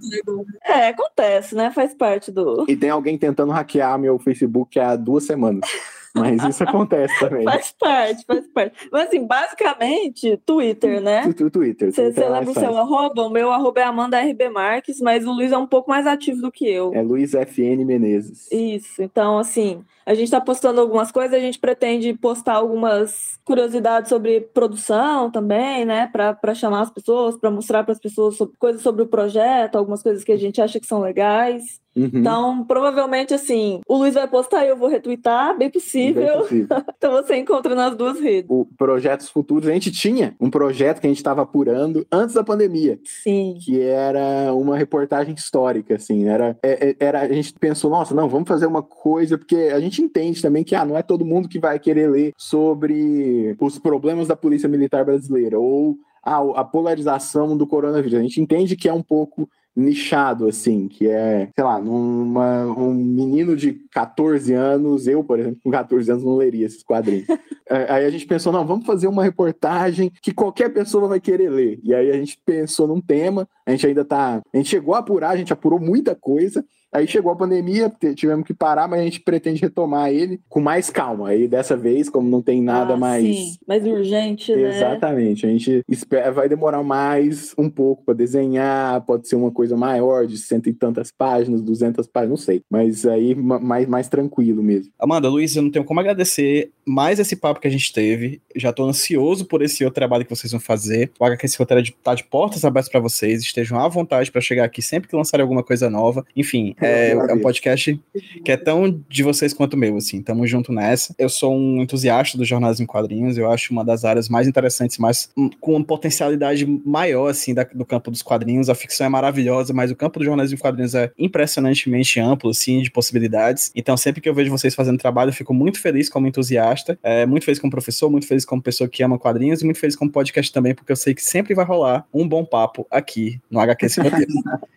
É, 0.66 0.88
acontece, 0.88 1.54
né? 1.54 1.70
Faz 1.72 1.94
parte 1.94 2.32
do. 2.32 2.66
E 2.68 2.76
tem 2.76 2.90
alguém 2.90 3.18
tentando 3.20 3.52
hackear 3.52 4.00
meu 4.00 4.18
Facebook 4.18 4.80
há 4.80 4.96
duas 4.96 5.26
semanas. 5.26 5.70
Mas 6.14 6.44
isso 6.44 6.64
acontece 6.64 7.18
também. 7.20 7.44
Faz 7.44 7.74
parte, 7.80 8.26
faz 8.26 8.48
parte. 8.48 8.90
Mas 8.92 9.08
assim, 9.08 9.26
basicamente, 9.26 10.38
Twitter, 10.46 11.02
né? 11.02 11.22
Twitter. 11.34 11.92
Você 11.92 12.04
Twitter 12.04 12.30
mais 12.30 12.46
lembra 12.46 12.52
o 12.52 12.54
seu 12.66 12.78
arroba? 12.78 13.24
O 13.24 13.30
meu 13.30 13.52
arroba 13.52 13.82
é 13.82 13.84
Amanda 13.84 14.20
RB 14.20 14.50
Marques, 14.50 15.00
mas 15.00 15.26
o 15.26 15.32
Luiz 15.32 15.52
é 15.52 15.58
um 15.58 15.68
pouco 15.68 15.90
mais 15.90 16.06
ativo 16.06 16.42
do 16.42 16.52
que 16.52 16.68
eu. 16.68 16.92
É 16.94 17.02
Luiz 17.02 17.34
FN 17.34 17.86
Menezes. 17.86 18.52
Isso, 18.52 19.02
então 19.02 19.38
assim, 19.40 19.84
a 20.06 20.14
gente 20.14 20.32
tá 20.32 20.42
postando 20.42 20.82
algumas 20.82 21.12
coisas, 21.12 21.34
a 21.34 21.40
gente 21.40 21.60
pretende 21.60 22.14
postar 22.14 22.56
algumas 22.56 23.40
curiosidades 23.46 24.10
sobre 24.10 24.42
produção 24.42 25.30
também, 25.32 25.86
né, 25.86 26.10
pra 26.12 26.54
chamar 26.54 26.82
as 26.82 26.92
pessoas, 26.92 27.38
pra 27.38 27.50
mostrar 27.52 27.84
para 27.84 27.94
as 27.94 28.00
pessoas 28.00 28.36
sobre- 28.36 28.56
coisas 28.58 28.82
sobre 28.82 29.04
o 29.04 29.08
projeto, 29.08 29.76
algumas 29.78 30.02
coisas 30.04 30.24
que 30.24 30.32
a 30.32 30.38
gente 30.38 30.62
acha 30.62 30.80
que 30.80 30.88
são 30.88 31.00
legais. 31.02 31.80
Uhum. 31.96 32.10
Então, 32.14 32.64
provavelmente 32.64 33.34
assim, 33.34 33.82
o 33.88 33.98
Luiz 33.98 34.14
vai 34.14 34.28
postar 34.28 34.66
e 34.66 34.70
eu 34.70 34.78
vou 34.78 34.88
retweetar, 34.88 35.50
bem 35.50 35.60
Bem 35.60 35.70
possível. 35.70 36.38
possível. 36.40 36.68
Então 36.98 37.12
você 37.14 37.36
encontra 37.36 37.74
nas 37.74 37.96
duas 37.96 38.20
redes. 38.20 38.46
O 38.50 38.66
Projetos 38.78 39.30
Futuros, 39.30 39.68
a 39.68 39.72
gente 39.74 39.92
tinha 39.92 40.36
um 40.40 40.50
projeto 40.50 41.00
que 41.02 41.08
a 41.08 41.10
gente 41.10 41.18
estava 41.18 41.42
apurando 41.42 42.06
antes 42.12 42.36
da 42.36 42.44
pandemia, 42.44 43.00
Sim. 43.04 43.58
que 43.60 43.80
era 43.82 44.54
uma 44.54 44.78
reportagem 44.78 45.34
histórica, 45.34 45.96
assim, 45.96 46.28
era, 46.28 46.58
é- 46.64 46.90
é- 46.90 46.96
era, 47.00 47.22
a 47.22 47.28
gente 47.34 47.54
pensou, 47.54 47.90
nossa, 47.90 48.14
não, 48.14 48.30
vamos 48.30 48.48
fazer 48.48 48.68
uma 48.68 48.84
coisa, 48.84 49.38
porque 49.38 49.56
a 49.74 49.80
gente 49.80 50.02
entende 50.02 50.42
também 50.42 50.64
que, 50.64 50.76
ah, 50.76 50.86
não 50.86 50.96
é 50.98 51.02
todo 51.02 51.26
mundo 51.26 51.50
que 51.50 51.60
vai 51.60 51.80
querer 51.80 52.08
ler 52.10 52.34
sobre 52.38 53.56
os 53.60 53.80
problemas 53.80 54.28
da 54.28 54.36
polícia 54.36 54.70
militar 54.70 55.04
brasileira, 55.04 55.60
ou 55.60 55.98
ah, 56.24 56.40
a 56.56 56.64
polarização 56.64 57.58
do 57.58 57.66
coronavírus, 57.66 58.14
a 58.20 58.22
gente 58.22 58.40
entende 58.40 58.76
que 58.76 58.88
é 58.88 58.94
um 58.94 59.02
pouco 59.02 59.50
nichado, 59.76 60.48
assim, 60.48 60.88
que 60.88 61.08
é, 61.08 61.50
sei 61.56 61.64
lá, 61.64 61.80
numa, 61.80 62.66
um 62.66 62.94
menino 62.94 63.56
de 63.56 63.74
14 63.92 64.54
anos, 64.54 65.08
eu, 65.08 65.24
por 65.24 65.40
exemplo, 65.40 65.60
com 65.64 65.72
14 65.72 66.12
anos, 66.12 66.24
não 66.24 66.36
leria 66.36 66.66
esses 66.66 66.84
quadrinhos. 66.84 67.28
É, 67.72 67.90
Aí 67.90 68.06
a 68.06 68.10
gente 68.10 68.26
pensou, 68.26 68.52
não, 68.52 68.68
vamos 68.68 68.86
fazer 68.86 69.08
uma 69.08 69.24
reportagem 69.24 70.12
que 70.22 70.34
qualquer 70.34 70.74
pessoa 70.74 71.08
vai 71.08 71.22
querer 71.22 71.50
ler. 71.50 71.80
E 71.82 71.96
aí 71.96 72.12
a 72.12 72.18
gente 72.18 72.38
pensou 72.46 72.86
num 72.86 73.00
tema, 73.00 73.48
a 73.66 73.72
gente 73.72 73.88
ainda 73.88 74.04
tá. 74.04 74.42
A 74.54 74.58
gente 74.58 74.68
chegou 74.68 74.94
a 74.94 75.00
apurar, 75.00 75.30
a 75.30 75.38
gente 75.38 75.54
apurou 75.54 75.80
muita 75.80 76.14
coisa. 76.14 76.66
Aí 76.94 77.08
chegou 77.08 77.32
a 77.32 77.36
pandemia, 77.36 77.92
tivemos 78.16 78.46
que 78.46 78.54
parar, 78.54 78.88
mas 78.88 79.00
a 79.00 79.04
gente 79.04 79.20
pretende 79.22 79.62
retomar 79.62 80.10
ele 80.12 80.40
com 80.50 80.60
mais 80.60 80.90
calma. 80.90 81.30
Aí 81.30 81.48
dessa 81.48 81.78
vez, 81.78 82.10
como 82.10 82.30
não 82.30 82.42
tem 82.42 82.62
nada 82.62 82.94
Ah, 82.94 82.98
mais. 82.98 83.24
sim, 83.24 83.56
mais 83.68 83.86
urgente, 83.86 84.54
né? 84.56 84.70
Exatamente. 84.76 85.46
A 85.46 85.50
gente 85.50 85.82
espera, 85.88 86.32
vai 86.32 86.50
demorar 86.50 86.84
mais 86.84 87.54
um 87.58 87.70
pouco 87.70 88.04
para 88.04 88.14
desenhar, 88.14 89.02
pode 89.06 89.28
ser 89.28 89.36
uma 89.36 89.52
coisa 89.52 89.76
maior, 89.78 90.26
de 90.28 90.38
cento 90.38 90.68
e 90.70 90.74
tantas 90.74 91.12
páginas, 91.12 91.62
duzentas 91.62 92.08
páginas, 92.08 92.30
não 92.40 92.46
sei. 92.46 92.62
Mas 92.70 93.06
aí 93.06 93.34
ma- 93.36 93.60
mais, 93.60 93.88
mais 93.88 94.08
tranquilo 94.10 94.62
mesmo. 94.62 94.92
Amanda, 95.00 95.30
Luiz, 95.30 95.56
eu 95.56 95.62
não 95.62 95.72
tenho 95.72 95.86
como 95.86 96.00
agradecer 96.00 96.72
mais 96.86 97.20
esse 97.20 97.36
papo 97.36 97.60
que 97.60 97.68
a 97.68 97.72
gente 97.72 97.94
teve. 97.94 98.42
Já 98.56 98.74
tô 98.74 98.84
ansioso 98.84 99.46
por 99.46 99.62
esse 99.62 99.84
outro 99.86 99.96
trabalho 99.96 100.26
que 100.26 100.36
vocês 100.36 100.52
vão 100.52 100.60
fazer. 100.60 101.12
O 101.20 101.26
HQ 101.26 101.46
esse 101.46 101.58
roteiro 101.58 101.84
tá 102.04 102.14
de 102.16 102.24
portas 102.24 102.66
abertas 102.66 102.92
para 102.92 103.00
vocês. 103.00 103.42
Estejam 103.42 103.80
à 103.80 103.88
vontade 103.88 104.32
para 104.32 104.42
chegar 104.42 104.66
aqui 104.66 104.82
sempre 104.82 105.08
que 105.10 105.16
lançarem 105.16 105.42
alguma 105.42 105.64
coisa 105.64 105.90
nova. 105.90 106.26
Enfim, 106.36 106.76
é, 106.82 107.12
é 107.12 107.34
um 107.34 107.40
podcast 107.40 108.00
que 108.44 108.52
é 108.52 108.58
tão 108.58 109.02
de 109.10 109.24
vocês 109.24 109.54
quanto 109.54 109.78
meu, 109.78 109.96
assim. 109.98 110.22
Tamo 110.22 110.46
junto 110.48 110.72
nessa. 110.74 111.14
Eu 111.18 111.30
sou 111.30 111.56
um 111.56 111.82
entusiasta 111.82 112.38
do 112.38 112.46
jornalismo 112.46 112.84
em 112.84 112.88
quadrinhos. 112.88 113.38
Eu 113.38 113.52
acho 113.52 113.72
uma 113.72 113.84
das 113.86 114.04
áreas 114.06 114.28
mais 114.30 114.48
interessantes, 114.48 114.98
mais 114.98 115.30
hum, 115.38 115.50
com 115.60 115.76
uma 115.76 115.84
potencialidade 115.86 116.66
maior, 116.86 117.28
assim, 117.28 117.54
da- 117.54 117.64
do 117.64 117.86
campo 117.86 118.10
dos 118.12 118.22
quadrinhos. 118.22 118.70
A 118.70 118.76
ficção 118.76 119.06
é 119.06 119.10
maravilhosa, 119.10 119.74
mas 119.74 119.92
o 119.92 119.96
campo 119.96 120.20
do 120.20 120.26
jornalismo 120.26 120.56
em 120.58 120.60
quadrinhos 120.60 120.96
é 120.96 121.12
impressionantemente 121.18 122.20
amplo, 122.20 122.50
assim, 122.50 122.82
de 122.82 122.90
possibilidades. 122.92 123.72
Então, 123.76 123.96
sempre 123.98 124.22
que 124.22 124.28
eu 124.30 124.34
vejo 124.34 124.50
vocês 124.52 124.74
fazendo 124.76 124.98
trabalho, 124.98 125.30
eu 125.30 125.34
fico 125.34 125.54
muito 125.54 125.80
feliz 125.80 126.10
como 126.10 126.28
entusiasta, 126.28 126.98
é, 127.04 127.26
muito 127.26 127.44
feliz 127.46 127.60
como 127.60 127.72
professor, 127.72 128.10
muito 128.10 128.28
feliz 128.28 128.46
como 128.46 128.62
pessoa 128.62 128.88
que 128.88 129.04
ama 129.04 129.18
quadrinhos 129.20 129.62
e 129.62 129.66
muito 129.66 129.80
feliz 129.80 129.96
como 129.96 130.12
podcast 130.12 130.52
também, 130.52 130.74
porque 130.76 130.92
eu 130.92 130.96
sei 130.96 131.14
que 131.14 131.24
sempre 131.24 131.54
vai 131.54 131.66
rolar 131.66 132.06
um 132.14 132.28
bom 132.28 132.44
papo 132.46 132.86
aqui 132.90 133.40
no 133.50 133.60
HQ. 133.60 133.88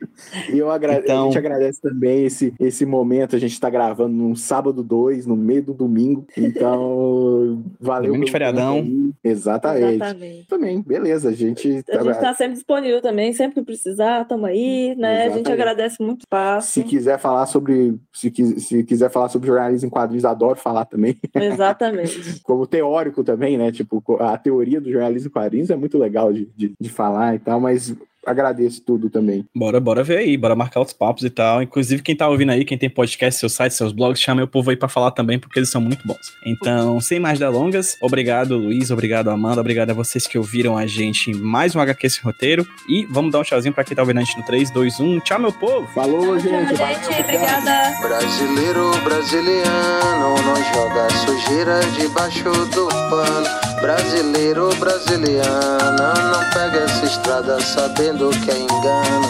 E 0.52 0.59
eu 0.59 0.70
agrade... 0.70 1.00
Então- 1.05 1.22
a 1.24 1.26
gente 1.26 1.38
agradece 1.38 1.80
também 1.82 1.93
esse, 2.03 2.55
esse 2.59 2.86
momento. 2.86 3.36
A 3.36 3.38
gente 3.38 3.53
está 3.53 3.70
gravando 3.70 4.14
num 4.14 4.34
sábado 4.34 4.82
2, 4.82 5.26
no 5.26 5.36
meio 5.36 5.62
do 5.62 5.74
domingo. 5.74 6.26
Então, 6.36 7.62
valeu. 7.80 8.09
Domingo 8.09 8.26
de 8.26 8.32
feriadão. 8.32 9.12
Exatamente. 9.22 9.95
Exatamente. 9.95 10.49
Também, 10.49 10.82
beleza. 10.82 11.30
A 11.30 11.32
gente. 11.32 11.84
A 11.88 12.03
gente 12.03 12.20
tá 12.20 12.34
sempre 12.34 12.55
disponível 12.55 13.01
também, 13.01 13.32
sempre 13.32 13.55
que 13.55 13.62
precisar, 13.62 14.24
tamo 14.24 14.47
aí, 14.47 14.95
né? 14.97 15.09
A 15.09 15.28
gente 15.28 15.40
Exatamente. 15.40 15.53
agradece 15.53 16.03
muito 16.03 16.20
o 16.20 16.24
espaço. 16.24 16.72
Se 16.72 16.82
quiser 16.84 17.18
falar 17.18 17.47
sobre. 17.47 17.99
Se, 18.12 18.32
se 18.59 18.84
quiser 18.84 19.11
falar 19.11 19.28
sobre 19.28 19.49
jornalismo 19.49 19.86
em 19.86 19.90
quadrinhos, 19.90 20.24
adoro 20.24 20.59
falar 20.59 20.84
também. 20.84 21.16
Exatamente. 21.34 22.40
Como 22.42 22.66
teórico 22.66 23.24
também, 23.24 23.57
né? 23.57 23.70
Tipo, 23.72 24.03
a 24.20 24.36
teoria 24.36 24.80
do 24.80 24.90
jornalismo 24.90 25.28
em 25.28 25.32
quadrinhos 25.32 25.70
é 25.70 25.76
muito 25.76 25.99
legal 25.99 26.32
de, 26.32 26.49
de, 26.57 26.74
de 26.78 26.88
falar 26.88 27.34
e 27.34 27.38
tal, 27.38 27.61
mas 27.61 27.95
agradeço 28.26 28.82
tudo 28.82 29.10
também. 29.10 29.44
Bora, 29.54 29.80
bora 29.80 30.02
ver 30.02 30.18
aí, 30.18 30.36
bora 30.36 30.54
marcar 30.54 30.80
os 30.80 30.92
papos 30.92 31.24
e 31.24 31.30
tal. 31.30 31.62
Inclusive, 31.62 32.02
quem 32.02 32.16
tá 32.16 32.28
ouvindo 32.28 32.52
aí, 32.52 32.64
quem 32.64 32.78
tem 32.78 32.90
podcast, 32.90 33.40
seu 33.40 33.48
site, 33.48 33.72
seus 33.72 33.92
blogs, 33.92 34.20
chama 34.20 34.42
o 34.42 34.48
povo 34.48 34.70
aí 34.70 34.76
pra 34.76 34.88
falar 34.88 35.10
também, 35.10 35.38
porque 35.38 35.58
eles 35.58 35.68
são 35.68 35.80
muito 35.80 36.06
bons. 36.06 36.32
Então, 36.46 37.00
sem 37.00 37.18
mais 37.18 37.38
delongas, 37.38 37.96
obrigado, 38.00 38.56
Luiz, 38.56 38.90
obrigado, 38.90 39.28
Amanda, 39.28 39.60
obrigado 39.60 39.90
a 39.90 39.94
vocês 39.94 40.26
que 40.26 40.38
ouviram 40.38 40.76
a 40.76 40.86
gente 40.86 41.30
em 41.30 41.34
mais 41.34 41.74
um 41.74 41.80
HQ 41.80 42.06
Esse 42.06 42.22
Roteiro. 42.22 42.66
E 42.88 43.06
vamos 43.06 43.32
dar 43.32 43.40
um 43.40 43.42
tchauzinho 43.42 43.74
pra 43.74 43.84
quem 43.84 43.96
tá 43.96 44.02
ouvindo 44.02 44.18
a 44.18 44.22
gente 44.22 44.36
no 44.36 44.44
3, 44.44 44.70
2, 44.70 45.00
1. 45.00 45.20
Tchau, 45.20 45.38
meu 45.40 45.52
povo! 45.52 45.86
Falou, 45.88 46.38
gente! 46.38 46.74
Tchau, 46.74 46.86
gente, 46.86 47.20
obrigada. 47.20 48.00
Brasileiro, 48.00 48.90
brasiliano, 49.02 50.34
não 50.42 50.56
joga 50.72 51.10
sujeira 51.10 51.80
debaixo 51.98 52.44
do 52.44 52.88
pano. 53.10 53.73
Brasileiro, 53.85 54.74
brasiliana, 54.76 56.14
não 56.32 56.51
pega 56.55 56.85
essa 56.85 57.05
estrada 57.05 57.61
sabendo 57.61 58.30
que 58.30 58.51
é 58.51 58.61
engano. 58.61 59.28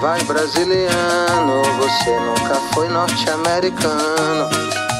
Vai 0.00 0.20
brasiliano, 0.24 1.62
você 1.78 2.18
nunca 2.18 2.56
foi 2.74 2.88
norte-americano. 2.88 4.50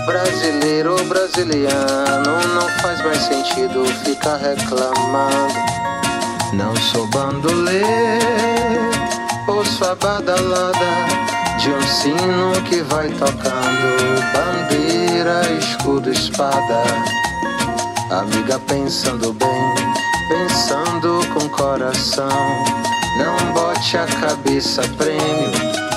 Brasileiro, 0.06 0.94
brasiliano, 1.06 2.54
não 2.54 2.68
faz 2.80 3.02
mais 3.04 3.22
sentido 3.22 3.84
ficar 4.04 4.36
reclamando. 4.36 5.54
Não 6.52 6.76
sou 6.76 7.08
bandoleiro, 7.08 7.82
ouço 9.48 9.84
a 9.84 9.96
badalada 9.96 10.78
de 11.58 11.70
um 11.70 11.82
sino 11.82 12.62
que 12.68 12.82
vai 12.82 13.08
tocando 13.08 14.22
bandeira, 14.32 15.42
escudo, 15.58 16.08
espada. 16.08 16.84
Amiga 18.10 18.58
pensando 18.60 19.32
bem, 19.32 19.74
pensando 20.28 21.20
com 21.32 21.48
coração. 21.48 22.28
Não 23.18 23.52
bote 23.52 23.96
a 23.96 24.06
cabeça 24.06 24.82
prêmio, 24.96 25.50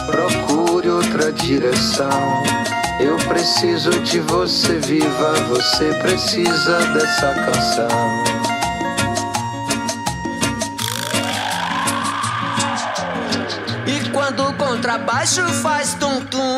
procure 0.07 0.89
outra 0.89 1.31
direção. 1.31 2.43
Eu 2.99 3.17
preciso 3.27 3.91
de 4.01 4.19
você 4.19 4.79
viva, 4.79 5.33
você 5.49 5.93
precisa 6.01 6.79
dessa 6.93 7.33
canção. 7.33 8.23
E 13.85 14.09
quando 14.09 14.47
o 14.47 14.53
contrabaixo 14.53 15.43
faz 15.61 15.93
tum-tum, 15.93 16.56